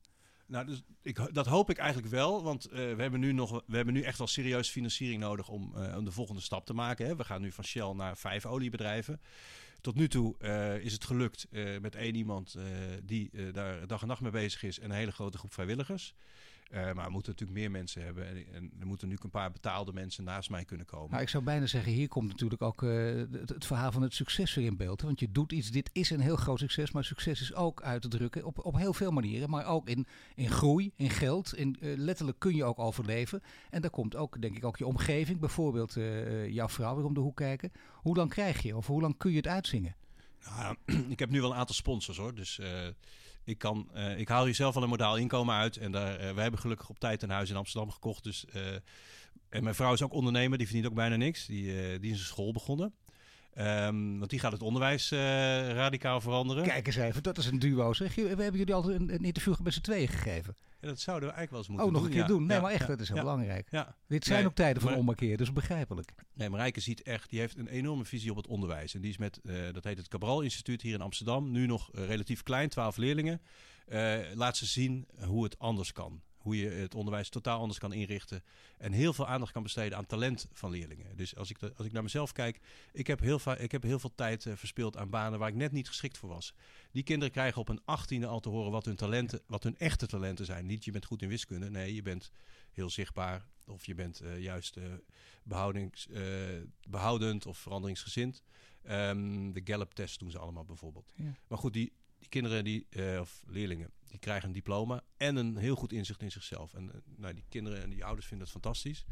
Nou, 0.49 0.65
dus 0.65 0.83
ik, 1.01 1.33
dat 1.33 1.45
hoop 1.45 1.69
ik 1.69 1.77
eigenlijk 1.77 2.11
wel, 2.11 2.43
want 2.43 2.65
eh, 2.65 2.71
we, 2.71 3.01
hebben 3.01 3.19
nu 3.19 3.31
nog, 3.31 3.63
we 3.65 3.75
hebben 3.75 3.93
nu 3.93 4.01
echt 4.01 4.17
wel 4.17 4.27
serieus 4.27 4.69
financiering 4.69 5.21
nodig 5.21 5.49
om, 5.49 5.75
eh, 5.75 5.97
om 5.97 6.05
de 6.05 6.11
volgende 6.11 6.41
stap 6.41 6.65
te 6.65 6.73
maken. 6.73 7.05
Hè. 7.05 7.15
We 7.15 7.23
gaan 7.23 7.41
nu 7.41 7.51
van 7.51 7.63
Shell 7.63 7.93
naar 7.93 8.17
vijf 8.17 8.45
oliebedrijven. 8.45 9.21
Tot 9.81 9.95
nu 9.95 10.07
toe 10.07 10.35
eh, 10.39 10.77
is 10.77 10.93
het 10.93 11.03
gelukt 11.03 11.47
met 11.81 11.95
één 11.95 12.15
iemand 12.15 12.55
die 13.03 13.51
daar 13.51 13.87
dag 13.87 14.01
en 14.01 14.07
nacht 14.07 14.21
mee 14.21 14.31
bezig 14.31 14.63
is 14.63 14.79
en 14.79 14.89
een 14.89 14.95
hele 14.95 15.11
grote 15.11 15.37
groep 15.37 15.53
vrijwilligers. 15.53 16.13
Eh, 16.69 16.93
maar 16.93 17.05
we 17.05 17.11
moeten 17.11 17.31
natuurlijk 17.31 17.59
meer 17.59 17.71
mensen 17.71 18.03
hebben 18.03 18.27
en, 18.27 18.53
en 18.53 18.71
er 18.79 18.87
moeten 18.87 19.07
nu 19.07 19.17
een 19.21 19.29
paar 19.29 19.51
betaalde 19.51 19.93
mensen 19.93 20.23
naast 20.23 20.49
mij 20.49 20.65
kunnen 20.65 20.85
komen. 20.85 21.09
Nou, 21.09 21.21
ik 21.21 21.29
zou 21.29 21.43
bijna 21.43 21.65
zeggen, 21.65 21.91
hier 21.91 22.07
komt 22.07 22.27
natuurlijk 22.27 22.61
ook 22.61 22.83
eh, 22.83 23.15
het, 23.31 23.49
het 23.49 23.65
verhaal 23.65 23.91
van 23.91 24.01
het 24.01 24.13
succes 24.13 24.53
weer 24.53 24.65
in 24.65 24.77
beeld. 24.77 25.01
hè. 25.01 25.07
Want 25.07 25.19
je 25.19 25.31
doet 25.31 25.51
iets, 25.51 25.71
dit 25.71 25.89
is 25.93 26.09
een 26.09 26.19
heel 26.19 26.35
groot 26.35 26.59
succes, 26.59 26.91
maar 26.91 27.03
succes 27.03 27.41
is 27.41 27.53
ook 27.53 27.81
uit 27.81 28.01
te 28.01 28.07
drukken 28.07 28.45
op, 28.45 28.65
op 28.65 28.75
heel 28.75 28.93
veel 28.93 29.11
manieren. 29.11 29.49
Maar 29.49 29.65
ook 29.65 29.89
in, 29.89 30.07
in 30.35 30.49
groei, 30.49 30.91
in 30.95 31.09
geld, 31.09 31.55
in, 31.55 31.77
eh, 31.79 31.97
letterlijk 31.97 32.39
kun 32.39 32.55
je 32.55 32.63
ook 32.63 32.79
overleven. 32.79 33.41
En 33.69 33.81
daar 33.81 33.91
komt 33.91 34.15
ook, 34.15 34.41
denk 34.41 34.57
ik, 34.57 34.65
ook 34.65 34.77
je 34.77 34.85
omgeving, 34.85 35.39
bijvoorbeeld 35.39 35.97
jouw 36.49 36.69
vrouw 36.69 36.95
weer 36.95 37.05
om 37.05 37.13
de 37.13 37.19
hoek 37.19 37.35
kijken. 37.35 37.71
Hoe 37.93 38.15
lang 38.15 38.29
krijg 38.29 38.61
je 38.61 38.77
of 38.77 38.87
hoe 38.87 39.01
lang 39.01 39.17
kun 39.17 39.31
je 39.31 39.37
het 39.37 39.47
uitzingen? 39.47 39.95
Nou, 40.45 40.75
ik 41.13 41.19
heb 41.19 41.29
nu 41.29 41.41
wel 41.41 41.51
een 41.51 41.57
aantal 41.57 41.75
sponsors 41.75 42.17
hoor. 42.17 42.35
Dus 42.35 42.59
ik, 43.49 43.57
kan, 43.57 43.89
eh, 43.93 44.19
ik 44.19 44.27
haal 44.27 44.45
hier 44.45 44.55
zelf 44.55 44.75
al 44.75 44.83
een 44.83 44.89
modaal 44.89 45.17
inkomen 45.17 45.55
uit. 45.55 45.77
En 45.77 45.91
daar, 45.91 46.15
eh, 46.15 46.35
hebben 46.35 46.59
gelukkig 46.59 46.89
op 46.89 46.99
tijd 46.99 47.21
een 47.21 47.29
huis 47.29 47.49
in 47.49 47.55
Amsterdam 47.55 47.91
gekocht. 47.91 48.23
Dus, 48.23 48.45
eh, 48.45 48.61
en 49.49 49.63
mijn 49.63 49.75
vrouw 49.75 49.93
is 49.93 50.01
ook 50.01 50.13
ondernemer, 50.13 50.57
die 50.57 50.67
verdient 50.67 50.87
ook 50.87 50.95
bijna 50.95 51.15
niks. 51.15 51.45
Die, 51.45 51.99
die 51.99 52.11
is 52.11 52.19
een 52.19 52.25
school 52.25 52.51
begonnen. 52.51 52.93
Ehm, 53.53 54.17
want 54.17 54.29
die 54.29 54.39
gaat 54.39 54.51
het 54.51 54.61
onderwijs 54.61 55.11
eh, 55.11 55.19
radicaal 55.71 56.21
veranderen. 56.21 56.63
Kijk 56.63 56.87
eens 56.87 56.95
even, 56.95 57.23
dat 57.23 57.37
is 57.37 57.45
een 57.45 57.59
duo 57.59 57.93
zeg. 57.93 58.15
We 58.15 58.21
hebben 58.27 58.57
jullie 58.57 58.73
altijd 58.73 58.99
een, 58.99 59.13
een 59.13 59.23
interview 59.23 59.55
met 59.63 59.73
z'n 59.73 59.81
tweeën 59.81 60.07
gegeven. 60.07 60.55
En 60.79 60.87
dat 60.87 60.99
zouden 60.99 61.29
we 61.29 61.35
eigenlijk 61.35 61.49
wel 61.51 61.59
eens 61.59 61.67
moeten 61.69 61.87
Oh, 61.87 61.91
nog 61.93 62.01
doen. 62.01 62.11
een 62.11 62.17
keer 62.17 62.27
ja. 62.27 62.37
doen. 62.37 62.45
Nee, 62.47 62.55
Ja, 62.57 62.63
maar 62.63 62.71
echt, 62.71 62.87
dat 62.87 62.99
is 62.99 63.07
heel 63.09 63.17
belangrijk. 63.17 63.69
Dit 64.07 64.23
zijn 64.25 64.39
Nee, 64.39 64.47
ook 64.47 64.55
tijden 64.55 64.81
van 64.81 64.91
maar- 64.91 64.99
ommekeer, 64.99 65.37
dus 65.37 65.53
begrijpelijk. 65.53 66.13
Nee, 66.33 66.49
Marijke 66.49 66.79
ziet 66.79 67.01
echt, 67.01 67.29
die 67.29 67.39
heeft 67.39 67.57
een 67.57 67.67
enorme 67.67 68.05
visie 68.05 68.31
op 68.31 68.37
het 68.37 68.47
onderwijs. 68.47 68.93
En 68.93 69.01
die 69.01 69.09
is 69.09 69.17
met, 69.17 69.39
eh, 69.43 69.55
dat 69.73 69.83
heet 69.83 69.97
het 69.97 70.07
Cabral 70.07 70.41
Instituut 70.41 70.81
hier 70.81 70.93
in 70.93 71.01
Amsterdam, 71.01 71.51
nu 71.51 71.65
nog 71.65 71.91
eh, 71.93 72.05
relatief 72.05 72.43
klein, 72.43 72.69
12 72.69 72.97
leerlingen. 72.97 73.41
Laat 74.33 74.57
ze 74.57 74.65
zien 74.65 75.07
hoe 75.25 75.43
het 75.43 75.59
anders 75.59 75.91
kan. 75.91 76.21
Hoe 76.49 76.57
je 76.57 76.69
het 76.69 76.95
onderwijs 76.95 77.29
totaal 77.29 77.59
anders 77.59 77.79
kan 77.79 77.93
inrichten. 77.93 78.43
En 78.77 78.91
heel 78.91 79.13
veel 79.13 79.27
aandacht 79.27 79.51
kan 79.51 79.63
besteden 79.63 79.97
aan 79.97 80.05
talent 80.05 80.47
van 80.51 80.71
leerlingen. 80.71 81.15
Dus 81.15 81.35
als 81.35 81.49
ik, 81.49 81.57
als 81.77 81.85
ik 81.87 81.91
naar 81.91 82.03
mezelf 82.03 82.31
kijk, 82.31 82.59
ik 82.93 83.07
heb 83.07 83.19
heel, 83.19 83.39
ik 83.57 83.71
heb 83.71 83.83
heel 83.83 83.99
veel 83.99 84.15
tijd 84.15 84.45
eh, 84.45 84.53
verspild 84.55 84.97
aan 84.97 85.09
banen 85.09 85.39
waar 85.39 85.49
ik 85.49 85.55
net 85.55 85.71
niet 85.71 85.87
geschikt 85.87 86.17
voor 86.17 86.29
was. 86.29 86.53
Die 86.91 87.03
kinderen 87.03 87.33
krijgen 87.33 87.61
op 87.61 87.69
een 87.69 87.81
achttiende 87.85 88.27
al 88.27 88.39
te 88.39 88.49
horen 88.49 88.71
wat 88.71 88.85
hun 88.85 88.95
talenten, 88.95 89.41
wat 89.45 89.63
hun 89.63 89.77
echte 89.77 90.07
talenten 90.07 90.45
zijn. 90.45 90.65
Niet 90.65 90.85
je 90.85 90.91
bent 90.91 91.05
goed 91.05 91.21
in 91.21 91.29
wiskunde, 91.29 91.69
nee, 91.69 91.95
je 91.95 92.01
bent 92.01 92.31
heel 92.71 92.89
zichtbaar. 92.89 93.45
Of 93.65 93.85
je 93.85 93.95
bent 93.95 94.19
eh, 94.19 94.39
juist 94.39 94.77
eh, 94.77 94.83
behoudings, 95.43 96.07
eh, 96.07 96.23
behoudend 96.87 97.45
of 97.45 97.57
veranderingsgezind. 97.57 98.43
Ehm, 98.81 99.51
de 99.51 99.61
Gallup-test 99.63 100.19
doen 100.19 100.31
ze 100.31 100.39
allemaal 100.39 100.65
bijvoorbeeld. 100.65 101.11
Ja. 101.15 101.33
Maar 101.47 101.57
goed, 101.57 101.73
die, 101.73 101.91
die 102.19 102.29
kinderen 102.29 102.63
die, 102.63 102.85
eh, 102.89 103.19
of 103.19 103.43
leerlingen, 103.47 103.91
die 104.07 104.19
krijgen 104.19 104.47
een 104.47 104.53
diploma 104.53 105.03
en 105.17 105.35
een 105.35 105.57
heel 105.57 105.75
goed 105.75 105.91
inzicht 105.91 106.21
in 106.21 106.31
zichzelf. 106.31 106.73
En 106.73 106.91
eh, 106.93 106.99
nou, 107.15 107.33
die 107.33 107.45
kinderen 107.49 107.81
en 107.81 107.89
die 107.89 108.05
ouders 108.05 108.27
vinden 108.27 108.45
dat 108.45 108.61
fantastisch. 108.61 109.05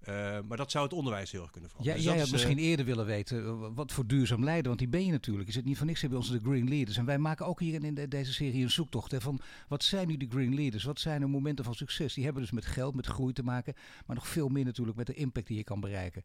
Eh, 0.00 0.38
maar 0.48 0.56
dat 0.56 0.70
zou 0.70 0.84
het 0.84 0.92
onderwijs 0.92 1.30
heel 1.30 1.42
erg 1.42 1.50
kunnen 1.50 1.70
Ja, 1.70 1.76
veranderen. 1.76 2.02
jij 2.02 2.12
Dus 2.12 2.22
had 2.22 2.30
dat 2.30 2.38
is, 2.38 2.42
eh, 2.44 2.48
misschien 2.50 2.70
eerder 2.70 2.86
willen 2.86 3.06
weten 3.06 3.44
eh, 3.44 3.68
wat 3.74 3.92
voor 3.92 4.06
duurzaam 4.06 4.44
leiden, 4.44 4.66
want 4.66 4.78
die 4.78 4.88
ben 4.88 5.04
je 5.04 5.10
natuurlijk. 5.12 5.46
Je 5.46 5.52
zit 5.52 5.64
niet 5.64 5.78
van 5.78 5.86
niks 5.86 6.00
bij 6.00 6.16
ons 6.16 6.30
de 6.30 6.40
Green 6.42 6.68
Leaders. 6.68 6.96
En 6.96 7.04
wij 7.04 7.18
maken 7.18 7.46
ook 7.46 7.60
hier 7.60 7.84
in 7.84 7.94
de- 7.94 8.08
deze 8.08 8.32
serie 8.32 8.62
een 8.62 8.70
zoektocht 8.70 9.10
hè, 9.10 9.20
van 9.20 9.40
wat 9.68 9.84
zijn 9.84 10.08
nu 10.08 10.16
die 10.16 10.30
Green 10.30 10.54
Leaders? 10.54 10.84
Wat 10.84 11.00
zijn 11.00 11.20
de 11.20 11.26
momenten 11.26 11.64
van 11.64 11.74
succes? 11.74 12.14
Die 12.14 12.24
hebben 12.24 12.42
dus 12.42 12.50
met 12.50 12.66
geld, 12.66 12.94
met 12.94 13.06
groei 13.06 13.32
te 13.32 13.42
maken, 13.42 13.74
maar 14.06 14.16
nog 14.16 14.28
veel 14.28 14.48
meer 14.48 14.64
natuurlijk 14.64 14.96
met 14.96 15.06
de 15.06 15.14
impact 15.14 15.46
die 15.46 15.56
je 15.56 15.64
kan 15.64 15.80
bereiken. 15.80 16.22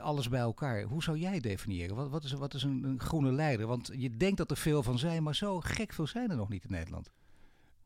Alles 0.00 0.28
bij 0.28 0.40
elkaar. 0.40 0.82
Hoe 0.82 1.02
zou 1.02 1.18
jij 1.18 1.40
definiëren? 1.40 1.96
Wat, 1.96 2.10
wat 2.10 2.24
is, 2.24 2.32
wat 2.32 2.54
is 2.54 2.62
een, 2.62 2.84
een 2.84 3.00
groene 3.00 3.32
leider? 3.32 3.66
Want 3.66 3.90
je 3.96 4.16
denkt 4.16 4.36
dat 4.36 4.50
er 4.50 4.56
veel 4.56 4.82
van 4.82 4.98
zijn, 4.98 5.22
maar 5.22 5.34
zo 5.34 5.60
gek 5.60 5.92
veel 5.92 6.06
zijn 6.06 6.30
er 6.30 6.36
nog 6.36 6.48
niet 6.48 6.64
in 6.64 6.70
Nederland. 6.70 7.10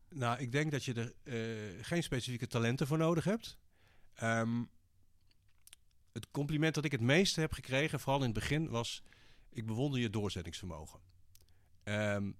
Nou, 0.09 0.39
ik 0.39 0.51
denk 0.51 0.71
dat 0.71 0.83
je 0.83 0.93
er 0.93 1.13
geen 1.81 2.03
specifieke 2.03 2.47
talenten 2.47 2.87
voor 2.87 2.97
nodig 2.97 3.23
hebt. 3.23 3.57
Ehm, 4.13 4.49
het 6.13 6.31
compliment 6.31 6.75
dat 6.75 6.85
ik 6.85 6.91
het 6.91 7.01
meeste 7.01 7.39
heb 7.39 7.53
gekregen, 7.53 7.99
vooral 7.99 8.19
in 8.19 8.25
het 8.25 8.33
begin, 8.39 8.69
was: 8.69 9.03
ik 9.49 9.65
bewonder 9.65 9.99
je 9.99 10.09
doorzettingsvermogen. 10.09 10.99
Ehm, 11.83 12.31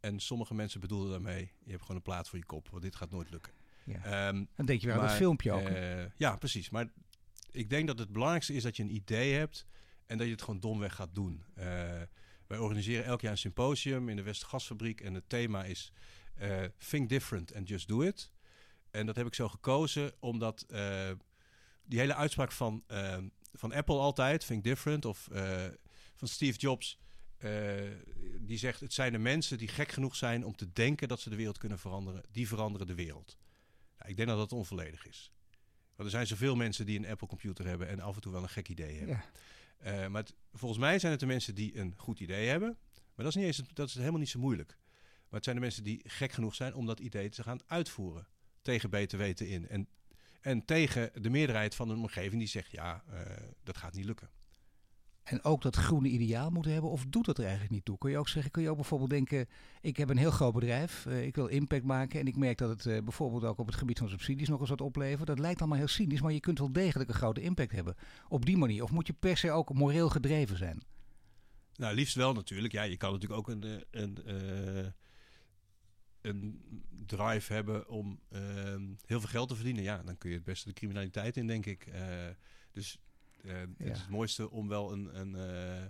en 0.00 0.20
sommige 0.20 0.54
mensen 0.54 0.80
bedoelden 0.80 1.10
daarmee: 1.10 1.52
je 1.64 1.70
hebt 1.70 1.80
gewoon 1.82 1.96
een 1.96 2.02
plaat 2.02 2.28
voor 2.28 2.38
je 2.38 2.44
kop, 2.44 2.68
want 2.68 2.82
dit 2.82 2.96
gaat 2.96 3.10
nooit 3.10 3.30
lukken. 3.30 3.52
Ja. 3.84 4.04
Ehm, 4.04 4.44
Dan 4.56 4.66
denk 4.66 4.80
je 4.80 4.86
weer 4.86 4.96
aan 4.96 5.06
dat 5.06 5.16
filmpje 5.16 5.52
ook. 5.52 5.68
eh, 5.68 6.04
ja, 6.16 6.36
precies. 6.36 6.70
Maar 6.70 6.92
ik 7.50 7.70
denk 7.70 7.86
dat 7.86 7.98
het 7.98 8.12
belangrijkste 8.12 8.54
is 8.54 8.62
dat 8.62 8.76
je 8.76 8.82
een 8.82 8.94
idee 8.94 9.34
hebt 9.34 9.66
en 10.06 10.16
dat 10.18 10.26
je 10.26 10.32
het 10.32 10.42
gewoon 10.42 10.60
domweg 10.60 10.94
gaat 10.94 11.14
doen. 11.14 11.44
Eh, 11.54 11.64
wij 12.46 12.58
organiseren 12.58 13.04
elk 13.04 13.20
jaar 13.20 13.32
een 13.32 13.38
symposium 13.38 14.08
in 14.08 14.16
de 14.16 14.22
Westergasfabriek 14.22 15.00
en 15.00 15.14
het 15.14 15.28
thema 15.28 15.64
is 15.64 15.92
eh, 16.34 16.62
Think 16.88 17.08
Different 17.08 17.54
and 17.54 17.68
Just 17.68 17.88
Do 17.88 18.00
It. 18.02 18.32
En 18.90 19.06
dat 19.06 19.16
heb 19.16 19.26
ik 19.26 19.34
zo 19.34 19.48
gekozen 19.48 20.12
omdat 20.20 20.66
die 21.84 21.98
hele 21.98 22.14
uitspraak 22.14 22.52
van, 22.52 22.84
eh, 22.86 23.18
van 23.52 23.72
Apple 23.72 23.98
altijd, 23.98 24.46
Think 24.46 24.64
Different, 24.64 25.04
of 25.04 25.28
eh, 25.28 25.66
van 26.16 26.28
Steve 26.28 26.58
Jobs, 26.58 26.98
eh, 27.36 27.50
die 28.38 28.58
zegt: 28.58 28.80
Het 28.80 28.92
zijn 28.92 29.12
de 29.12 29.18
mensen 29.18 29.58
die 29.58 29.68
gek 29.68 29.92
genoeg 29.92 30.16
zijn 30.16 30.44
om 30.44 30.56
te 30.56 30.72
denken 30.72 31.08
dat 31.08 31.20
ze 31.20 31.30
de 31.30 31.36
wereld 31.36 31.58
kunnen 31.58 31.78
veranderen, 31.78 32.22
die 32.30 32.48
veranderen 32.48 32.86
de 32.86 32.94
wereld. 32.94 33.36
Nou, 33.98 34.10
ik 34.10 34.16
denk 34.16 34.28
dat 34.28 34.38
dat 34.38 34.52
onvolledig 34.52 35.06
is. 35.06 35.32
Want 35.96 36.08
er 36.08 36.10
zijn 36.10 36.26
zoveel 36.26 36.56
mensen 36.56 36.86
die 36.86 36.98
een 36.98 37.06
Apple 37.06 37.26
computer 37.28 37.66
hebben 37.66 37.88
en 37.88 38.00
af 38.00 38.14
en 38.14 38.20
toe 38.20 38.32
wel 38.32 38.42
een 38.42 38.48
gek 38.48 38.68
idee 38.68 38.98
hebben. 38.98 39.22
Ja. 39.84 40.08
Maar 40.08 40.22
het- 40.22 40.34
volgens 40.52 40.80
mij 40.80 40.98
zijn 40.98 41.10
het 41.12 41.20
de 41.20 41.26
mensen 41.26 41.54
die 41.54 41.78
een 41.78 41.94
goed 41.96 42.20
idee 42.20 42.48
hebben. 42.48 42.76
Maar 42.94 43.24
dat 43.24 43.26
is, 43.26 43.34
niet 43.34 43.44
eens, 43.44 43.62
dat 43.72 43.88
is 43.88 43.94
helemaal 43.94 44.18
niet 44.18 44.28
zo 44.28 44.38
moeilijk. 44.38 44.76
Maar 45.22 45.40
het 45.40 45.44
zijn 45.44 45.56
de 45.56 45.62
mensen 45.62 45.84
die 45.84 46.00
gek 46.04 46.32
genoeg 46.32 46.54
zijn 46.54 46.74
om 46.74 46.86
dat 46.86 47.00
idee 47.00 47.28
te 47.28 47.42
gaan 47.42 47.58
uitvoeren. 47.66 48.26
Tegen 48.62 48.90
beter 48.90 49.18
weten 49.18 49.48
in. 49.48 49.68
En, 49.68 49.88
en 50.42 50.64
tegen 50.64 51.10
de 51.22 51.30
meerderheid 51.30 51.74
van 51.74 51.88
een 51.88 51.98
omgeving 51.98 52.38
die 52.38 52.48
zegt: 52.48 52.70
ja, 52.70 53.02
eh, 53.10 53.20
dat 53.62 53.76
gaat 53.76 53.94
niet 53.94 54.04
lukken. 54.04 54.28
En 55.22 55.44
ook 55.44 55.62
dat 55.62 55.76
groene 55.76 56.08
ideaal 56.08 56.50
moeten 56.50 56.72
hebben, 56.72 56.90
of 56.90 57.04
doet 57.08 57.24
dat 57.24 57.38
er 57.38 57.44
eigenlijk 57.44 57.72
niet 57.72 57.84
toe? 57.84 57.98
Kun 57.98 58.10
je 58.10 58.18
ook 58.18 58.28
zeggen, 58.28 58.50
kun 58.50 58.62
je 58.62 58.70
ook 58.70 58.76
bijvoorbeeld 58.76 59.10
denken, 59.10 59.48
ik 59.80 59.96
heb 59.96 60.08
een 60.08 60.16
heel 60.16 60.30
groot 60.30 60.52
bedrijf, 60.52 61.06
eh, 61.06 61.26
ik 61.26 61.34
wil 61.34 61.46
impact 61.46 61.84
maken 61.84 62.20
en 62.20 62.26
ik 62.26 62.36
merk 62.36 62.58
dat 62.58 62.68
het 62.68 62.86
eh, 62.86 63.02
bijvoorbeeld 63.02 63.44
ook 63.44 63.58
op 63.58 63.66
het 63.66 63.74
gebied 63.74 63.98
van 63.98 64.08
subsidies 64.08 64.48
nog 64.48 64.60
eens 64.60 64.68
wat 64.68 64.80
oplevert. 64.80 65.26
Dat 65.26 65.38
lijkt 65.38 65.60
allemaal 65.60 65.78
heel 65.78 65.88
cynisch, 65.88 66.20
maar 66.20 66.32
je 66.32 66.40
kunt 66.40 66.58
wel 66.58 66.72
degelijk 66.72 67.08
een 67.08 67.16
grote 67.16 67.40
impact 67.40 67.72
hebben 67.72 67.94
op 68.28 68.46
die 68.46 68.56
manier. 68.56 68.82
Of 68.82 68.90
moet 68.90 69.06
je 69.06 69.12
per 69.12 69.36
se 69.36 69.50
ook 69.50 69.74
moreel 69.74 70.08
gedreven 70.08 70.56
zijn? 70.56 70.82
Nou, 71.76 71.94
liefst 71.94 72.14
wel 72.14 72.32
natuurlijk. 72.32 72.72
Ja, 72.72 72.82
je 72.82 72.96
kan 72.96 73.12
natuurlijk 73.12 73.40
ook 73.40 73.48
een, 73.48 73.84
een, 73.90 74.24
eh, 74.24 74.86
een 76.22 76.62
drive 77.06 77.52
hebben 77.52 77.88
om 77.88 78.20
ehm, 78.28 78.82
heel 79.06 79.20
veel 79.20 79.28
geld 79.28 79.48
te 79.48 79.54
verdienen. 79.54 79.82
Ja, 79.82 80.02
dan 80.02 80.18
kun 80.18 80.30
je 80.30 80.36
het 80.36 80.44
beste 80.44 80.68
de 80.68 80.74
criminaliteit 80.74 81.36
in, 81.36 81.46
denk 81.46 81.66
ik. 81.66 81.86
Eh, 81.86 82.28
dus 82.72 82.98
Uh, 83.44 83.52
Het 83.60 83.90
is 83.90 83.98
het 83.98 84.08
mooiste 84.08 84.50
om 84.50 84.68
wel 84.68 84.92
een, 84.92 85.20
een, 85.20 85.34
uh, 85.34 85.84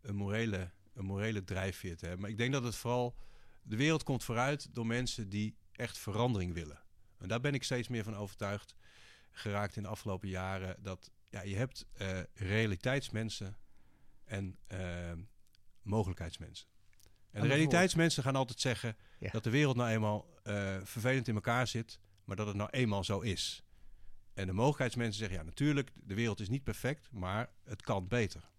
een, 0.00 0.14
morele, 0.14 0.70
een 0.92 1.04
morele 1.04 1.44
drijfveer 1.44 1.96
te 1.96 2.04
hebben. 2.04 2.20
Maar 2.20 2.30
ik 2.30 2.38
denk 2.38 2.52
dat 2.52 2.62
het 2.62 2.76
vooral... 2.76 3.16
De 3.62 3.76
wereld 3.76 4.02
komt 4.02 4.24
vooruit 4.24 4.74
door 4.74 4.86
mensen 4.86 5.28
die 5.28 5.56
echt 5.72 5.98
verandering 5.98 6.54
willen. 6.54 6.82
En 7.18 7.28
daar 7.28 7.40
ben 7.40 7.54
ik 7.54 7.62
steeds 7.62 7.88
meer 7.88 8.04
van 8.04 8.16
overtuigd 8.16 8.74
geraakt 9.30 9.76
in 9.76 9.82
de 9.82 9.88
afgelopen 9.88 10.28
jaren. 10.28 10.82
Dat 10.82 11.10
ja, 11.28 11.42
je 11.42 11.56
hebt 11.56 11.86
uh, 12.00 12.20
realiteitsmensen 12.34 13.56
en 14.24 14.58
mogelijkheidsmensen. 15.82 16.68
En 17.36 17.42
de 17.42 17.48
realiteitsmensen 17.48 18.22
gaan 18.22 18.36
altijd 18.36 18.60
zeggen 18.60 18.96
ja. 19.18 19.30
dat 19.30 19.44
de 19.44 19.50
wereld 19.50 19.76
nou 19.76 19.90
eenmaal 19.90 20.26
uh, 20.44 20.76
vervelend 20.82 21.28
in 21.28 21.34
elkaar 21.34 21.66
zit, 21.66 21.98
maar 22.24 22.36
dat 22.36 22.46
het 22.46 22.56
nou 22.56 22.70
eenmaal 22.70 23.04
zo 23.04 23.20
is. 23.20 23.64
En 24.34 24.46
de 24.46 24.52
mogelijkheidsmensen 24.52 25.18
zeggen, 25.18 25.38
ja 25.38 25.44
natuurlijk, 25.44 25.92
de 25.94 26.14
wereld 26.14 26.40
is 26.40 26.48
niet 26.48 26.64
perfect, 26.64 27.08
maar 27.12 27.50
het 27.64 27.82
kan 27.82 28.08
beter. 28.08 28.50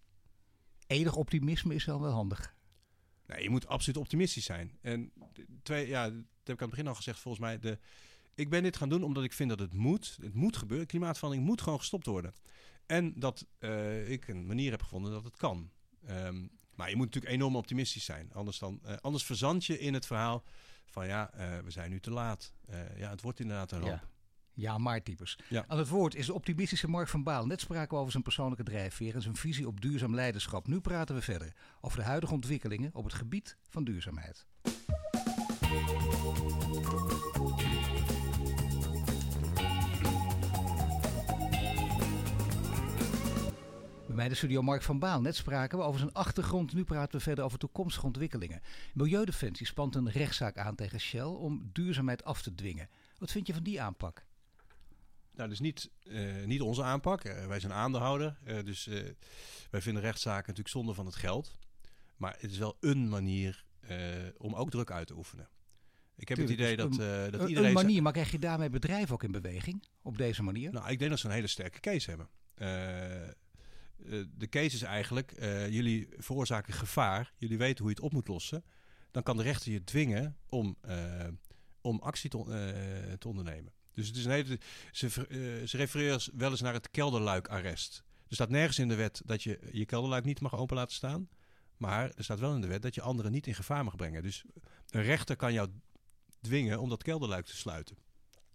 Enig 0.86 1.16
optimisme 1.16 1.74
is 1.74 1.84
dan 1.84 2.00
wel 2.00 2.12
handig. 2.12 2.56
Nee, 3.26 3.42
je 3.42 3.50
moet 3.50 3.66
absoluut 3.66 4.00
optimistisch 4.00 4.44
zijn. 4.44 4.78
En 4.80 5.12
twee, 5.62 5.88
ja, 5.88 6.04
dat 6.04 6.12
heb 6.44 6.54
ik 6.54 6.62
aan 6.62 6.66
het 6.66 6.70
begin 6.70 6.86
al 6.86 6.94
gezegd, 6.94 7.18
volgens 7.18 7.44
mij, 7.44 7.58
de, 7.58 7.78
ik 8.34 8.50
ben 8.50 8.62
dit 8.62 8.76
gaan 8.76 8.88
doen 8.88 9.02
omdat 9.02 9.24
ik 9.24 9.32
vind 9.32 9.48
dat 9.48 9.58
het 9.58 9.74
moet. 9.74 10.18
Het 10.20 10.34
moet 10.34 10.56
gebeuren. 10.56 10.86
Klimaatverandering 10.86 11.48
moet 11.48 11.62
gewoon 11.62 11.78
gestopt 11.78 12.06
worden. 12.06 12.34
En 12.86 13.18
dat 13.18 13.46
uh, 13.60 14.10
ik 14.10 14.28
een 14.28 14.46
manier 14.46 14.70
heb 14.70 14.82
gevonden 14.82 15.12
dat 15.12 15.24
het 15.24 15.36
kan. 15.36 15.70
Um, 16.10 16.50
maar 16.78 16.90
je 16.90 16.96
moet 16.96 17.04
natuurlijk 17.04 17.34
enorm 17.34 17.56
optimistisch 17.56 18.04
zijn. 18.04 18.30
Anders, 18.32 18.58
dan, 18.58 18.80
uh, 18.86 18.92
anders 19.00 19.24
verzand 19.24 19.66
je 19.66 19.78
in 19.78 19.94
het 19.94 20.06
verhaal 20.06 20.44
van 20.86 21.06
ja, 21.06 21.30
uh, 21.34 21.58
we 21.58 21.70
zijn 21.70 21.90
nu 21.90 22.00
te 22.00 22.10
laat. 22.10 22.52
Uh, 22.70 22.98
ja, 22.98 23.10
het 23.10 23.22
wordt 23.22 23.40
inderdaad 23.40 23.72
een 23.72 23.80
ramp. 23.80 23.92
Ja. 23.92 24.08
Ja, 24.52 24.78
maar 24.78 25.02
types. 25.02 25.38
Ja. 25.48 25.64
Aan 25.68 25.78
het 25.78 25.88
woord 25.88 26.14
is 26.14 26.26
de 26.26 26.34
optimistische 26.34 26.88
Mark 26.88 27.08
van 27.08 27.22
Baal. 27.22 27.46
Net 27.46 27.60
spraken 27.60 27.90
we 27.90 27.98
over 27.98 28.10
zijn 28.10 28.22
persoonlijke 28.22 28.64
drijfveer 28.64 29.14
en 29.14 29.22
zijn 29.22 29.36
visie 29.36 29.66
op 29.66 29.80
duurzaam 29.80 30.14
leiderschap. 30.14 30.66
Nu 30.66 30.80
praten 30.80 31.14
we 31.14 31.22
verder 31.22 31.52
over 31.80 31.98
de 31.98 32.04
huidige 32.04 32.32
ontwikkelingen 32.32 32.94
op 32.94 33.04
het 33.04 33.14
gebied 33.14 33.56
van 33.68 33.84
duurzaamheid. 33.84 34.46
Bij 44.18 44.28
de 44.28 44.34
studio 44.34 44.62
Mark 44.62 44.82
van 44.82 44.98
Baal. 44.98 45.20
Net 45.20 45.36
spraken 45.36 45.78
we 45.78 45.84
over 45.84 46.00
zijn 46.00 46.12
achtergrond. 46.12 46.72
Nu 46.72 46.84
praten 46.84 47.18
we 47.18 47.24
verder 47.24 47.44
over 47.44 47.58
toekomstige 47.58 48.06
ontwikkelingen. 48.06 48.60
Milieudefensie 48.94 49.66
spant 49.66 49.94
een 49.94 50.10
rechtszaak 50.10 50.56
aan 50.56 50.74
tegen 50.74 51.00
Shell 51.00 51.22
om 51.22 51.70
duurzaamheid 51.72 52.24
af 52.24 52.42
te 52.42 52.54
dwingen. 52.54 52.88
Wat 53.18 53.30
vind 53.30 53.46
je 53.46 53.52
van 53.52 53.62
die 53.62 53.80
aanpak? 53.80 54.26
Nou, 55.34 55.48
dus 55.48 55.60
niet, 55.60 55.90
uh, 56.04 56.44
niet 56.44 56.60
onze 56.60 56.82
aanpak. 56.82 57.24
Uh, 57.24 57.46
wij 57.46 57.60
zijn 57.60 57.72
aandeelhouder. 57.72 58.38
Uh, 58.46 58.64
dus 58.64 58.88
wij 59.70 59.82
vinden 59.82 60.02
rechtszaken 60.02 60.46
natuurlijk 60.46 60.68
zonde 60.68 60.94
van 60.94 61.06
het 61.06 61.14
geld. 61.14 61.58
Maar 62.16 62.36
het 62.38 62.50
is 62.50 62.58
wel 62.58 62.76
een 62.80 63.08
manier 63.08 63.64
om 64.36 64.54
ook 64.54 64.70
druk 64.70 64.90
uit 64.90 65.06
te 65.06 65.16
oefenen. 65.16 65.48
Ik 66.16 66.28
heb 66.28 66.38
Tuurlijk, 66.38 66.58
het 66.58 66.70
idee 66.70 66.88
dus 66.88 66.96
dat, 66.96 67.32
dat 67.32 67.48
iedereen... 67.48 67.68
Een 67.68 67.74
manier, 67.74 68.02
maar 68.02 68.12
krijg 68.12 68.30
je 68.30 68.38
daarmee 68.38 68.70
bedrijven 68.70 69.14
ook 69.14 69.22
in 69.22 69.32
beweging? 69.32 69.84
Op 70.02 70.18
deze 70.18 70.42
manier? 70.42 70.72
Nou, 70.72 70.90
ik 70.90 70.98
denk 70.98 71.10
dat 71.10 71.20
ze 71.20 71.26
een 71.26 71.32
hele 71.32 71.46
sterke 71.46 71.80
case 71.80 72.10
hebben. 72.10 72.28
Eh, 74.04 74.24
de 74.36 74.48
case 74.48 74.74
is 74.74 74.82
eigenlijk, 74.82 75.34
uh, 75.38 75.68
jullie 75.68 76.08
veroorzaken 76.18 76.74
gevaar, 76.74 77.32
jullie 77.36 77.58
weten 77.58 77.78
hoe 77.78 77.88
je 77.88 77.94
het 77.94 78.04
op 78.04 78.12
moet 78.12 78.28
lossen. 78.28 78.64
Dan 79.10 79.22
kan 79.22 79.36
de 79.36 79.42
rechter 79.42 79.72
je 79.72 79.84
dwingen 79.84 80.36
om, 80.48 80.76
uh, 80.88 81.26
om 81.80 81.98
actie 81.98 82.30
te, 82.30 83.16
te, 83.18 83.28
ondernemen. 83.28 83.72
Dus 83.92 84.06
het 84.06 84.16
is 84.16 84.24
een 84.24 84.30
hele, 84.30 84.58
ze, 84.92 85.08
ze 85.66 85.76
refereren 85.76 86.20
wel 86.34 86.50
eens 86.50 86.60
naar 86.60 86.72
het 86.72 86.90
kelderluikarrest. 86.90 88.04
Er 88.28 88.34
staat 88.34 88.48
nergens 88.48 88.78
in 88.78 88.88
de 88.88 88.94
wet 88.94 89.22
dat 89.24 89.42
je 89.42 89.58
je 89.72 89.84
kelderluik 89.84 90.24
niet 90.24 90.40
mag 90.40 90.56
open 90.56 90.76
laten 90.76 90.94
staan. 90.94 91.28
Maar 91.76 92.12
er 92.14 92.24
staat 92.24 92.38
wel 92.38 92.54
in 92.54 92.60
de 92.60 92.66
wet 92.66 92.82
dat 92.82 92.94
je 92.94 93.00
anderen 93.00 93.32
niet 93.32 93.46
in 93.46 93.54
gevaar 93.54 93.84
mag 93.84 93.96
brengen. 93.96 94.22
Dus 94.22 94.44
een 94.90 95.02
rechter 95.02 95.36
kan 95.36 95.52
jou 95.52 95.68
dwingen 96.40 96.80
om 96.80 96.88
dat 96.88 97.02
kelderluik 97.02 97.46
te 97.46 97.56
sluiten 97.56 97.96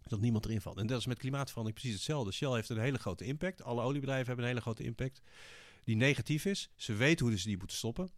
dat 0.09 0.19
niemand 0.19 0.45
erin 0.45 0.61
valt. 0.61 0.77
En 0.77 0.87
dat 0.87 0.99
is 0.99 1.05
met 1.05 1.17
klimaatverandering 1.17 1.81
precies 1.81 1.97
hetzelfde. 1.97 2.31
Shell 2.31 2.51
heeft 2.51 2.69
een 2.69 2.77
hele 2.77 2.99
grote 2.99 3.25
impact. 3.25 3.63
Alle 3.63 3.81
oliebedrijven 3.81 4.27
hebben 4.27 4.45
een 4.45 4.51
hele 4.51 4.61
grote 4.61 4.83
impact. 4.83 5.21
Die 5.83 5.95
negatief 5.95 6.45
is. 6.45 6.69
Ze 6.75 6.93
weten 6.93 7.25
hoe 7.25 7.37
ze 7.37 7.47
die 7.47 7.57
moeten 7.57 7.77
stoppen. 7.77 8.09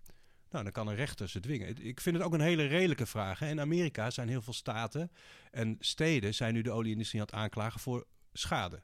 Nou, 0.49 0.63
dan 0.63 0.71
kan 0.71 0.87
een 0.87 0.95
rechter 0.95 1.29
ze 1.29 1.39
dwingen. 1.39 1.85
Ik 1.85 2.01
vind 2.01 2.15
het 2.15 2.25
ook 2.25 2.33
een 2.33 2.41
hele 2.41 2.65
redelijke 2.65 3.05
vraag. 3.05 3.39
Hè. 3.39 3.49
In 3.49 3.59
Amerika 3.59 4.09
zijn 4.09 4.29
heel 4.29 4.41
veel 4.41 4.53
staten 4.53 5.11
en 5.51 5.75
steden 5.79 6.33
zijn 6.33 6.53
nu 6.53 6.61
de 6.61 6.71
olieindustrie 6.71 7.21
aan 7.21 7.27
het 7.27 7.35
aanklagen 7.35 7.79
voor 7.79 8.05
schade. 8.33 8.81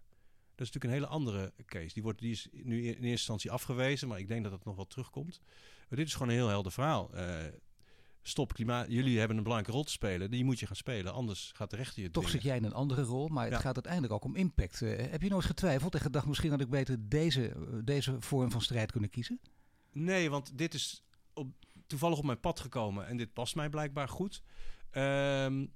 Dat 0.56 0.68
is 0.68 0.74
natuurlijk 0.74 0.86
een 0.86 1.00
hele 1.00 1.08
andere 1.08 1.54
case. 1.66 1.94
Die, 1.94 2.04
wordt, 2.04 2.20
die 2.20 2.32
is 2.32 2.48
nu 2.52 2.78
in 2.78 2.88
eerste 2.88 3.08
instantie 3.08 3.52
afgewezen, 3.52 4.08
maar 4.08 4.20
ik 4.20 4.28
denk 4.28 4.44
dat 4.44 4.52
het 4.52 4.66
nog 4.66 4.76
wel 4.76 4.88
terugkomt. 4.88 5.42
Maar 5.90 5.98
dit 5.98 6.08
is 6.08 6.14
gewoon 6.14 6.28
een 6.28 6.36
heel 6.36 6.48
helder 6.48 6.72
verhaal. 6.72 7.12
Uh, 7.14 7.38
stop 8.22 8.54
klimaat, 8.54 8.86
jullie 8.90 9.20
hebben 9.20 9.38
een 9.38 9.44
belangrijke 9.44 9.78
rol 9.78 9.86
te 9.86 9.92
spelen, 9.92 10.32
die 10.32 10.44
moet 10.44 10.60
je 10.60 10.66
gaan 10.66 10.76
spelen, 10.76 11.14
anders 11.14 11.52
gaat 11.56 11.70
de 11.70 11.76
rechter 11.76 12.04
je 12.04 12.12
Toch 12.12 12.30
zit 12.30 12.44
jij 12.44 12.58
in 12.58 12.64
een 12.64 12.74
andere 12.74 13.02
rol, 13.02 13.28
maar 13.28 13.46
het 13.46 13.62
gaat 13.62 13.76
uiteindelijk 13.76 14.14
ook 14.14 14.24
om 14.24 14.36
impact. 14.36 14.82
Uh, 14.82 14.98
heb 14.98 15.22
je 15.22 15.30
nooit 15.30 15.46
getwijfeld 15.46 15.94
en 15.94 16.02
gedacht, 16.02 16.26
misschien 16.26 16.52
had 16.52 16.62
ik 16.62 16.70
beter 16.70 17.10
deze, 17.10 17.50
eh, 17.50 17.58
deze 17.84 18.16
vorm 18.20 18.52
van 18.52 18.62
strijd 18.62 18.92
kunnen 18.92 19.10
kiezen? 19.10 19.40
Nee, 19.92 20.30
want 20.30 20.58
dit 20.58 20.74
is 20.74 21.04
op, 21.34 21.48
toevallig 21.88 22.18
op 22.18 22.26
mijn 22.26 22.40
pad 22.40 22.60
gekomen 22.60 23.08
en 23.08 23.18
dit 23.18 23.34
past 23.34 23.56
mij 23.56 23.70
blijkbaar 23.70 24.10
goed. 24.10 24.44
Um, 24.92 25.74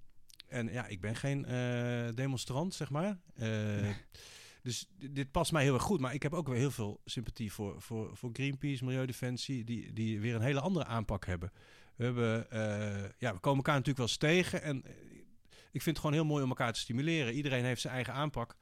en 0.47 0.71
ja, 0.71 0.87
ik 0.87 1.01
ben 1.01 1.15
geen 1.15 1.45
uh, 1.49 2.09
demonstrant, 2.13 2.73
zeg 2.73 2.89
maar. 2.89 3.19
Dus 4.65 4.87
dit 4.97 5.31
past 5.31 5.51
mij 5.51 5.63
heel 5.63 5.73
erg 5.73 5.83
goed. 5.83 5.99
Maar 5.99 6.13
ik 6.13 6.23
heb 6.23 6.33
ook 6.33 6.47
weer 6.47 6.57
heel 6.57 6.71
veel 6.71 7.01
sympathie 7.05 7.53
voor, 7.53 7.81
voor, 7.81 8.17
voor 8.17 8.29
Greenpeace, 8.33 8.83
Milieudefensie, 8.83 9.63
die, 9.63 9.93
die 9.93 10.19
weer 10.19 10.35
een 10.35 10.41
hele 10.41 10.59
andere 10.59 10.85
aanpak 10.85 11.25
hebben. 11.25 11.51
We, 11.95 12.03
hebben, 12.03 12.47
uh, 12.53 13.09
ja, 13.17 13.33
we 13.33 13.39
komen 13.39 13.57
elkaar 13.57 13.75
natuurlijk 13.75 13.97
wel 13.97 14.07
eens 14.07 14.17
tegen. 14.17 14.61
En 14.61 14.85
eh, 14.85 14.91
ik 15.71 15.81
vind 15.81 15.85
het 15.85 15.97
gewoon 15.97 16.13
heel 16.13 16.25
mooi 16.25 16.43
om 16.43 16.49
elkaar 16.49 16.73
te 16.73 16.79
stimuleren. 16.79 17.33
Iedereen 17.33 17.63
heeft 17.63 17.81
zijn 17.81 17.93
eigen 17.93 18.13
aanpak. 18.13 18.55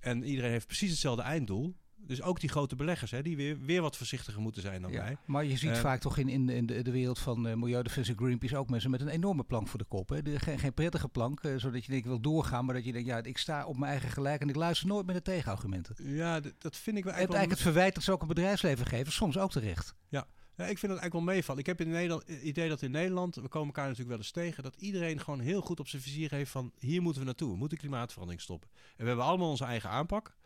En 0.00 0.24
iedereen 0.24 0.50
heeft 0.50 0.66
precies 0.66 0.90
hetzelfde 0.90 1.22
einddoel. 1.22 1.76
Dus 2.00 2.22
ook 2.22 2.40
die 2.40 2.48
grote 2.48 2.76
beleggers, 2.76 3.10
hè, 3.10 3.22
die 3.22 3.36
weer, 3.36 3.58
weer 3.60 3.82
wat 3.82 3.96
voorzichtiger 3.96 4.40
moeten 4.40 4.62
zijn 4.62 4.82
dan 4.82 4.92
wij. 4.92 5.16
Maar 5.26 5.44
je 5.44 5.56
ziet 5.56 5.70
uh, 5.70 5.76
vaak 5.76 6.00
toch 6.00 6.18
in, 6.18 6.28
in, 6.28 6.48
in 6.48 6.66
de, 6.66 6.82
de 6.82 6.90
wereld 6.90 7.18
van 7.18 7.46
uh, 7.46 7.54
Milieudefensie 7.54 8.14
Greenpeace 8.16 8.56
ook 8.56 8.70
mensen 8.70 8.90
met 8.90 9.00
een 9.00 9.08
enorme 9.08 9.44
plank 9.44 9.68
voor 9.68 9.78
de 9.78 9.84
kop. 9.84 10.08
Hè. 10.08 10.22
De, 10.22 10.38
geen, 10.38 10.58
geen 10.58 10.74
prettige 10.74 11.08
plank, 11.08 11.42
uh, 11.42 11.56
zodat 11.56 11.84
je 11.84 11.90
denkt, 11.90 12.04
ik 12.04 12.10
wil 12.10 12.20
doorgaan, 12.20 12.64
maar 12.64 12.74
dat 12.74 12.84
je 12.84 12.92
denkt, 12.92 13.08
ja, 13.08 13.22
ik 13.22 13.38
sta 13.38 13.66
op 13.66 13.78
mijn 13.78 13.90
eigen 13.90 14.10
gelijk 14.10 14.40
en 14.40 14.48
ik 14.48 14.56
luister 14.56 14.88
nooit 14.88 15.06
met 15.06 15.14
de 15.14 15.22
tegenargumenten. 15.22 15.94
Ja, 15.98 16.40
dat 16.40 16.76
vind 16.76 16.96
ik 16.96 17.04
wel 17.04 17.12
eigenlijk. 17.12 17.18
Het 17.18 17.18
eigenlijk 17.18 17.50
het 17.50 17.60
verwijt 17.60 17.94
dat 17.94 18.04
ze 18.04 18.12
ook 18.12 18.22
een 18.22 18.28
bedrijfsleven 18.28 18.86
geven, 18.86 19.12
soms 19.12 19.38
ook 19.38 19.50
terecht. 19.50 19.94
Ja, 20.08 20.26
ja, 20.58 20.64
ik 20.64 20.78
vind 20.78 20.92
het 20.92 21.00
eigenlijk 21.00 21.12
wel 21.12 21.34
meevallen. 21.34 21.60
Ik 21.60 21.66
heb 21.66 21.80
in 21.80 21.88
Nederland 21.88 22.26
het 22.26 22.42
idee 22.42 22.68
dat 22.68 22.82
in 22.82 22.90
Nederland, 22.90 23.34
we 23.34 23.48
komen 23.48 23.66
elkaar 23.66 23.84
natuurlijk 23.84 24.10
wel 24.10 24.18
eens 24.18 24.30
tegen, 24.30 24.62
dat 24.62 24.74
iedereen 24.78 25.20
gewoon 25.20 25.40
heel 25.40 25.60
goed 25.60 25.80
op 25.80 25.88
zijn 25.88 26.02
vizier 26.02 26.30
heeft 26.30 26.50
van 26.50 26.72
hier 26.78 27.02
moeten 27.02 27.20
we 27.20 27.26
naartoe. 27.26 27.50
We 27.50 27.56
moeten 27.56 27.78
klimaatverandering 27.78 28.42
stoppen. 28.42 28.68
En 28.74 29.02
we 29.02 29.06
hebben 29.06 29.24
allemaal 29.24 29.50
onze 29.50 29.64
eigen 29.64 29.90
aanpak. 29.90 30.36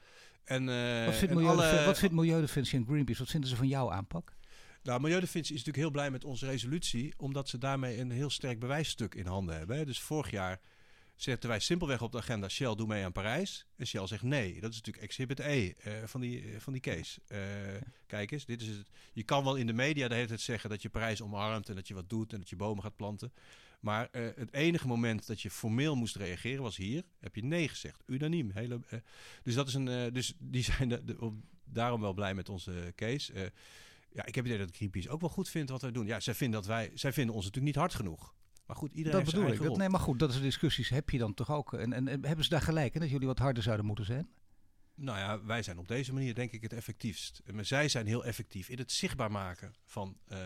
En, 0.45 0.69
uh, 0.69 1.05
wat, 1.05 1.15
vindt 1.15 1.35
Milieudefensie, 1.35 1.79
alle... 1.79 1.87
wat 1.87 1.99
vindt 1.99 2.15
Milieudefensie 2.15 2.79
en 2.79 2.87
Greenpeace? 2.87 3.19
Wat 3.19 3.31
vinden 3.31 3.51
ze 3.51 3.57
van 3.57 3.69
jouw 3.69 3.91
aanpak? 3.91 4.35
Nou, 4.83 5.01
Milieudefensie 5.01 5.55
is 5.55 5.65
natuurlijk 5.65 5.85
heel 5.85 5.91
blij 6.03 6.11
met 6.11 6.25
onze 6.25 6.47
resolutie, 6.47 7.15
omdat 7.17 7.49
ze 7.49 7.59
daarmee 7.59 7.99
een 7.99 8.11
heel 8.11 8.31
sterk 8.31 8.59
bewijsstuk 8.59 9.15
in 9.15 9.27
handen 9.27 9.57
hebben. 9.57 9.87
Dus 9.87 10.01
vorig 10.01 10.31
jaar 10.31 10.61
zetten 11.23 11.49
wij 11.49 11.61
simpelweg 11.61 12.03
op 12.03 12.13
de 12.13 12.19
agenda 12.19 12.49
Shell 12.49 12.75
doe 12.75 12.87
mee 12.87 13.05
aan 13.05 13.13
Parijs. 13.13 13.67
En 13.77 13.87
Shell 13.87 14.07
zegt 14.07 14.23
nee. 14.23 14.61
Dat 14.61 14.71
is 14.71 14.77
natuurlijk 14.77 15.05
exhibit 15.05 15.39
E 15.39 15.73
van, 16.05 16.21
die, 16.21 16.43
uh, 16.45 16.59
van 16.59 16.73
die 16.73 16.83
case. 16.83 17.21
Uh, 17.29 17.39
kijk 18.07 18.31
eens, 18.31 18.45
dit 18.45 18.61
is 18.61 18.69
het. 18.69 18.89
je 19.13 19.23
kan 19.23 19.45
wel 19.45 19.57
in 19.57 19.67
de 19.67 19.73
media 19.73 20.09
de 20.09 20.15
hele 20.15 20.27
tijd 20.27 20.41
zeggen 20.41 20.71
dat 20.71 20.83
je 20.83 20.89
Parijs 20.89 21.23
omarmt 21.23 21.69
en 21.69 21.75
dat 21.75 21.89
je 21.89 21.95
wat 21.95 22.11
doet 22.11 22.33
en 22.33 22.39
dat 22.39 22.49
je 22.49 22.57
bomen 22.57 22.83
gaat 22.83 22.97
planten. 22.97 23.33
Maar 23.81 24.09
het 24.13 24.53
enige 24.53 24.87
moment 24.87 25.27
dat 25.27 25.41
je 25.41 25.51
formeel 25.51 25.97
moest 25.97 26.17
reageren 26.17 26.63
was 26.63 26.77
hier. 26.77 27.03
Heb 27.21 27.35
je 27.35 27.45
nee 27.45 27.69
gezegd, 27.69 28.03
unaniem. 28.07 28.51
Hele, 28.55 28.81
dus, 29.43 29.55
dat 29.55 29.69
is 29.69 29.75
een, 29.75 30.13
dus 30.13 30.35
die 30.39 30.63
zijn 30.63 31.21
daarom 31.65 32.01
wel 32.01 32.13
blij 32.13 32.35
met 32.35 32.49
onze 32.49 32.93
case. 32.97 33.53
ja, 34.13 34.27
ik 34.27 34.35
heb 34.35 34.45
het 34.45 34.55
idee 34.55 34.67
dat 34.67 34.77
Greenpeace 34.77 35.09
ook 35.09 35.21
wel 35.21 35.31
goed 35.31 35.49
vindt 35.49 35.71
wat 35.71 35.83
wij 35.83 35.93
doen. 35.93 36.07
Ja, 36.07 36.21
zij 36.21 36.35
vinden, 36.35 36.61
dat 36.61 36.69
wij, 36.69 36.91
zij 36.95 37.13
vinden 37.13 37.35
ons 37.35 37.45
natuurlijk 37.45 37.75
niet 37.75 37.83
hard 37.83 37.95
genoeg. 37.95 38.35
Maar 38.73 38.81
goed, 38.81 38.93
iedereen 38.93 39.25
dat 39.25 39.35
bedoel 39.35 39.53
ik. 39.53 39.63
Dat, 39.63 39.77
nee, 39.77 39.89
maar 39.89 40.01
goed, 40.01 40.19
dat 40.19 40.31
is 40.31 40.37
de 40.37 40.43
discussies. 40.43 40.89
Heb 40.89 41.11
je 41.11 41.19
dan 41.19 41.35
toch 41.35 41.51
ook? 41.51 41.73
En, 41.73 41.93
en, 41.93 42.09
en 42.09 42.25
hebben 42.25 42.45
ze 42.45 42.51
daar 42.51 42.63
gelijk 42.63 42.95
in 42.95 43.01
dat 43.01 43.11
jullie 43.11 43.27
wat 43.27 43.39
harder 43.39 43.63
zouden 43.63 43.87
moeten 43.87 44.05
zijn? 44.05 44.29
Nou 44.95 45.19
ja, 45.19 45.45
wij 45.45 45.63
zijn 45.63 45.79
op 45.79 45.89
deze 45.89 46.13
manier 46.13 46.35
denk 46.35 46.53
ik 46.53 46.63
het 46.63 46.73
effectiefst. 46.73 47.43
Maar 47.53 47.65
zij 47.65 47.89
zijn 47.89 48.07
heel 48.07 48.25
effectief 48.25 48.69
in 48.69 48.79
het 48.79 48.93
zichtbaar 48.93 49.31
maken 49.31 49.75
van 49.85 50.19
uh, 50.29 50.39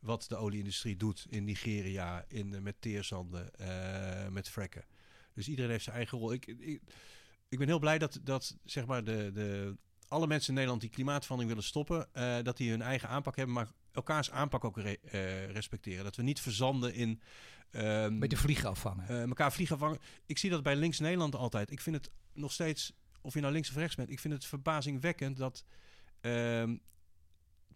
wat 0.00 0.24
de 0.28 0.36
olieindustrie 0.36 0.96
doet 0.96 1.26
in 1.28 1.44
Nigeria, 1.44 2.24
in, 2.28 2.52
uh, 2.52 2.60
met 2.60 2.80
teerzanden, 2.80 3.50
uh, 3.60 4.28
met 4.28 4.48
fracken. 4.48 4.84
Dus 5.34 5.48
iedereen 5.48 5.70
heeft 5.70 5.84
zijn 5.84 5.96
eigen 5.96 6.18
rol. 6.18 6.32
Ik, 6.32 6.46
ik, 6.46 6.82
ik 7.48 7.58
ben 7.58 7.66
heel 7.66 7.78
blij 7.78 7.98
dat, 7.98 8.20
dat 8.22 8.56
zeg 8.64 8.86
maar 8.86 9.04
de, 9.04 9.30
de, 9.32 9.76
alle 10.08 10.26
mensen 10.26 10.48
in 10.48 10.54
Nederland 10.54 10.80
die 10.80 10.90
klimaatverandering 10.90 11.54
willen 11.54 11.70
stoppen, 11.70 12.08
dat 12.44 12.56
die 12.56 12.70
hun 12.70 12.82
eigen 12.82 13.08
aanpak 13.08 13.36
hebben, 13.36 13.54
maar 13.54 13.68
elkaars 13.96 14.30
aanpak 14.30 14.64
ook 14.64 14.78
re, 14.78 14.98
respecteren. 15.52 16.04
Dat 16.04 16.16
we 16.16 16.22
niet 16.22 16.40
verzanden 16.40 16.94
in 16.94 17.20
Um, 17.70 18.18
Beetje 18.18 18.36
vliegen 18.36 18.68
afvangen. 18.68 19.04
Uh, 19.10 19.22
elkaar 19.22 19.52
vliegen 19.52 19.76
afvangen. 19.76 19.98
Ik 20.26 20.38
zie 20.38 20.50
dat 20.50 20.62
bij 20.62 20.76
Links 20.76 20.98
Nederland 20.98 21.34
altijd. 21.34 21.70
Ik 21.70 21.80
vind 21.80 21.96
het 21.96 22.10
nog 22.32 22.52
steeds, 22.52 22.92
of 23.20 23.34
je 23.34 23.40
nou 23.40 23.52
links 23.52 23.68
of 23.68 23.76
rechts 23.76 23.94
bent, 23.94 24.10
ik 24.10 24.18
vind 24.18 24.34
het 24.34 24.44
verbazingwekkend 24.44 25.36
dat 25.36 25.64
ehm, 26.20 26.76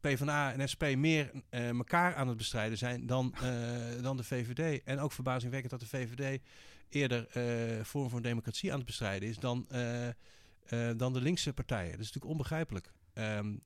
PvdA 0.01 0.53
en 0.53 0.69
SP 0.73 0.85
meer 0.97 1.31
uh, 1.51 1.69
elkaar 1.69 2.15
aan 2.15 2.29
het 2.29 2.37
bestrijden 2.37 2.79
zijn 2.79 3.07
dan, 3.07 3.35
uh, 3.43 4.03
dan 4.03 4.17
de 4.17 4.25
VVD. 4.25 4.83
En 4.85 4.99
ook 4.99 5.13
verbazingwekkend 5.13 5.71
dat 5.71 5.81
de 5.81 5.97
VVD 5.97 6.41
eerder 6.89 7.29
uh, 7.37 7.85
Vorm 7.85 8.11
voor 8.11 8.23
Democratie 8.23 8.71
aan 8.73 8.79
het 8.79 8.87
bestrijden 8.87 9.29
is 9.29 9.39
dan, 9.39 9.67
dan 10.97 11.13
de 11.13 11.21
linkse 11.21 11.53
partijen. 11.53 11.91
Dat 11.91 12.01
is 12.01 12.07
natuurlijk 12.07 12.33
onbegrijpelijk. 12.33 12.93
Um, 13.15 13.63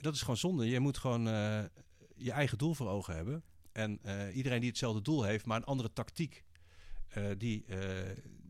dat 0.00 0.14
is 0.14 0.20
gewoon 0.20 0.36
zonde. 0.36 0.68
Je 0.68 0.80
moet 0.80 0.98
gewoon 0.98 1.22
je 2.16 2.30
eigen 2.30 2.58
doel 2.58 2.74
voor 2.74 2.88
ogen 2.88 3.14
hebben. 3.14 3.42
En 3.72 4.00
iedereen 4.32 4.60
die 4.60 4.68
hetzelfde 4.68 5.02
doel 5.02 5.22
heeft, 5.22 5.46
maar 5.46 5.56
een 5.56 5.64
andere 5.64 5.92
tactiek, 5.92 6.44
die, 7.38 7.64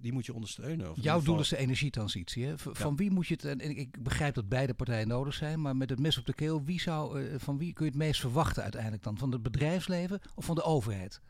die 0.00 0.12
moet 0.12 0.26
je 0.26 0.34
ondersteunen. 0.34 0.90
Of 0.90 0.96
Jouw 1.00 1.22
doel 1.22 1.40
is 1.40 1.48
de 1.48 1.56
energietransitie. 1.56 2.44
Hè? 2.44 2.54
van 2.58 2.96
wie 2.96 3.10
moet 3.10 3.26
je 3.26 3.34
het, 3.34 3.44
en 3.44 3.76
ik 3.78 4.02
begrijp 4.02 4.34
dat 4.34 4.48
beide 4.48 4.74
partijen 4.74 5.08
nodig 5.08 5.34
zijn, 5.34 5.60
maar 5.60 5.76
met 5.76 5.90
het 5.90 5.98
mes 5.98 6.18
op 6.18 6.26
de 6.26 6.34
keel, 6.34 6.64
wie 6.64 6.80
zou, 6.80 7.22
uh, 7.22 7.34
van 7.38 7.58
wie 7.58 7.72
kun 7.72 7.84
je 7.84 7.90
het 7.90 8.00
meest 8.00 8.20
verwachten 8.20 8.62
uiteindelijk 8.62 9.02
dan? 9.02 9.18
Van 9.18 9.32
het 9.32 9.42
bedrijfsleven 9.42 10.20
of 10.34 10.44
van 10.44 10.54
de 10.54 10.62
overheid? 10.62 11.20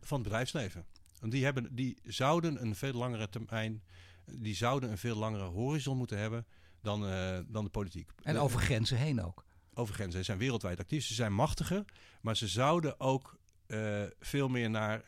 Van 0.00 0.18
het 0.18 0.28
bedrijfsleven. 0.28 0.84
Want 1.20 1.32
die, 1.32 1.44
hebben, 1.44 1.74
die 1.74 1.98
zouden 2.04 2.62
een 2.62 2.74
veel 2.74 2.92
langere 2.92 3.28
termijn, 3.28 3.82
die 4.24 4.54
zouden 4.54 4.90
een 4.90 4.98
veel 4.98 5.16
langere 5.16 5.44
horizon 5.44 5.96
moeten 5.96 6.18
hebben 6.18 6.46
dan, 6.82 7.08
uh, 7.08 7.38
dan 7.46 7.64
de 7.64 7.70
politiek. 7.70 8.10
En 8.22 8.38
over 8.38 8.60
grenzen 8.60 8.96
heen 8.96 9.24
ook. 9.24 9.44
Over 9.74 9.94
grenzen. 9.94 10.18
Ze 10.18 10.24
zijn 10.24 10.38
wereldwijd 10.38 10.80
actief, 10.80 11.04
ze 11.04 11.14
zijn 11.14 11.32
machtiger, 11.32 11.84
maar 12.20 12.36
ze 12.36 12.48
zouden 12.48 13.00
ook 13.00 13.38
uh, 13.66 14.02
veel 14.20 14.48
meer 14.48 14.70
naar 14.70 15.04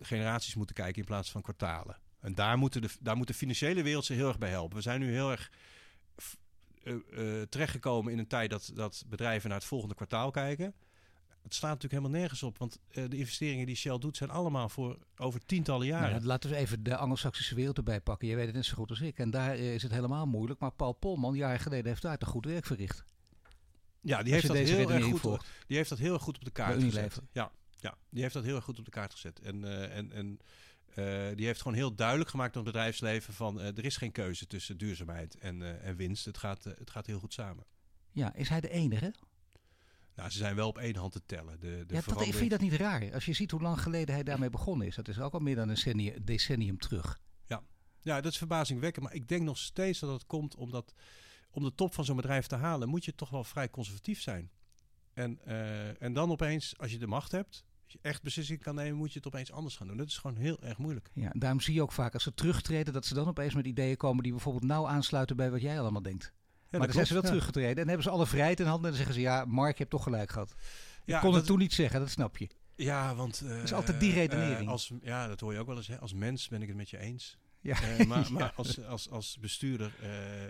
generaties 0.00 0.54
moeten 0.54 0.74
kijken 0.74 1.00
in 1.00 1.04
plaats 1.04 1.30
van 1.30 1.42
kwartalen. 1.42 1.96
En 2.20 2.34
daar, 2.34 2.58
moeten 2.58 2.82
de, 2.82 2.88
daar 3.00 3.16
moet 3.16 3.26
de 3.26 3.34
financiële 3.34 3.82
wereld 3.82 4.04
ze 4.04 4.12
heel 4.12 4.28
erg 4.28 4.38
bij 4.38 4.50
helpen. 4.50 4.76
We 4.76 4.82
zijn 4.82 5.00
nu 5.00 5.12
heel 5.12 5.30
erg 5.30 5.52
terechtgekomen 7.48 8.12
in 8.12 8.18
een 8.18 8.26
tijd 8.26 8.50
dat, 8.50 8.70
dat 8.74 9.04
bedrijven 9.06 9.48
naar 9.48 9.58
het 9.58 9.68
volgende 9.68 9.94
kwartaal 9.94 10.30
kijken. 10.30 10.74
Het 11.48 11.56
slaat 11.56 11.72
natuurlijk 11.72 12.02
helemaal 12.02 12.20
nergens 12.20 12.42
op, 12.42 12.58
want 12.58 12.78
de 12.92 13.16
investeringen 13.16 13.66
die 13.66 13.76
Shell 13.76 13.98
doet 13.98 14.16
zijn 14.16 14.30
allemaal 14.30 14.68
voor 14.68 14.98
over 15.16 15.46
tientallen 15.46 15.86
jaren. 15.86 16.10
Nou, 16.10 16.24
laten 16.24 16.50
we 16.50 16.56
even 16.56 16.82
de 16.82 16.96
Anglo-Saxische 16.96 17.54
wereld 17.54 17.76
erbij 17.76 18.00
pakken. 18.00 18.28
Je 18.28 18.34
weet 18.34 18.46
het 18.46 18.54
net 18.54 18.64
zo 18.64 18.74
goed 18.74 18.90
als 18.90 19.00
ik. 19.00 19.18
En 19.18 19.30
daar 19.30 19.56
is 19.56 19.82
het 19.82 19.92
helemaal 19.92 20.26
moeilijk. 20.26 20.60
Maar 20.60 20.72
Paul 20.72 20.92
Polman, 20.92 21.34
jaren 21.34 21.60
geleden, 21.60 21.86
heeft 21.86 22.02
daar 22.02 22.18
toch 22.18 22.28
goed 22.28 22.44
werk 22.44 22.66
verricht. 22.66 23.04
Ja, 24.00 24.22
die 24.22 24.32
heeft, 24.32 24.46
dat 24.46 24.56
heel 24.56 24.90
erg 24.90 25.04
goed, 25.04 25.44
die 25.66 25.76
heeft 25.76 25.88
dat 25.88 25.98
heel 25.98 26.12
erg 26.12 26.22
goed 26.22 26.36
op 26.36 26.44
de 26.44 26.50
kaart 26.50 26.82
gezet. 26.82 27.20
Ja, 27.32 27.52
ja, 27.76 27.96
die 28.10 28.22
heeft 28.22 28.34
dat 28.34 28.44
heel 28.44 28.56
erg 28.56 28.64
goed 28.64 28.78
op 28.78 28.84
de 28.84 28.90
kaart 28.90 29.12
gezet. 29.12 29.40
En, 29.40 29.62
uh, 29.62 29.96
en, 29.96 30.12
en 30.12 30.38
uh, 30.94 31.36
die 31.36 31.46
heeft 31.46 31.62
gewoon 31.62 31.76
heel 31.76 31.94
duidelijk 31.94 32.30
gemaakt 32.30 32.56
aan 32.56 32.62
het 32.62 32.72
bedrijfsleven 32.72 33.34
van 33.34 33.60
uh, 33.60 33.66
er 33.66 33.84
is 33.84 33.96
geen 33.96 34.12
keuze 34.12 34.46
tussen 34.46 34.78
duurzaamheid 34.78 35.38
en, 35.38 35.82
en 35.82 35.96
winst. 35.96 36.24
Het 36.24 36.38
gaat, 36.38 36.64
het 36.64 36.90
gaat 36.90 37.06
heel 37.06 37.18
goed 37.18 37.32
samen. 37.32 37.64
Ja, 38.12 38.34
is 38.34 38.48
hij 38.48 38.60
de 38.60 38.70
enige? 38.70 39.14
Nou, 40.18 40.30
ze 40.30 40.38
zijn 40.38 40.54
wel 40.54 40.68
op 40.68 40.78
één 40.78 40.96
hand 40.96 41.12
te 41.12 41.22
tellen. 41.26 41.60
De, 41.60 41.84
de 41.86 41.94
ja, 41.94 42.00
dat, 42.00 42.22
vind 42.22 42.38
je 42.38 42.48
dat 42.48 42.60
niet 42.60 42.72
raar? 42.72 43.14
Als 43.14 43.24
je 43.24 43.32
ziet 43.32 43.50
hoe 43.50 43.60
lang 43.60 43.80
geleden 43.80 44.14
hij 44.14 44.24
daarmee 44.24 44.50
begonnen 44.50 44.86
is. 44.86 44.94
Dat 44.94 45.08
is 45.08 45.20
ook 45.20 45.32
al 45.32 45.40
meer 45.40 45.54
dan 45.54 45.68
een 45.68 45.74
decennium, 45.74 46.24
decennium 46.24 46.78
terug. 46.78 47.20
Ja. 47.46 47.62
ja, 48.00 48.20
dat 48.20 48.32
is 48.32 48.38
verbazingwekkend. 48.38 49.04
Maar 49.04 49.14
ik 49.14 49.28
denk 49.28 49.42
nog 49.42 49.58
steeds 49.58 49.98
dat 49.98 50.12
het 50.12 50.26
komt 50.26 50.54
omdat... 50.54 50.94
om 51.50 51.62
de 51.62 51.74
top 51.74 51.94
van 51.94 52.04
zo'n 52.04 52.16
bedrijf 52.16 52.46
te 52.46 52.56
halen... 52.56 52.88
moet 52.88 53.04
je 53.04 53.14
toch 53.14 53.30
wel 53.30 53.44
vrij 53.44 53.70
conservatief 53.70 54.20
zijn. 54.20 54.50
En, 55.14 55.38
uh, 55.46 56.02
en 56.02 56.12
dan 56.12 56.30
opeens, 56.30 56.78
als 56.78 56.92
je 56.92 56.98
de 56.98 57.06
macht 57.06 57.32
hebt, 57.32 57.64
als 57.84 57.92
je 57.92 57.98
echt 58.02 58.22
beslissingen 58.22 58.62
kan 58.62 58.74
nemen, 58.74 58.98
moet 58.98 59.12
je 59.12 59.18
het 59.18 59.26
opeens 59.26 59.52
anders 59.52 59.76
gaan 59.76 59.86
doen. 59.86 59.96
Dat 59.96 60.08
is 60.08 60.18
gewoon 60.18 60.36
heel 60.36 60.62
erg 60.62 60.78
moeilijk. 60.78 61.10
Ja, 61.14 61.30
daarom 61.32 61.60
zie 61.60 61.74
je 61.74 61.82
ook 61.82 61.92
vaak 61.92 62.14
als 62.14 62.22
ze 62.22 62.34
terugtreden, 62.34 62.92
dat 62.92 63.06
ze 63.06 63.14
dan 63.14 63.28
opeens 63.28 63.54
met 63.54 63.66
ideeën 63.66 63.96
komen 63.96 64.22
die 64.22 64.32
bijvoorbeeld 64.32 64.64
nauw 64.64 64.88
aansluiten 64.88 65.36
bij 65.36 65.50
wat 65.50 65.60
jij 65.60 65.80
allemaal 65.80 66.02
denkt. 66.02 66.32
Maar 66.70 66.80
dan 66.80 66.92
zijn 66.92 67.06
ze 67.06 67.12
wel 67.12 67.22
teruggetreden 67.22 67.82
en 67.82 67.86
hebben 67.86 68.02
ze 68.02 68.10
alle 68.10 68.26
vrijheid 68.26 68.60
in 68.60 68.66
handen 68.66 68.84
en 68.84 68.96
dan 68.96 69.04
zeggen 69.04 69.14
ze 69.14 69.20
ja, 69.20 69.44
Mark, 69.44 69.72
je 69.72 69.78
hebt 69.78 69.90
toch 69.90 70.02
gelijk 70.02 70.30
gehad. 70.30 70.54
Je 71.04 71.12
ja, 71.12 71.20
kon 71.20 71.34
het 71.34 71.46
toen 71.46 71.58
niet 71.58 71.72
zeggen, 71.72 72.00
dat 72.00 72.10
snap 72.10 72.36
je. 72.36 72.48
Ja, 72.76 73.14
want... 73.14 73.42
Uh, 73.44 73.48
dat 73.48 73.62
is 73.62 73.72
altijd 73.72 74.00
die 74.00 74.12
redenering. 74.12 74.66
Uh, 74.66 74.68
als, 74.68 74.92
ja, 75.02 75.26
dat 75.26 75.40
hoor 75.40 75.52
je 75.52 75.58
ook 75.58 75.66
wel 75.66 75.76
eens. 75.76 75.86
Hè. 75.86 75.98
Als 75.98 76.12
mens 76.12 76.48
ben 76.48 76.62
ik 76.62 76.68
het 76.68 76.76
met 76.76 76.90
je 76.90 76.98
eens. 76.98 77.38
Ja. 77.60 77.76
Uh, 77.98 78.06
maar, 78.06 78.32
maar 78.32 78.52
als, 78.56 78.84
als, 78.84 79.10
als 79.10 79.38
bestuurder 79.40 79.92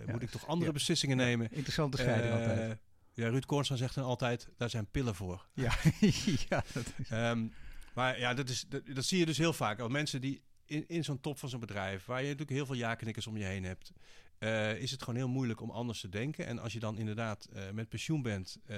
moet 0.06 0.22
ik 0.22 0.30
toch 0.30 0.46
andere 0.46 0.72
beslissingen 0.72 1.16
nemen. 1.16 1.50
Interessante 1.50 1.96
scheiding 1.96 2.32
altijd. 2.32 2.78
Ja, 3.12 3.28
Ruud 3.28 3.44
Koornsman 3.44 3.78
zegt 3.78 3.94
dan 3.94 4.04
altijd, 4.04 4.48
daar 4.56 4.70
zijn 4.70 4.86
pillen 4.90 5.14
voor. 5.14 5.46
Ja, 5.54 5.72
ja 6.48 6.64
dat 6.72 6.92
is... 6.96 7.10
Um, 7.10 7.52
maar 7.94 8.18
ja, 8.18 8.34
dat, 8.34 8.48
is, 8.48 8.64
dat, 8.68 8.82
dat, 8.94 9.04
zie 9.04 9.18
je 9.18 9.26
dus 9.26 9.38
heel 9.38 9.52
vaak. 9.52 9.80
Al 9.80 9.88
mensen 9.88 10.20
die 10.20 10.42
in, 10.64 10.84
in 10.88 11.04
zo'n 11.04 11.20
top 11.20 11.38
van 11.38 11.48
zo'n 11.48 11.60
bedrijf, 11.60 12.04
waar 12.04 12.18
je 12.18 12.24
natuurlijk 12.24 12.56
heel 12.56 12.66
veel 12.66 12.74
ja-knikkers 12.74 13.26
om 13.26 13.36
je 13.36 13.44
heen 13.44 13.64
hebt, 13.64 13.92
uh, 14.38 14.80
is 14.80 14.90
het 14.90 15.00
gewoon 15.02 15.18
heel 15.18 15.28
moeilijk 15.28 15.60
om 15.60 15.70
anders 15.70 16.00
te 16.00 16.08
denken. 16.08 16.46
En 16.46 16.58
als 16.58 16.72
je 16.72 16.80
dan 16.80 16.98
inderdaad 16.98 17.48
uh, 17.52 17.70
met 17.70 17.88
pensioen 17.88 18.22
bent 18.22 18.58
uh, 18.66 18.76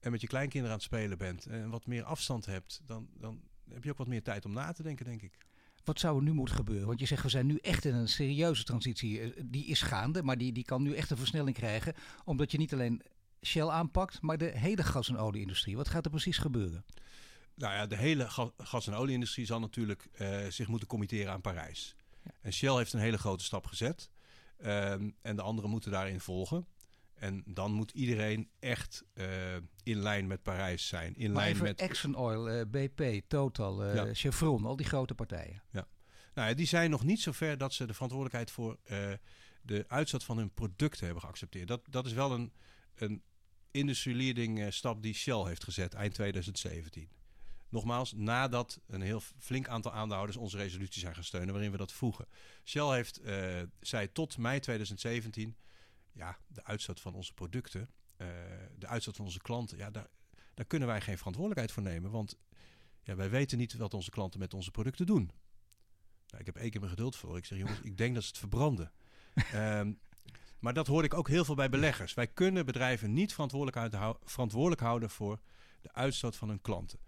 en 0.00 0.10
met 0.10 0.20
je 0.20 0.26
kleinkinderen 0.26 0.70
aan 0.70 0.76
het 0.76 0.86
spelen 0.86 1.18
bent 1.18 1.46
en 1.46 1.70
wat 1.70 1.86
meer 1.86 2.04
afstand 2.04 2.46
hebt, 2.46 2.80
dan, 2.86 3.08
dan 3.14 3.40
heb 3.68 3.84
je 3.84 3.90
ook 3.90 3.98
wat 3.98 4.06
meer 4.06 4.22
tijd 4.22 4.44
om 4.44 4.52
na 4.52 4.72
te 4.72 4.82
denken, 4.82 5.04
denk 5.04 5.22
ik. 5.22 5.38
Wat 5.84 6.00
zou 6.00 6.16
er 6.16 6.22
nu 6.22 6.32
moeten 6.32 6.56
gebeuren? 6.56 6.86
Want 6.86 7.00
je 7.00 7.06
zegt, 7.06 7.22
we 7.22 7.28
zijn 7.28 7.46
nu 7.46 7.56
echt 7.56 7.84
in 7.84 7.94
een 7.94 8.08
serieuze 8.08 8.64
transitie. 8.64 9.46
Die 9.46 9.66
is 9.66 9.82
gaande, 9.82 10.22
maar 10.22 10.38
die, 10.38 10.52
die 10.52 10.64
kan 10.64 10.82
nu 10.82 10.94
echt 10.94 11.10
een 11.10 11.16
versnelling 11.16 11.56
krijgen. 11.56 11.94
Omdat 12.24 12.52
je 12.52 12.58
niet 12.58 12.72
alleen 12.72 13.02
Shell 13.40 13.68
aanpakt, 13.68 14.20
maar 14.20 14.38
de 14.38 14.58
hele 14.58 14.82
gas- 14.82 15.08
en 15.08 15.16
olieindustrie. 15.16 15.76
Wat 15.76 15.88
gaat 15.88 16.04
er 16.04 16.10
precies 16.10 16.38
gebeuren? 16.38 16.84
Nou 17.54 17.74
ja, 17.74 17.86
de 17.86 17.96
hele 17.96 18.30
gas- 18.56 18.86
en 18.86 18.94
olieindustrie 18.94 19.46
zal 19.46 19.60
natuurlijk 19.60 20.08
uh, 20.18 20.46
zich 20.46 20.68
moeten 20.68 20.88
committeren 20.88 21.32
aan 21.32 21.40
Parijs. 21.40 21.96
Ja. 22.24 22.30
En 22.40 22.52
Shell 22.52 22.76
heeft 22.76 22.92
een 22.92 23.00
hele 23.00 23.18
grote 23.18 23.44
stap 23.44 23.66
gezet. 23.66 24.10
Um, 24.66 25.16
en 25.22 25.36
de 25.36 25.42
anderen 25.42 25.70
moeten 25.70 25.90
daarin 25.90 26.20
volgen. 26.20 26.66
En 27.14 27.42
dan 27.46 27.72
moet 27.72 27.90
iedereen 27.90 28.50
echt 28.58 29.04
uh, 29.14 29.26
in 29.82 29.98
lijn 29.98 30.26
met 30.26 30.42
Parijs 30.42 30.86
zijn. 30.86 31.16
In 31.16 31.32
maar 31.32 31.42
lijn 31.42 31.62
met 31.62 31.80
Exxon 31.80 32.14
Oil, 32.14 32.50
uh, 32.50 32.62
BP, 32.70 33.22
Total, 33.28 33.86
uh, 33.86 33.94
ja. 33.94 34.14
Chevron, 34.14 34.64
al 34.64 34.76
die 34.76 34.86
grote 34.86 35.14
partijen. 35.14 35.62
Ja. 35.70 35.88
Nou 36.34 36.48
ja, 36.48 36.54
die 36.54 36.66
zijn 36.66 36.90
nog 36.90 37.04
niet 37.04 37.20
zo 37.20 37.32
ver 37.32 37.58
dat 37.58 37.72
ze 37.72 37.86
de 37.86 37.92
verantwoordelijkheid 37.92 38.50
voor 38.50 38.78
de 39.62 39.84
uitstoot 39.88 40.24
van 40.24 40.38
hun 40.38 40.52
producten 40.54 41.04
hebben 41.04 41.22
geaccepteerd. 41.22 41.68
Dat, 41.68 41.80
dat 41.90 42.06
is 42.06 42.12
wel 42.12 42.32
een, 42.32 42.52
een 42.94 43.22
industry 43.70 44.16
leading 44.16 44.72
stap 44.72 45.02
die 45.02 45.14
Shell 45.14 45.44
heeft 45.44 45.64
gezet 45.64 45.94
eind 45.94 46.14
2017. 46.14 47.08
Nogmaals, 47.72 48.12
nadat 48.12 48.80
een 48.86 49.00
heel 49.00 49.20
flink 49.38 49.68
aantal 49.68 49.92
aandeelhouders 49.92 50.38
onze 50.38 50.56
resolutie 50.56 51.00
zijn 51.00 51.14
gaan 51.14 51.24
steunen, 51.24 51.52
waarin 51.52 51.70
we 51.70 51.76
dat 51.76 51.92
voegen. 51.92 52.26
Shell 52.64 52.94
heeft, 52.94 53.20
uh, 53.24 53.62
zei 53.80 54.12
tot 54.12 54.38
mei 54.38 54.60
2017, 54.60 55.56
ja, 56.12 56.38
de 56.46 56.64
uitstoot 56.64 57.00
van 57.00 57.14
onze 57.14 57.34
producten, 57.34 57.90
uh, 58.16 58.28
de 58.78 58.86
uitstoot 58.86 59.16
van 59.16 59.24
onze 59.24 59.40
klanten, 59.40 59.78
ja, 59.78 59.90
daar, 59.90 60.06
daar 60.54 60.66
kunnen 60.66 60.88
wij 60.88 61.00
geen 61.00 61.16
verantwoordelijkheid 61.16 61.72
voor 61.72 61.82
nemen. 61.82 62.10
Want 62.10 62.38
ja, 63.02 63.16
wij 63.16 63.30
weten 63.30 63.58
niet 63.58 63.76
wat 63.76 63.94
onze 63.94 64.10
klanten 64.10 64.40
met 64.40 64.54
onze 64.54 64.70
producten 64.70 65.06
doen. 65.06 65.30
Nou, 66.26 66.40
ik 66.40 66.46
heb 66.46 66.56
één 66.56 66.70
keer 66.70 66.80
mijn 66.80 66.92
geduld 66.92 67.16
voor. 67.16 67.36
Ik 67.36 67.44
zeg, 67.44 67.58
jongens, 67.58 67.80
ik 67.80 67.96
denk 67.96 68.14
dat 68.14 68.22
ze 68.22 68.28
het 68.28 68.38
verbranden. 68.38 68.92
um, 69.54 69.98
maar 70.62 70.74
dat 70.74 70.86
hoor 70.86 71.04
ik 71.04 71.14
ook 71.14 71.28
heel 71.28 71.44
veel 71.44 71.54
bij 71.54 71.68
beleggers. 71.68 72.14
Wij 72.14 72.26
kunnen 72.26 72.66
bedrijven 72.66 73.12
niet 73.12 73.32
verantwoordelijk, 73.32 74.16
verantwoordelijk 74.24 74.80
houden 74.80 75.10
voor 75.10 75.40
de 75.80 75.92
uitstoot 75.92 76.36
van 76.36 76.48
hun 76.48 76.60
klanten. 76.60 76.98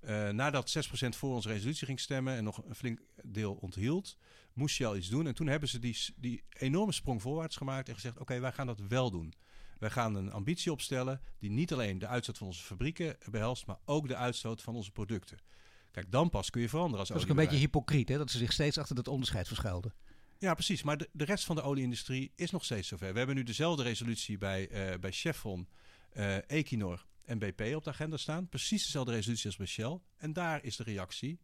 Uh, 0.00 0.28
nadat 0.28 0.76
6% 0.76 1.08
voor 1.08 1.34
onze 1.34 1.48
resolutie 1.48 1.86
ging 1.86 2.00
stemmen 2.00 2.36
en 2.36 2.44
nog 2.44 2.64
een 2.64 2.74
flink 2.74 3.00
deel 3.22 3.54
onthield, 3.54 4.16
moest 4.52 4.74
Shell 4.74 4.96
iets 4.96 5.08
doen. 5.08 5.26
En 5.26 5.34
toen 5.34 5.46
hebben 5.46 5.68
ze 5.68 5.78
die, 5.78 5.96
die 6.16 6.42
enorme 6.48 6.92
sprong 6.92 7.22
voorwaarts 7.22 7.56
gemaakt 7.56 7.88
en 7.88 7.94
gezegd: 7.94 8.18
Oké, 8.18 8.40
wij 8.40 8.52
gaan 8.52 8.66
dat 8.66 8.80
wel 8.88 9.10
doen. 9.10 9.34
Wij 9.78 9.90
gaan 9.90 10.14
een 10.14 10.32
ambitie 10.32 10.72
opstellen 10.72 11.20
die 11.38 11.50
niet 11.50 11.72
alleen 11.72 11.98
de 11.98 12.06
uitstoot 12.06 12.38
van 12.38 12.46
onze 12.46 12.62
fabrieken 12.62 13.16
behelst, 13.30 13.66
maar 13.66 13.78
ook 13.84 14.08
de 14.08 14.16
uitstoot 14.16 14.62
van 14.62 14.74
onze 14.74 14.90
producten. 14.90 15.38
Kijk, 15.90 16.10
dan 16.10 16.30
pas 16.30 16.50
kun 16.50 16.60
je 16.60 16.68
veranderen. 16.68 16.98
Als 16.98 17.08
dat 17.08 17.22
is 17.22 17.28
een 17.28 17.36
beetje 17.36 17.56
hypocriet, 17.56 18.08
hè? 18.08 18.16
dat 18.18 18.30
ze 18.30 18.38
zich 18.38 18.52
steeds 18.52 18.78
achter 18.78 18.94
dat 18.94 19.08
onderscheid 19.08 19.46
verschuilden. 19.46 19.94
Ja, 20.38 20.54
precies. 20.54 20.82
Maar 20.82 20.96
de, 20.96 21.08
de 21.12 21.24
rest 21.24 21.44
van 21.44 21.56
de 21.56 21.62
olieindustrie 21.62 22.32
is 22.34 22.50
nog 22.50 22.64
steeds 22.64 22.88
zover. 22.88 23.12
We 23.12 23.18
hebben 23.18 23.36
nu 23.36 23.42
dezelfde 23.42 23.82
resolutie 23.82 24.38
bij, 24.38 24.90
uh, 24.92 24.98
bij 24.98 25.12
Chevron, 25.12 25.68
uh, 26.12 26.50
Equinor 26.50 27.06
en 27.28 27.38
BP 27.38 27.72
op 27.74 27.84
de 27.84 27.90
agenda 27.90 28.16
staan. 28.16 28.48
Precies 28.48 28.84
dezelfde 28.84 29.12
resolutie 29.12 29.46
als 29.46 29.56
bij 29.56 29.66
Shell. 29.66 30.00
En 30.16 30.32
daar 30.32 30.64
is 30.64 30.76
de 30.76 30.82
reactie. 30.82 31.40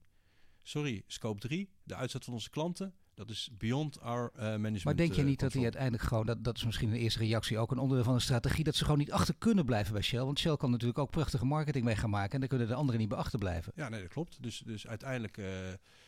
Sorry, 0.63 1.05
scope 1.07 1.41
3, 1.41 1.71
de 1.83 1.95
uitzet 1.95 2.25
van 2.25 2.35
onze 2.35 2.51
klanten. 2.51 2.95
Dat 3.15 3.31
is 3.31 3.51
beyond 3.59 4.01
our 4.01 4.33
uh, 4.35 4.41
management. 4.41 4.85
Maar 4.85 4.97
denk 4.97 5.13
je 5.13 5.21
uh, 5.21 5.27
niet 5.27 5.41
dat 5.41 5.53
die 5.53 5.63
uiteindelijk 5.63 6.03
gewoon, 6.03 6.27
dat, 6.27 6.45
dat 6.45 6.57
is 6.57 6.65
misschien 6.65 6.89
een 6.89 6.97
eerste 6.97 7.19
reactie, 7.19 7.59
ook 7.59 7.71
een 7.71 7.79
onderdeel 7.79 8.05
van 8.05 8.15
een 8.15 8.21
strategie, 8.21 8.65
dat 8.65 8.75
ze 8.75 8.85
gewoon 8.85 8.99
niet 8.99 9.13
achter 9.13 9.35
kunnen 9.39 9.65
blijven 9.65 9.93
bij 9.93 10.03
Shell? 10.03 10.25
Want 10.25 10.39
Shell 10.39 10.57
kan 10.57 10.71
natuurlijk 10.71 10.99
ook 10.99 11.11
prachtige 11.11 11.45
marketing 11.45 11.85
mee 11.85 11.97
gaan 11.97 12.11
maken 12.11 12.33
en 12.33 12.41
daar 12.41 12.49
kunnen 12.49 12.69
de 12.69 12.75
anderen 12.75 13.01
niet 13.01 13.09
bij 13.09 13.19
achterblijven. 13.19 13.73
Ja, 13.77 13.89
nee, 13.89 14.01
dat 14.01 14.11
klopt. 14.11 14.43
Dus, 14.43 14.63
dus 14.67 14.87
uiteindelijk 14.87 15.37
uh, 15.37 15.47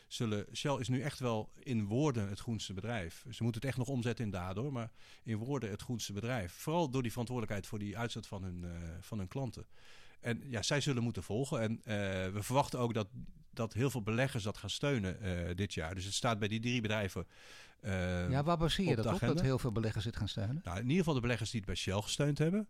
zullen, 0.07 0.45
Shell 0.53 0.75
is 0.79 0.87
nu 0.87 1.01
echt 1.01 1.19
wel 1.19 1.49
in 1.59 1.85
woorden 1.85 2.29
het 2.29 2.39
groenste 2.39 2.73
bedrijf. 2.73 3.25
Ze 3.29 3.43
moeten 3.43 3.61
het 3.61 3.69
echt 3.69 3.77
nog 3.77 3.87
omzetten 3.87 4.25
in 4.25 4.31
daden 4.31 4.73
maar 4.73 4.91
in 5.23 5.37
woorden 5.37 5.69
het 5.69 5.81
groenste 5.81 6.13
bedrijf. 6.13 6.53
Vooral 6.53 6.89
door 6.89 7.01
die 7.01 7.11
verantwoordelijkheid 7.11 7.67
voor 7.67 7.79
die 7.79 7.97
uitzet 7.97 8.27
van 8.27 8.43
hun, 8.43 8.65
van 8.99 9.17
hun 9.17 9.27
klanten. 9.27 9.65
En 10.19 10.41
ja, 10.45 10.61
zij 10.61 10.81
zullen 10.81 11.03
moeten 11.03 11.23
volgen. 11.23 11.61
En 11.61 11.79
we 12.33 12.43
verwachten 12.43 12.79
ook 12.79 12.93
dat 12.93 13.07
dat 13.57 13.73
heel 13.73 13.89
veel 13.89 14.01
beleggers 14.01 14.43
dat 14.43 14.57
gaan 14.57 14.69
steunen 14.69 15.21
eh, 15.21 15.55
dit 15.55 15.73
jaar. 15.73 15.95
Dus 15.95 16.05
het 16.05 16.13
staat 16.13 16.39
bij 16.39 16.47
die 16.47 16.59
drie 16.59 16.81
bedrijven. 16.81 17.27
eh, 17.81 18.29
ja, 18.29 18.43
waar 18.43 18.57
baseer 18.57 18.87
je 18.89 18.95
dat 18.95 19.13
op? 19.13 19.19
Dat 19.19 19.41
heel 19.41 19.59
veel 19.59 19.71
beleggers 19.71 20.03
dit 20.03 20.15
gaan 20.15 20.27
steunen? 20.27 20.61
nou, 20.63 20.75
in 20.77 20.81
ieder 20.83 20.97
geval 20.97 21.13
de 21.13 21.19
beleggers 21.21 21.49
die 21.49 21.59
het 21.59 21.69
bij 21.69 21.77
Shell 21.77 22.01
gesteund 22.01 22.37
hebben. 22.37 22.67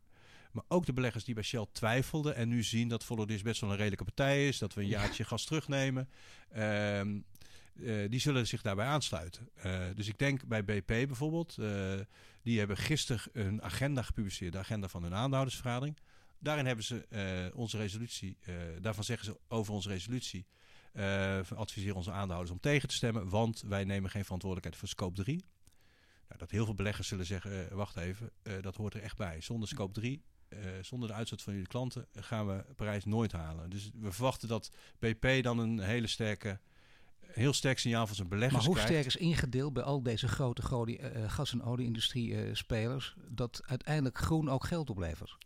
Maar 0.52 0.64
ook 0.68 0.86
de 0.86 0.94
beleggers 0.94 1.24
die 1.24 1.34
bij 1.34 1.44
Shell 1.44 1.66
twijfelden 1.72 2.36
en 2.36 2.48
nu 2.50 2.64
zien 2.64 2.88
dat 2.88 3.04
Volodis 3.04 3.42
best 3.42 3.62
wel 3.62 3.70
een 3.70 3.76
redelijke 3.76 4.04
partij 4.04 4.48
is. 4.48 4.58
Dat 4.58 4.74
we 4.74 4.82
een 4.82 4.88
Ja. 4.88 5.00
jaartje 5.02 5.24
gas 5.24 5.46
terugnemen. 5.46 6.10
Ehm, 6.50 7.20
eh, 7.84 8.10
die 8.10 8.20
zullen 8.20 8.48
zich 8.48 8.62
daarbij 8.62 8.86
aansluiten. 8.86 9.50
Dus 9.96 10.08
ik 10.08 10.18
denk 10.18 10.46
bij 10.46 10.64
BP 10.66 10.88
bijvoorbeeld. 10.88 11.56
die 12.42 12.60
hebben 12.60 12.78
gisteren 12.78 13.22
een 13.34 13.62
agenda 13.62 14.02
gepubliceerd. 14.02 14.52
De 14.54 14.58
agenda 14.60 14.88
van 14.88 15.04
hun 15.04 15.14
aandeelhoudersvergadering. 15.14 15.98
Daarin 16.40 16.66
hebben 16.66 16.86
ze 16.86 17.52
onze 17.56 17.78
resolutie. 17.78 18.38
daarvan 18.82 19.04
zeggen 19.04 19.26
ze 19.26 19.40
over 19.48 19.74
onze 19.74 19.90
resolutie. 19.90 20.46
Eh, 20.94 21.04
we 21.40 21.56
adviseren 21.56 21.96
onze 21.96 22.12
aandeelhouders 22.12 22.52
om 22.52 22.60
tegen 22.60 22.88
te 22.90 22.96
stemmen. 22.96 23.30
Want 23.30 23.64
wij 23.68 23.84
nemen 23.84 24.10
geen 24.10 24.24
verantwoordelijkheid 24.24 24.80
voor 24.80 24.90
scope 24.90 25.24
3. 25.24 25.44
Nou, 26.28 26.40
dat 26.40 26.52
heel 26.52 26.66
veel 26.66 26.74
beleggers 26.76 27.08
zullen 27.08 27.26
zeggen, 27.26 27.70
eh, 27.70 27.76
wacht 27.76 27.96
even, 27.96 28.32
eh, 28.44 28.54
dat 28.62 28.76
hoort 28.76 28.94
er 28.94 29.02
echt 29.02 29.18
bij. 29.18 29.42
Zonder 29.42 29.68
scope 29.68 29.94
3, 29.94 30.24
eh, 30.50 30.60
zonder 30.82 31.10
de 31.10 31.16
uitstoot 31.16 31.42
van 31.42 31.54
jullie 31.54 31.68
klanten, 31.68 32.08
eh, 32.14 32.24
gaan 32.24 32.48
we 32.48 32.66
Parijs 32.76 33.06
nooit 33.06 33.32
halen. 33.32 33.70
Dus 33.70 33.90
we 33.94 34.12
verwachten 34.12 34.48
dat 34.48 34.72
BP 35.00 35.44
dan 35.44 35.58
een 35.60 35.80
hele 35.80 36.08
sterke, 36.08 36.60
heel 37.20 37.54
sterk 37.54 37.80
signaal 37.80 38.08
van 38.08 38.16
zijn 38.16 38.28
beleggers 38.28 38.56
Maar 38.58 38.66
hoe 38.66 38.76
krijgt. 38.84 38.92
sterk 38.92 39.06
is 39.06 39.16
ingedeeld 39.28 39.74
bij 39.74 39.84
al 39.84 40.04
deze 40.04 40.28
grote 40.28 40.62
eh, 40.62 41.24
eh, 41.24 41.32
gas- 41.32 41.52
en 41.52 41.64
olieindustrie 41.64 42.36
eh, 42.36 42.56
spelers 42.56 43.16
dat 43.28 43.62
uiteindelijk 43.66 44.18
groen 44.18 44.50
ook 44.50 44.66
geld 44.66 44.90
oplevert? 44.90 45.38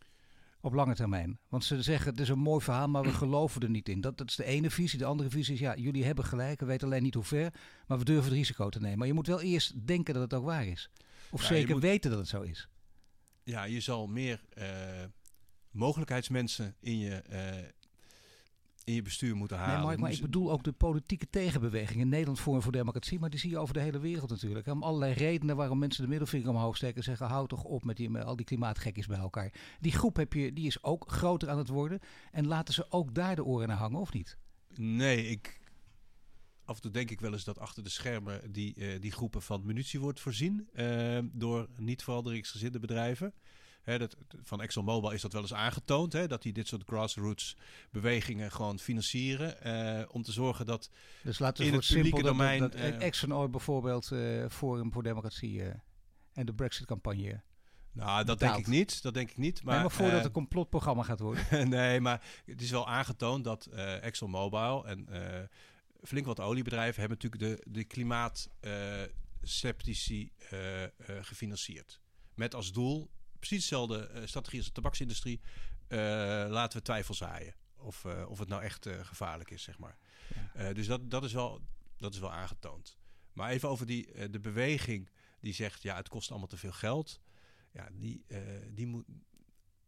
Op 0.62 0.74
lange 0.74 0.96
termijn. 0.96 1.40
Want 1.50 1.64
ze 1.64 1.82
zeggen 1.82 2.12
het 2.12 2.20
is 2.20 2.30
een 2.30 2.40
mooi 2.40 2.64
verhaal, 2.64 2.88
maar 2.88 3.04
we 3.04 3.12
geloven 3.24 3.62
er 3.62 3.70
niet 3.70 3.90
in. 3.90 4.02
Dat, 4.02 4.18
dat 4.18 4.30
is 4.30 4.36
de 4.36 4.44
ene 4.46 4.70
visie. 4.72 5.00
De 5.00 5.06
andere 5.06 5.30
visie 5.30 5.54
is 5.54 5.60
ja, 5.60 5.76
jullie 5.76 6.06
hebben 6.06 6.26
gelijk. 6.26 6.60
We 6.60 6.66
weten 6.66 6.88
alleen 6.88 7.04
niet 7.04 7.14
hoe 7.14 7.24
ver, 7.24 7.54
maar 7.88 7.98
we 7.98 8.06
durven 8.06 8.24
het 8.26 8.34
risico 8.34 8.70
te 8.70 8.80
nemen. 8.80 8.98
Maar 8.98 9.08
je 9.08 9.14
moet 9.14 9.28
wel 9.28 9.42
eerst 9.42 9.88
denken 9.88 10.14
dat 10.14 10.24
het 10.24 10.34
ook 10.34 10.46
waar 10.46 10.66
is. 10.68 10.90
Of 11.32 11.42
Ja, 11.42 11.48
zeker 11.48 11.74
moet- 11.74 11.82
weten 11.82 12.10
dat 12.10 12.20
het 12.20 12.28
zo 12.28 12.42
is. 12.42 12.68
Ja, 13.44 13.64
je 13.64 13.80
zal 13.80 14.08
meer 14.08 14.42
eh, 14.54 14.68
mogelijkheidsmensen 15.72 16.76
in 16.80 16.98
je, 17.00 17.16
eh, 17.16 17.56
in 18.84 18.94
je 18.94 19.02
bestuur 19.02 19.36
moeten 19.36 19.58
halen. 19.58 19.76
Nee, 19.76 19.86
Mark, 19.86 20.00
maar 20.00 20.12
ik 20.12 20.22
bedoel 20.22 20.52
ook 20.52 20.64
de 20.64 20.72
politieke 20.72 21.30
tegenbeweging. 21.30 22.00
In 22.00 22.10
Nederland 22.10 22.40
Forum 22.40 22.62
voor 22.62 22.72
Democratie, 22.72 23.20
maar 23.20 23.30
die 23.30 23.40
zie 23.40 23.50
je 23.50 23.58
over 23.58 23.74
de 23.74 23.80
hele 23.80 24.00
wereld 24.00 24.30
natuurlijk. 24.30 24.68
Om 24.68 24.84
allerlei 24.84 25.14
redenen 25.14 25.56
waarom 25.56 25.80
mensen 25.80 26.04
de 26.04 26.10
middelvinger 26.10 26.50
omhoog 26.50 26.76
steken 26.76 26.96
en 26.98 27.04
zeggen: 27.04 27.28
hou 27.28 27.48
toch 27.48 27.64
op 27.64 27.84
met, 27.84 27.98
die, 27.98 28.10
met 28.10 28.24
al 28.24 28.36
die 28.36 28.46
klimaatgekkies 28.46 29.08
bij 29.08 29.18
elkaar. 29.18 29.54
Die 29.80 29.92
groep 29.92 30.16
heb 30.16 30.34
je, 30.34 30.54
die 30.54 30.66
is 30.68 30.84
ook 30.84 31.12
groter 31.12 31.50
aan 31.50 31.58
het 31.58 31.68
worden. 31.68 32.00
En 32.32 32.48
laten 32.48 32.74
ze 32.74 32.86
ook 32.92 33.16
daar 33.16 33.36
de 33.36 33.44
oren 33.44 33.68
naar 33.68 33.78
hangen, 33.78 34.00
of 34.00 34.14
niet? 34.14 34.38
Nee, 34.76 35.28
ik. 35.28 35.60
Af 36.66 36.76
en 36.76 36.82
toe 36.82 36.92
denk 36.92 37.10
ik 37.12 37.20
wel 37.22 37.34
eens 37.34 37.44
dat 37.44 37.60
achter 37.60 37.84
de 37.84 37.90
schermen 37.90 38.52
die, 38.52 38.76
eh, 38.76 39.02
die 39.02 39.12
groepen 39.12 39.42
van 39.42 39.66
munitie 39.66 40.00
wordt 40.00 40.20
voorzien. 40.20 40.68
eh, 40.74 41.20
door 41.32 41.68
niet 41.78 42.04
veranderingsgezinde 42.04 42.80
bedrijven. 42.80 43.34
Hè, 43.82 43.98
dat, 43.98 44.18
van 44.42 44.62
ExxonMobil 44.62 45.12
is 45.12 45.22
dat 45.22 45.34
wel 45.34 45.42
eens 45.42 45.54
aangetoond. 45.54 46.14
Hè, 46.14 46.28
dat 46.28 46.42
die 46.42 46.54
dit 46.54 46.68
soort 46.68 46.84
grassroots 46.86 47.58
bewegingen 47.92 48.52
gewoon 48.52 48.80
financieren. 48.80 49.62
eh, 49.62 50.06
om 50.12 50.24
te 50.24 50.32
zorgen 50.32 50.66
dat. 50.66 50.90
Dus 51.24 51.40
laten 51.40 51.64
we 51.64 51.70
In 51.70 51.76
het 51.76 51.84
het 51.84 51.92
simpel 51.92 52.10
publieke 52.10 52.28
dat, 52.28 52.38
domein, 52.38 52.60
dat, 52.60 52.72
dat 52.72 52.82
eh, 52.82 53.02
Exxon 53.02 53.34
Oil 53.34 53.50
bijvoorbeeld 53.50 54.12
eh, 54.12 54.46
Forum 54.50 54.92
voor 54.92 55.04
Democratie 55.04 55.64
en 56.34 56.46
de 56.46 56.54
Brexit-campagne. 56.54 57.42
Nou, 57.94 58.24
dat 58.24 58.38
Betaald. 58.38 58.40
denk 58.40 58.58
ik 58.68 58.74
niet. 58.74 59.02
Dat 59.02 59.14
denk 59.14 59.30
ik 59.30 59.38
niet. 59.38 59.64
Maar, 59.64 59.74
Maar, 59.74 59.84
maar 59.84 59.92
voordat 59.92 60.24
het 60.24 60.32
complotprogramma 60.32 61.04
gaat 61.04 61.20
worden. 61.20 61.46
nee, 61.70 62.02
maar 62.02 62.42
het 62.46 62.62
is 62.62 62.72
wel 62.72 62.88
aangetoond 62.88 63.44
dat 63.44 63.66
eh 63.66 64.04
ExxonMobil 64.04 64.88
en 64.88 65.08
flink 66.04 66.26
wat 66.26 66.40
oliebedrijven 66.40 67.00
hebben 67.00 67.18
natuurlijk 67.22 67.64
de, 67.64 67.72
de 67.72 67.84
klimaatceptici 67.84 70.32
eh, 70.50 70.84
eh, 70.84 70.90
gefinancierd. 71.22 72.02
Met 72.34 72.56
als 72.56 72.72
doel 72.72 73.10
precies 73.42 73.70
dezelfde 73.70 74.08
eh, 74.08 74.26
strategie 74.26 74.60
als 74.60 74.68
de 74.68 74.74
tabaksindustrie. 74.74 75.42
eh, 75.88 75.98
laten 76.50 76.78
we 76.78 76.84
twijfel 76.84 77.14
zaaien. 77.14 77.56
Of, 77.76 78.06
eh, 78.06 78.30
of 78.30 78.40
het 78.40 78.48
nou 78.48 78.64
echt 78.64 78.88
gevaarlijk 79.02 79.52
is, 79.52 79.64
zeg 79.64 79.78
maar. 79.78 79.98
Dus 80.74 80.88
dat, 80.88 81.12
dat, 81.12 81.24
is 81.24 81.34
wel, 81.34 81.62
dat 81.98 82.14
is 82.14 82.20
wel 82.20 82.32
aangetoond. 82.32 82.98
Maar 83.34 83.50
even 83.50 83.70
over 83.70 83.86
die, 83.86 84.30
de 84.30 84.40
beweging 84.40 85.10
die 85.40 85.54
zegt... 85.54 85.82
ja, 85.82 85.96
het 85.96 86.10
kost 86.10 86.30
allemaal 86.30 86.48
te 86.48 86.58
veel 86.58 86.72
geld. 86.72 87.20
Ja, 87.72 87.90
die, 87.92 88.26
die, 88.70 88.88
moet, 88.88 89.06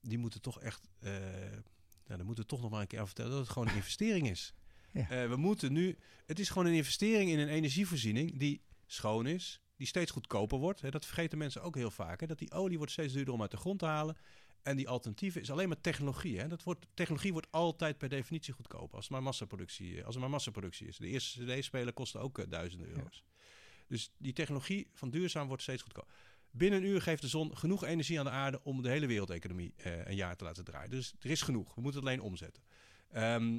die 0.02 0.18
moeten 0.18 0.42
toch 0.42 0.60
echt... 0.60 0.88
nou, 1.00 2.18
dan 2.18 2.26
moeten 2.26 2.44
we 2.44 2.50
toch 2.50 2.62
nog 2.62 2.72
maar 2.72 2.82
een 2.82 2.88
keer 2.88 3.00
aan 3.00 3.06
vertellen... 3.06 3.32
dat 3.32 3.40
het 3.40 3.50
gewoon 3.50 3.68
een 3.68 3.76
investering 3.76 4.30
is. 4.30 4.54
Ja. 4.92 5.28
We 5.28 5.36
moeten 5.36 5.74
nu... 5.74 5.98
Het 6.26 6.40
is 6.40 6.50
gewoon 6.50 6.68
een 6.68 6.74
investering 6.74 7.30
in 7.30 7.40
een 7.40 7.50
energievoorziening... 7.50 8.40
die 8.40 8.62
schoon 8.86 9.26
is, 9.26 9.62
die 9.76 9.88
steeds 9.88 10.12
goedkoper 10.12 10.58
wordt. 10.58 10.82
Hè, 10.82 10.90
dat 10.90 11.06
vergeten 11.06 11.38
mensen 11.38 11.62
ook 11.62 11.76
heel 11.76 11.92
vaak. 11.92 12.20
Hè, 12.20 12.28
dat 12.28 12.40
die 12.40 12.52
olie 12.52 12.78
wordt 12.78 12.92
steeds 12.92 13.14
duurder 13.14 13.34
om 13.34 13.42
uit 13.42 13.52
de 13.52 13.58
grond 13.58 13.80
te 13.80 13.86
halen... 13.86 14.18
En 14.64 14.76
die 14.76 14.90
alternatieve 14.90 15.40
is 15.40 15.52
alleen 15.52 15.68
maar 15.68 15.82
technologie. 15.82 16.40
Hè? 16.40 16.48
Dat 16.48 16.64
wordt, 16.64 16.86
technologie 16.94 17.32
wordt 17.32 17.48
altijd 17.52 17.98
per 17.98 18.10
definitie 18.10 18.54
goedkoper 18.54 18.96
als, 18.96 19.04
het 19.04 19.14
maar 19.14 19.24
massaproductie, 19.24 20.04
als 20.06 20.16
er 20.16 20.22
maar 20.22 20.30
massaproductie 20.30 20.88
is. 20.88 20.98
De 20.98 21.08
eerste 21.08 21.46
CD-speler 21.46 21.94
kostte 21.94 22.18
ook 22.18 22.40
eh, 22.40 22.46
duizenden 22.50 22.88
euro's. 22.88 23.24
Dus 23.88 24.12
die 24.18 24.34
technologie 24.34 24.88
van 24.94 25.10
duurzaam 25.10 25.48
wordt 25.48 25.64
steeds 25.64 25.82
goedkoper. 25.82 26.14
Binnen 26.52 26.80
een 26.80 26.88
uur 26.88 27.02
geeft 27.02 27.22
de 27.22 27.28
zon 27.28 27.58
genoeg 27.58 27.84
energie 27.84 28.20
aan 28.20 28.26
de 28.26 28.32
aarde 28.32 28.64
om 28.64 28.82
de 28.82 28.90
hele 28.90 29.08
wereldeconomie 29.08 29.74
eh, 29.78 30.06
een 30.06 30.16
jaar 30.16 30.36
te 30.36 30.44
laten 30.44 30.64
draaien. 30.64 30.90
Dus 30.90 31.14
er 31.20 31.30
is 31.30 31.42
genoeg. 31.42 31.76
We 31.76 31.82
moeten 31.82 32.00
het 32.00 32.10
alleen 32.10 32.22
omzetten. 32.22 32.64
Ehm, 33.10 33.54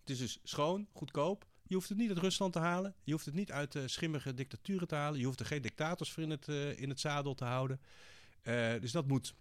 het 0.00 0.10
is 0.10 0.18
dus 0.18 0.40
schoon, 0.42 0.88
goedkoop. 0.92 1.46
Je 1.74 1.80
hoeft 1.80 1.92
het 1.92 1.98
niet 1.98 2.08
uit 2.08 2.18
Rusland 2.18 2.52
te 2.52 2.58
halen. 2.58 2.94
Je 3.04 3.12
hoeft 3.12 3.24
het 3.24 3.34
niet 3.34 3.52
uit 3.52 3.74
eh, 3.74 3.82
schimmige 3.86 4.34
dictaturen 4.34 4.88
te 4.88 4.94
halen. 4.94 5.18
Je 5.18 5.26
hoeft 5.26 5.40
er 5.40 5.46
geen 5.46 5.62
dictators 5.62 6.12
voor 6.12 6.22
in 6.22 6.30
het, 6.30 6.48
eh, 6.48 6.80
in 6.80 6.88
het 6.88 7.00
zadel 7.00 7.34
te 7.34 7.44
houden. 7.44 7.80
Eh, 8.42 8.72
dus 8.80 8.92
dat 8.92 9.06
moet 9.06 9.34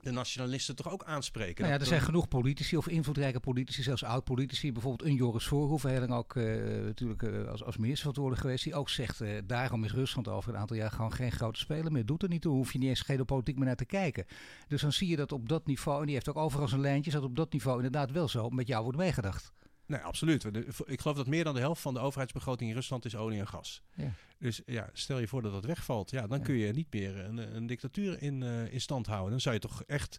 de 0.00 0.10
nationalisten 0.10 0.76
toch 0.76 0.90
ook 0.90 1.04
aanspreken. 1.04 1.62
Nou 1.62 1.74
ja, 1.74 1.80
er 1.80 1.86
zijn 1.86 2.00
genoeg 2.00 2.28
politici 2.28 2.76
of 2.76 2.88
invloedrijke 2.88 3.40
politici, 3.40 3.82
zelfs 3.82 4.04
oud-politici. 4.04 4.72
Bijvoorbeeld 4.72 5.08
een 5.08 5.16
Joris 5.16 5.46
Voorhoeven, 5.46 5.90
heel 5.90 6.00
lang 6.00 6.12
ook 6.12 6.36
eh, 6.36 6.44
natuurlijk 6.84 7.22
eh, 7.22 7.48
als, 7.48 7.64
als 7.64 7.76
minister 7.76 7.98
verantwoordelijk 7.98 8.42
geweest. 8.42 8.64
Die 8.64 8.74
ook 8.74 8.88
zegt, 8.88 9.22
daarom 9.44 9.84
is 9.84 9.92
Rusland 9.92 10.28
over 10.28 10.54
een 10.54 10.60
aantal 10.60 10.76
jaar 10.76 10.90
gewoon 10.90 11.12
geen 11.12 11.32
grote 11.32 11.58
speler 11.58 11.92
meer. 11.92 12.06
Doet 12.06 12.22
er 12.22 12.28
niet 12.28 12.42
toe, 12.42 12.54
hoef 12.54 12.72
je 12.72 12.78
niet 12.78 12.88
eens 12.88 13.00
geopolitiek 13.00 13.56
meer 13.56 13.66
naar 13.66 13.76
te 13.76 13.84
kijken. 13.84 14.24
Dus 14.68 14.80
dan 14.80 14.92
zie 14.92 15.08
je 15.08 15.16
dat 15.16 15.32
op 15.32 15.48
dat 15.48 15.66
niveau, 15.66 16.00
en 16.00 16.06
die 16.06 16.14
heeft 16.14 16.28
ook 16.28 16.36
overal 16.36 16.68
zijn 16.68 16.80
lijntjes, 16.80 17.14
dat 17.14 17.22
op 17.22 17.36
dat 17.36 17.52
niveau 17.52 17.76
inderdaad 17.76 18.10
wel 18.10 18.28
zo 18.28 18.48
met 18.48 18.66
jou 18.66 18.82
wordt 18.82 18.98
meegedacht. 18.98 19.52
Nee, 19.92 20.00
absoluut. 20.00 20.44
Ik 20.84 21.00
geloof 21.00 21.16
dat 21.16 21.26
meer 21.26 21.44
dan 21.44 21.54
de 21.54 21.60
helft 21.60 21.80
van 21.82 21.94
de 21.94 22.00
overheidsbegroting 22.00 22.70
in 22.70 22.76
Rusland 22.76 23.04
is 23.04 23.16
olie 23.16 23.38
en 23.38 23.48
gas. 23.48 23.82
Ja. 23.94 24.12
Dus 24.38 24.60
ja, 24.66 24.90
stel 24.92 25.18
je 25.18 25.28
voor 25.28 25.42
dat 25.42 25.52
dat 25.52 25.64
wegvalt. 25.64 26.10
Ja, 26.10 26.26
dan 26.26 26.38
Ja. 26.38 26.44
kun 26.44 26.54
je 26.54 26.72
niet 26.72 26.92
meer 26.92 27.16
een, 27.18 27.56
een 27.56 27.66
dictatuur 27.66 28.22
in, 28.22 28.42
eh, 28.42 28.72
in 28.72 28.80
stand 28.80 29.06
houden. 29.06 29.30
Dan 29.30 29.40
zou 29.40 29.54
je 29.54 29.60
toch 29.60 29.82
echt 29.86 30.18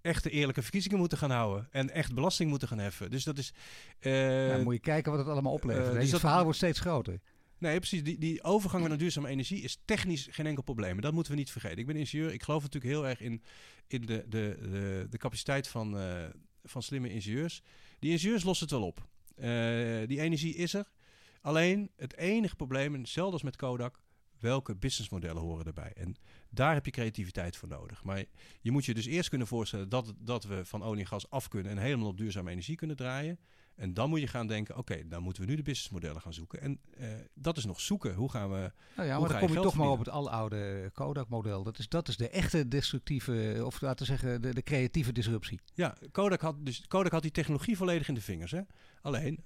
echte 0.00 0.30
eerlijke 0.30 0.62
verkiezingen 0.62 0.98
moeten 0.98 1.18
gaan 1.18 1.30
houden. 1.30 1.68
En 1.70 1.90
echt 1.90 2.14
belasting 2.14 2.50
moeten 2.50 2.68
gaan 2.68 2.78
heffen. 2.78 3.10
Dus 3.10 3.24
dat 3.24 3.38
is... 3.38 3.52
eh, 3.98 4.12
nou, 4.12 4.62
moet 4.62 4.74
je 4.74 4.80
kijken 4.80 5.10
wat 5.10 5.20
het 5.20 5.28
allemaal 5.30 5.52
oplevert. 5.52 5.84
eh, 5.86 5.90
hè. 5.92 5.94
dus 5.94 6.02
het 6.02 6.10
dat- 6.12 6.20
verhaal 6.20 6.42
wordt 6.42 6.58
steeds 6.58 6.80
groter. 6.80 7.20
Nee, 7.58 7.76
precies. 7.78 8.02
Die, 8.04 8.18
die 8.18 8.42
overgang 8.42 8.88
naar 8.88 8.98
duurzame 8.98 9.28
energie 9.28 9.60
is 9.62 9.78
technisch 9.84 10.28
geen 10.30 10.46
enkel 10.46 10.62
probleem. 10.62 11.00
Dat 11.00 11.12
moeten 11.12 11.32
we 11.32 11.38
niet 11.38 11.50
vergeten. 11.50 11.78
Ik 11.78 11.86
ben 11.86 11.96
ingenieur. 11.96 12.32
Ik 12.32 12.42
geloof 12.42 12.62
natuurlijk 12.62 12.92
heel 12.94 13.06
erg 13.06 13.20
in, 13.20 13.42
in 13.86 14.00
de, 14.06 14.24
de, 14.28 14.56
de, 14.60 15.06
de 15.10 15.18
capaciteit 15.18 15.68
van, 15.68 15.96
van 16.64 16.82
slimme 16.82 17.10
ingenieurs. 17.12 17.62
Die 17.98 18.10
ingenieurs 18.10 18.44
lossen 18.44 18.66
het 18.66 18.76
wel 18.76 18.86
op. 18.86 19.08
Eh, 19.34 20.08
die 20.08 20.20
energie 20.20 20.54
is 20.54 20.74
er. 20.74 20.90
Alleen 21.40 21.90
het 21.96 22.16
enige 22.16 22.56
probleem, 22.56 22.94
hetzelfde 22.94 23.32
als 23.32 23.42
met 23.42 23.56
Kodak, 23.56 24.00
welke 24.38 24.76
businessmodellen 24.76 25.42
horen 25.42 25.66
erbij? 25.66 25.92
En 25.92 26.16
daar 26.50 26.74
heb 26.74 26.84
je 26.84 26.90
creativiteit 26.90 27.56
voor 27.56 27.68
nodig. 27.68 28.04
Maar 28.04 28.24
je 28.60 28.70
moet 28.70 28.84
je 28.84 28.94
dus 28.94 29.06
eerst 29.06 29.28
kunnen 29.28 29.46
voorstellen 29.46 29.88
dat, 29.88 30.14
dat 30.18 30.44
we 30.44 30.64
van 30.64 30.82
olie 30.82 31.00
en 31.00 31.06
gas 31.06 31.30
af 31.30 31.48
kunnen 31.48 31.72
en 31.72 31.78
helemaal 31.78 32.08
op 32.08 32.16
duurzame 32.16 32.50
energie 32.50 32.76
kunnen 32.76 32.96
draaien. 32.96 33.38
En 33.78 33.94
dan 33.94 34.08
moet 34.08 34.20
je 34.20 34.26
gaan 34.26 34.46
denken, 34.46 34.76
oké, 34.76 35.08
dan 35.08 35.22
moeten 35.22 35.42
we 35.42 35.48
nu 35.48 35.56
de 35.56 35.62
businessmodellen 35.62 36.20
gaan 36.20 36.32
zoeken. 36.32 36.60
En 36.60 36.80
eh, 36.96 37.08
dat 37.34 37.56
is 37.56 37.64
nog 37.64 37.80
zoeken. 37.80 38.14
Hoe 38.14 38.30
gaan 38.30 38.50
we... 38.50 38.72
Nou 38.96 39.08
ja, 39.08 39.18
maar 39.18 39.28
dan 39.28 39.38
kom 39.38 39.52
je 39.52 39.60
toch 39.60 39.74
maar 39.74 39.88
op 39.88 39.98
het 39.98 40.08
aloude 40.08 40.90
Kodak-model. 40.92 41.62
Dat 41.62 41.78
is, 41.78 41.88
dat 41.88 42.08
is 42.08 42.16
de 42.16 42.28
echte 42.28 42.68
destructieve, 42.68 43.62
of 43.64 43.80
laten 43.80 44.06
we 44.06 44.12
zeggen, 44.12 44.42
de, 44.42 44.54
de 44.54 44.62
creatieve 44.62 45.12
disruptie. 45.12 45.60
Ja, 45.74 45.96
Kodak 46.10 46.40
had, 46.40 46.66
dus 46.66 46.86
Kodak 46.88 47.12
had 47.12 47.22
die 47.22 47.30
technologie 47.30 47.76
volledig 47.76 48.08
in 48.08 48.14
de 48.14 48.20
vingers. 48.20 48.50
Hè? 48.50 48.60
Alleen, 49.00 49.44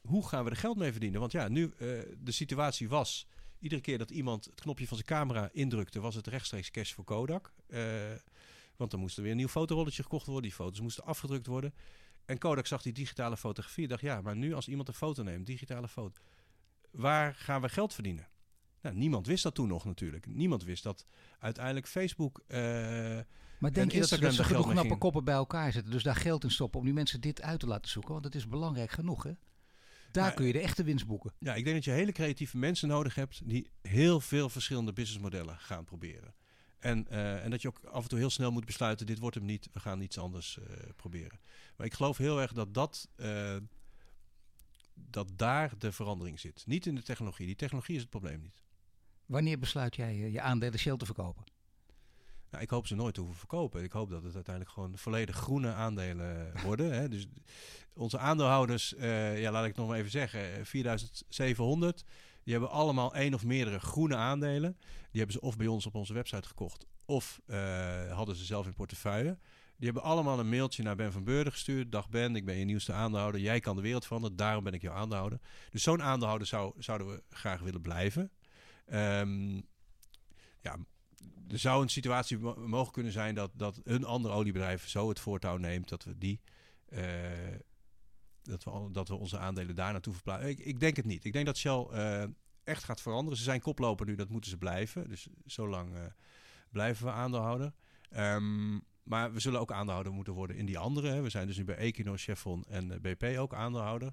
hoe 0.00 0.28
gaan 0.28 0.44
we 0.44 0.50
er 0.50 0.56
geld 0.56 0.76
mee 0.76 0.90
verdienen? 0.90 1.20
Want 1.20 1.32
ja, 1.32 1.48
nu 1.48 1.72
eh, 1.78 1.88
de 2.18 2.32
situatie 2.32 2.88
was... 2.88 3.26
Iedere 3.58 3.80
keer 3.80 3.98
dat 3.98 4.10
iemand 4.10 4.44
het 4.44 4.60
knopje 4.60 4.86
van 4.86 4.96
zijn 4.96 5.08
camera 5.08 5.48
indrukte... 5.52 6.00
was 6.00 6.14
het 6.14 6.26
rechtstreeks 6.26 6.70
cash 6.70 6.92
voor 6.92 7.04
Kodak. 7.04 7.52
Eh, 7.66 7.82
want 8.76 8.90
dan 8.90 9.00
moest 9.00 9.16
er 9.16 9.22
weer 9.22 9.30
een 9.30 9.36
nieuw 9.36 9.48
fotorolletje 9.48 10.02
gekocht 10.02 10.26
worden. 10.26 10.42
Die 10.42 10.52
foto's 10.52 10.80
moesten 10.80 11.04
afgedrukt 11.04 11.46
worden. 11.46 11.74
En 12.26 12.38
Kodak 12.38 12.66
zag 12.66 12.82
die 12.82 12.92
digitale 12.92 13.36
fotografie 13.36 13.88
dacht... 13.88 14.00
ja, 14.00 14.20
maar 14.20 14.36
nu 14.36 14.54
als 14.54 14.68
iemand 14.68 14.88
een 14.88 14.94
foto 14.94 15.22
neemt, 15.22 15.46
digitale 15.46 15.88
foto... 15.88 16.20
waar 16.90 17.34
gaan 17.34 17.60
we 17.60 17.68
geld 17.68 17.94
verdienen? 17.94 18.28
Nou, 18.80 18.96
niemand 18.96 19.26
wist 19.26 19.42
dat 19.42 19.54
toen 19.54 19.68
nog 19.68 19.84
natuurlijk. 19.84 20.26
Niemand 20.26 20.64
wist 20.64 20.82
dat 20.82 21.06
uiteindelijk 21.38 21.86
Facebook... 21.86 22.42
eh, 22.46 22.58
Maar 23.58 23.72
denk 23.72 23.92
je 23.92 23.98
dat 23.98 24.08
ze, 24.08 24.14
Instagram 24.14 24.28
dat 24.28 24.34
ze 24.34 24.44
genoeg 24.44 24.70
knappe 24.70 24.98
koppen 24.98 25.24
bij 25.24 25.34
elkaar 25.34 25.72
zetten, 25.72 25.92
dus 25.92 26.02
daar 26.02 26.16
geld 26.16 26.44
in 26.44 26.50
stoppen 26.50 26.78
om 26.80 26.86
die 26.86 26.94
mensen 26.94 27.20
dit 27.20 27.42
uit 27.42 27.60
te 27.60 27.66
laten 27.66 27.90
zoeken? 27.90 28.12
Want 28.12 28.24
het 28.24 28.34
is 28.34 28.48
belangrijk 28.48 28.90
genoeg, 28.90 29.22
hè? 29.22 29.32
Daar 30.10 30.24
Nou, 30.24 30.36
kun 30.36 30.46
je 30.46 30.52
de 30.52 30.60
echte 30.60 30.82
winst 30.82 31.06
boeken. 31.06 31.32
Ja, 31.38 31.54
ik 31.54 31.64
denk 31.64 31.76
dat 31.76 31.84
je 31.84 31.90
hele 31.90 32.12
creatieve 32.12 32.56
mensen 32.56 32.88
nodig 32.88 33.14
hebt 33.14 33.48
die 33.48 33.70
heel 33.82 34.20
veel 34.20 34.48
verschillende 34.48 34.92
businessmodellen 34.92 35.58
gaan 35.58 35.84
proberen. 35.84 36.34
En, 36.78 37.08
eh, 37.08 37.44
en 37.44 37.50
dat 37.50 37.62
je 37.62 37.68
ook 37.68 37.80
af 37.84 38.02
en 38.02 38.08
toe 38.08 38.18
heel 38.18 38.30
snel 38.30 38.52
moet 38.52 38.64
besluiten, 38.64 39.06
dit 39.06 39.18
wordt 39.18 39.36
hem 39.36 39.44
niet, 39.44 39.68
we 39.72 39.80
gaan 39.80 40.00
iets 40.00 40.18
anders 40.18 40.58
eh, 40.58 40.76
proberen. 40.96 41.40
Maar 41.76 41.86
ik 41.86 41.94
geloof 41.94 42.16
heel 42.16 42.40
erg 42.40 42.52
dat, 42.52 42.74
dat, 42.74 43.08
eh, 43.16 43.56
dat 44.94 45.28
daar 45.36 45.78
de 45.78 45.92
verandering 45.92 46.40
zit. 46.40 46.66
Niet 46.66 46.86
in 46.86 46.94
de 46.94 47.02
technologie. 47.02 47.46
Die 47.46 47.56
technologie 47.56 47.94
is 47.94 48.00
het 48.00 48.10
probleem 48.10 48.40
niet. 48.40 48.62
Wanneer 49.26 49.58
besluit 49.58 49.96
jij 49.96 50.16
je 50.16 50.40
aandelen 50.40 50.78
Shell 50.78 50.96
te 50.96 51.04
verkopen? 51.04 51.44
Nou, 52.50 52.62
ik 52.62 52.70
hoop 52.70 52.86
ze 52.86 52.94
nooit 52.94 53.14
te 53.14 53.20
hoeven 53.20 53.38
verkopen. 53.38 53.82
Ik 53.82 53.92
hoop 53.92 54.10
dat 54.10 54.22
het 54.22 54.34
uiteindelijk 54.34 54.74
gewoon 54.74 54.98
volledig 54.98 55.36
groene 55.36 55.72
aandelen 55.72 56.52
worden. 56.64 56.92
Hè. 56.92 57.08
Dus 57.08 57.26
onze 57.92 58.18
aandeelhouders, 58.18 58.94
ja, 59.36 59.50
laat 59.50 59.62
ik 59.62 59.68
het 59.68 59.76
nog 59.76 59.88
maar 59.88 59.98
even 59.98 60.10
zeggen, 60.10 60.54
eh, 60.54 60.64
4700. 60.64 62.04
Die 62.46 62.54
hebben 62.54 62.70
allemaal 62.74 63.14
één 63.14 63.34
of 63.34 63.44
meerdere 63.44 63.78
groene 63.78 64.16
aandelen. 64.16 64.76
Die 65.10 65.20
hebben 65.20 65.32
ze 65.32 65.40
of 65.40 65.56
bij 65.56 65.66
ons 65.66 65.86
op 65.86 65.94
onze 65.94 66.12
website 66.12 66.48
gekocht, 66.48 66.86
of 67.04 67.40
eh, 67.46 68.12
hadden 68.12 68.36
ze 68.36 68.44
zelf 68.44 68.66
in 68.66 68.74
portefeuille. 68.74 69.38
Die 69.76 69.84
hebben 69.84 70.02
allemaal 70.02 70.38
een 70.38 70.48
mailtje 70.48 70.82
naar 70.82 70.96
Ben 70.96 71.12
van 71.12 71.24
Beurden 71.24 71.52
gestuurd. 71.52 71.92
Dag 71.92 72.08
Ben, 72.08 72.36
ik 72.36 72.44
ben 72.44 72.56
je 72.56 72.64
nieuwste 72.64 72.92
aandeelhouder. 72.92 73.40
Jij 73.40 73.60
kan 73.60 73.76
de 73.76 73.82
wereld 73.82 74.04
veranderen, 74.04 74.36
daarom 74.36 74.64
ben 74.64 74.72
ik 74.72 74.82
jouw 74.82 74.94
aandeelhouder. 74.94 75.40
Dus 75.70 75.82
zo'n 75.82 76.02
aandeelhouder 76.02 76.46
zou, 76.46 76.74
zouden 76.78 77.06
we 77.06 77.22
graag 77.30 77.60
willen 77.60 77.80
blijven. 77.80 78.30
Ehm, 78.86 79.54
ja, 80.60 80.76
er 81.48 81.58
zou 81.58 81.82
een 81.82 81.88
situatie 81.88 82.38
mo- 82.38 82.66
mogen 82.66 82.92
kunnen 82.92 83.12
zijn 83.12 83.34
dat, 83.34 83.50
dat 83.54 83.80
een 83.84 84.04
ander 84.04 84.30
oliebedrijf 84.30 84.88
zo 84.88 85.08
het 85.08 85.20
voortouw 85.20 85.56
neemt 85.56 85.88
dat 85.88 86.04
we 86.04 86.18
die. 86.18 86.40
eh, 86.88 87.02
dat, 88.46 88.64
we, 88.64 88.88
dat 88.92 89.08
we 89.08 89.14
onze 89.14 89.38
aandelen 89.38 89.74
daar 89.74 89.92
naartoe 89.92 90.14
verplaatsen. 90.14 90.48
Ik, 90.48 90.58
ik 90.58 90.80
denk 90.80 90.96
het 90.96 91.04
niet. 91.04 91.24
Ik 91.24 91.32
denk 91.32 91.46
dat 91.46 91.56
Shell 91.56 91.86
eh, 91.90 92.24
echt 92.64 92.84
gaat 92.84 93.00
veranderen. 93.00 93.38
Ze 93.38 93.44
zijn 93.44 93.60
koploper 93.60 94.06
nu, 94.06 94.14
dat 94.14 94.28
moeten 94.28 94.50
ze 94.50 94.56
blijven. 94.56 95.08
Dus 95.08 95.28
zo 95.46 95.68
lang 95.68 95.94
eh, 95.94 96.02
blijven 96.70 97.06
we 97.06 97.12
aandeelhouder. 97.12 97.72
Ehm, 98.10 98.78
maar 99.02 99.32
we 99.32 99.40
zullen 99.40 99.60
ook 99.60 99.72
aandeelhouder 99.72 100.12
moeten 100.12 100.32
worden 100.32 100.56
in 100.56 100.66
die 100.66 100.78
andere. 100.78 101.08
Hè. 101.08 101.22
We 101.22 101.30
zijn 101.30 101.46
dus 101.46 101.56
nu 101.56 101.64
bij 101.64 101.76
Equinor, 101.76 102.18
Chevron 102.18 102.64
en 102.68 102.90
eh, 102.90 103.00
BP 103.00 103.38
ook 103.38 103.54
aandeelhouder. 103.54 104.12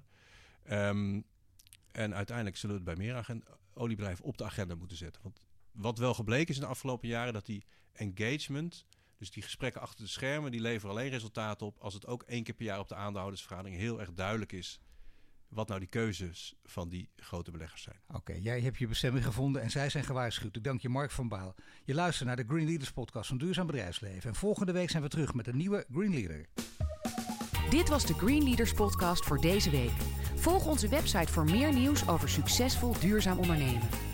Ehm, 0.62 1.20
en 1.92 2.14
uiteindelijk 2.14 2.56
zullen 2.56 2.76
we 2.76 2.90
het 2.90 2.98
bij 2.98 3.06
meer 3.06 3.42
oliebedrijven 3.74 4.24
op 4.24 4.38
de 4.38 4.44
agenda 4.44 4.74
moeten 4.74 4.96
zetten. 4.96 5.22
Want 5.22 5.40
wat 5.72 5.98
wel 5.98 6.14
gebleken 6.14 6.48
is 6.48 6.54
in 6.54 6.62
de 6.62 6.68
afgelopen 6.68 7.08
jaren, 7.08 7.32
dat 7.32 7.46
die 7.46 7.64
engagement, 7.92 8.86
dus 9.24 9.32
die 9.34 9.42
gesprekken 9.42 9.80
achter 9.80 10.04
de 10.04 10.10
schermen, 10.10 10.50
die 10.50 10.60
leveren 10.60 10.90
alleen 10.90 11.10
resultaat 11.10 11.62
op 11.62 11.78
als 11.78 11.94
het 11.94 12.06
ook 12.06 12.22
één 12.22 12.42
keer 12.42 12.54
per 12.54 12.64
jaar 12.64 12.78
op 12.78 12.88
de 12.88 12.94
aandeelhoudersvergadering 12.94 13.76
heel 13.76 14.00
erg 14.00 14.12
duidelijk 14.12 14.52
is 14.52 14.80
wat 15.48 15.68
nou 15.68 15.80
die 15.80 15.88
keuzes 15.88 16.54
van 16.64 16.88
die 16.88 17.10
grote 17.16 17.50
beleggers 17.50 17.82
zijn. 17.82 18.00
Oké, 18.12 18.32
jij 18.32 18.60
hebt 18.60 18.78
je 18.78 18.86
bestemming 18.86 19.24
gevonden 19.24 19.62
en 19.62 19.70
zij 19.70 19.88
zijn 19.88 20.04
gewaarschuwd. 20.04 20.56
Ik 20.56 20.64
dank 20.64 20.80
je 20.80 20.88
Mark 20.88 21.10
van 21.10 21.28
Baal. 21.28 21.54
Je 21.84 21.94
luistert 21.94 22.26
naar 22.26 22.36
de 22.36 22.44
Green 22.48 22.66
Leaders 22.66 22.92
podcast 22.92 23.28
van 23.28 23.38
Duurzaam 23.38 23.66
Bedrijfsleven. 23.66 24.30
En 24.30 24.36
volgende 24.36 24.72
week 24.72 24.90
zijn 24.90 25.02
we 25.02 25.08
terug 25.08 25.34
met 25.34 25.46
een 25.46 25.56
nieuwe 25.56 25.86
Green 25.92 26.14
Leader. 26.14 26.46
Dit 27.70 27.88
was 27.88 28.06
de 28.06 28.14
Green 28.14 28.42
Leaders 28.44 28.72
podcast 28.72 29.24
voor 29.24 29.40
deze 29.40 29.70
week. 29.70 29.92
Volg 30.36 30.66
onze 30.66 30.88
website 30.88 31.32
voor 31.32 31.44
meer 31.44 31.72
nieuws 31.72 32.08
over 32.08 32.28
succesvol 32.28 32.98
duurzaam 33.00 33.38
ondernemen. 33.38 34.13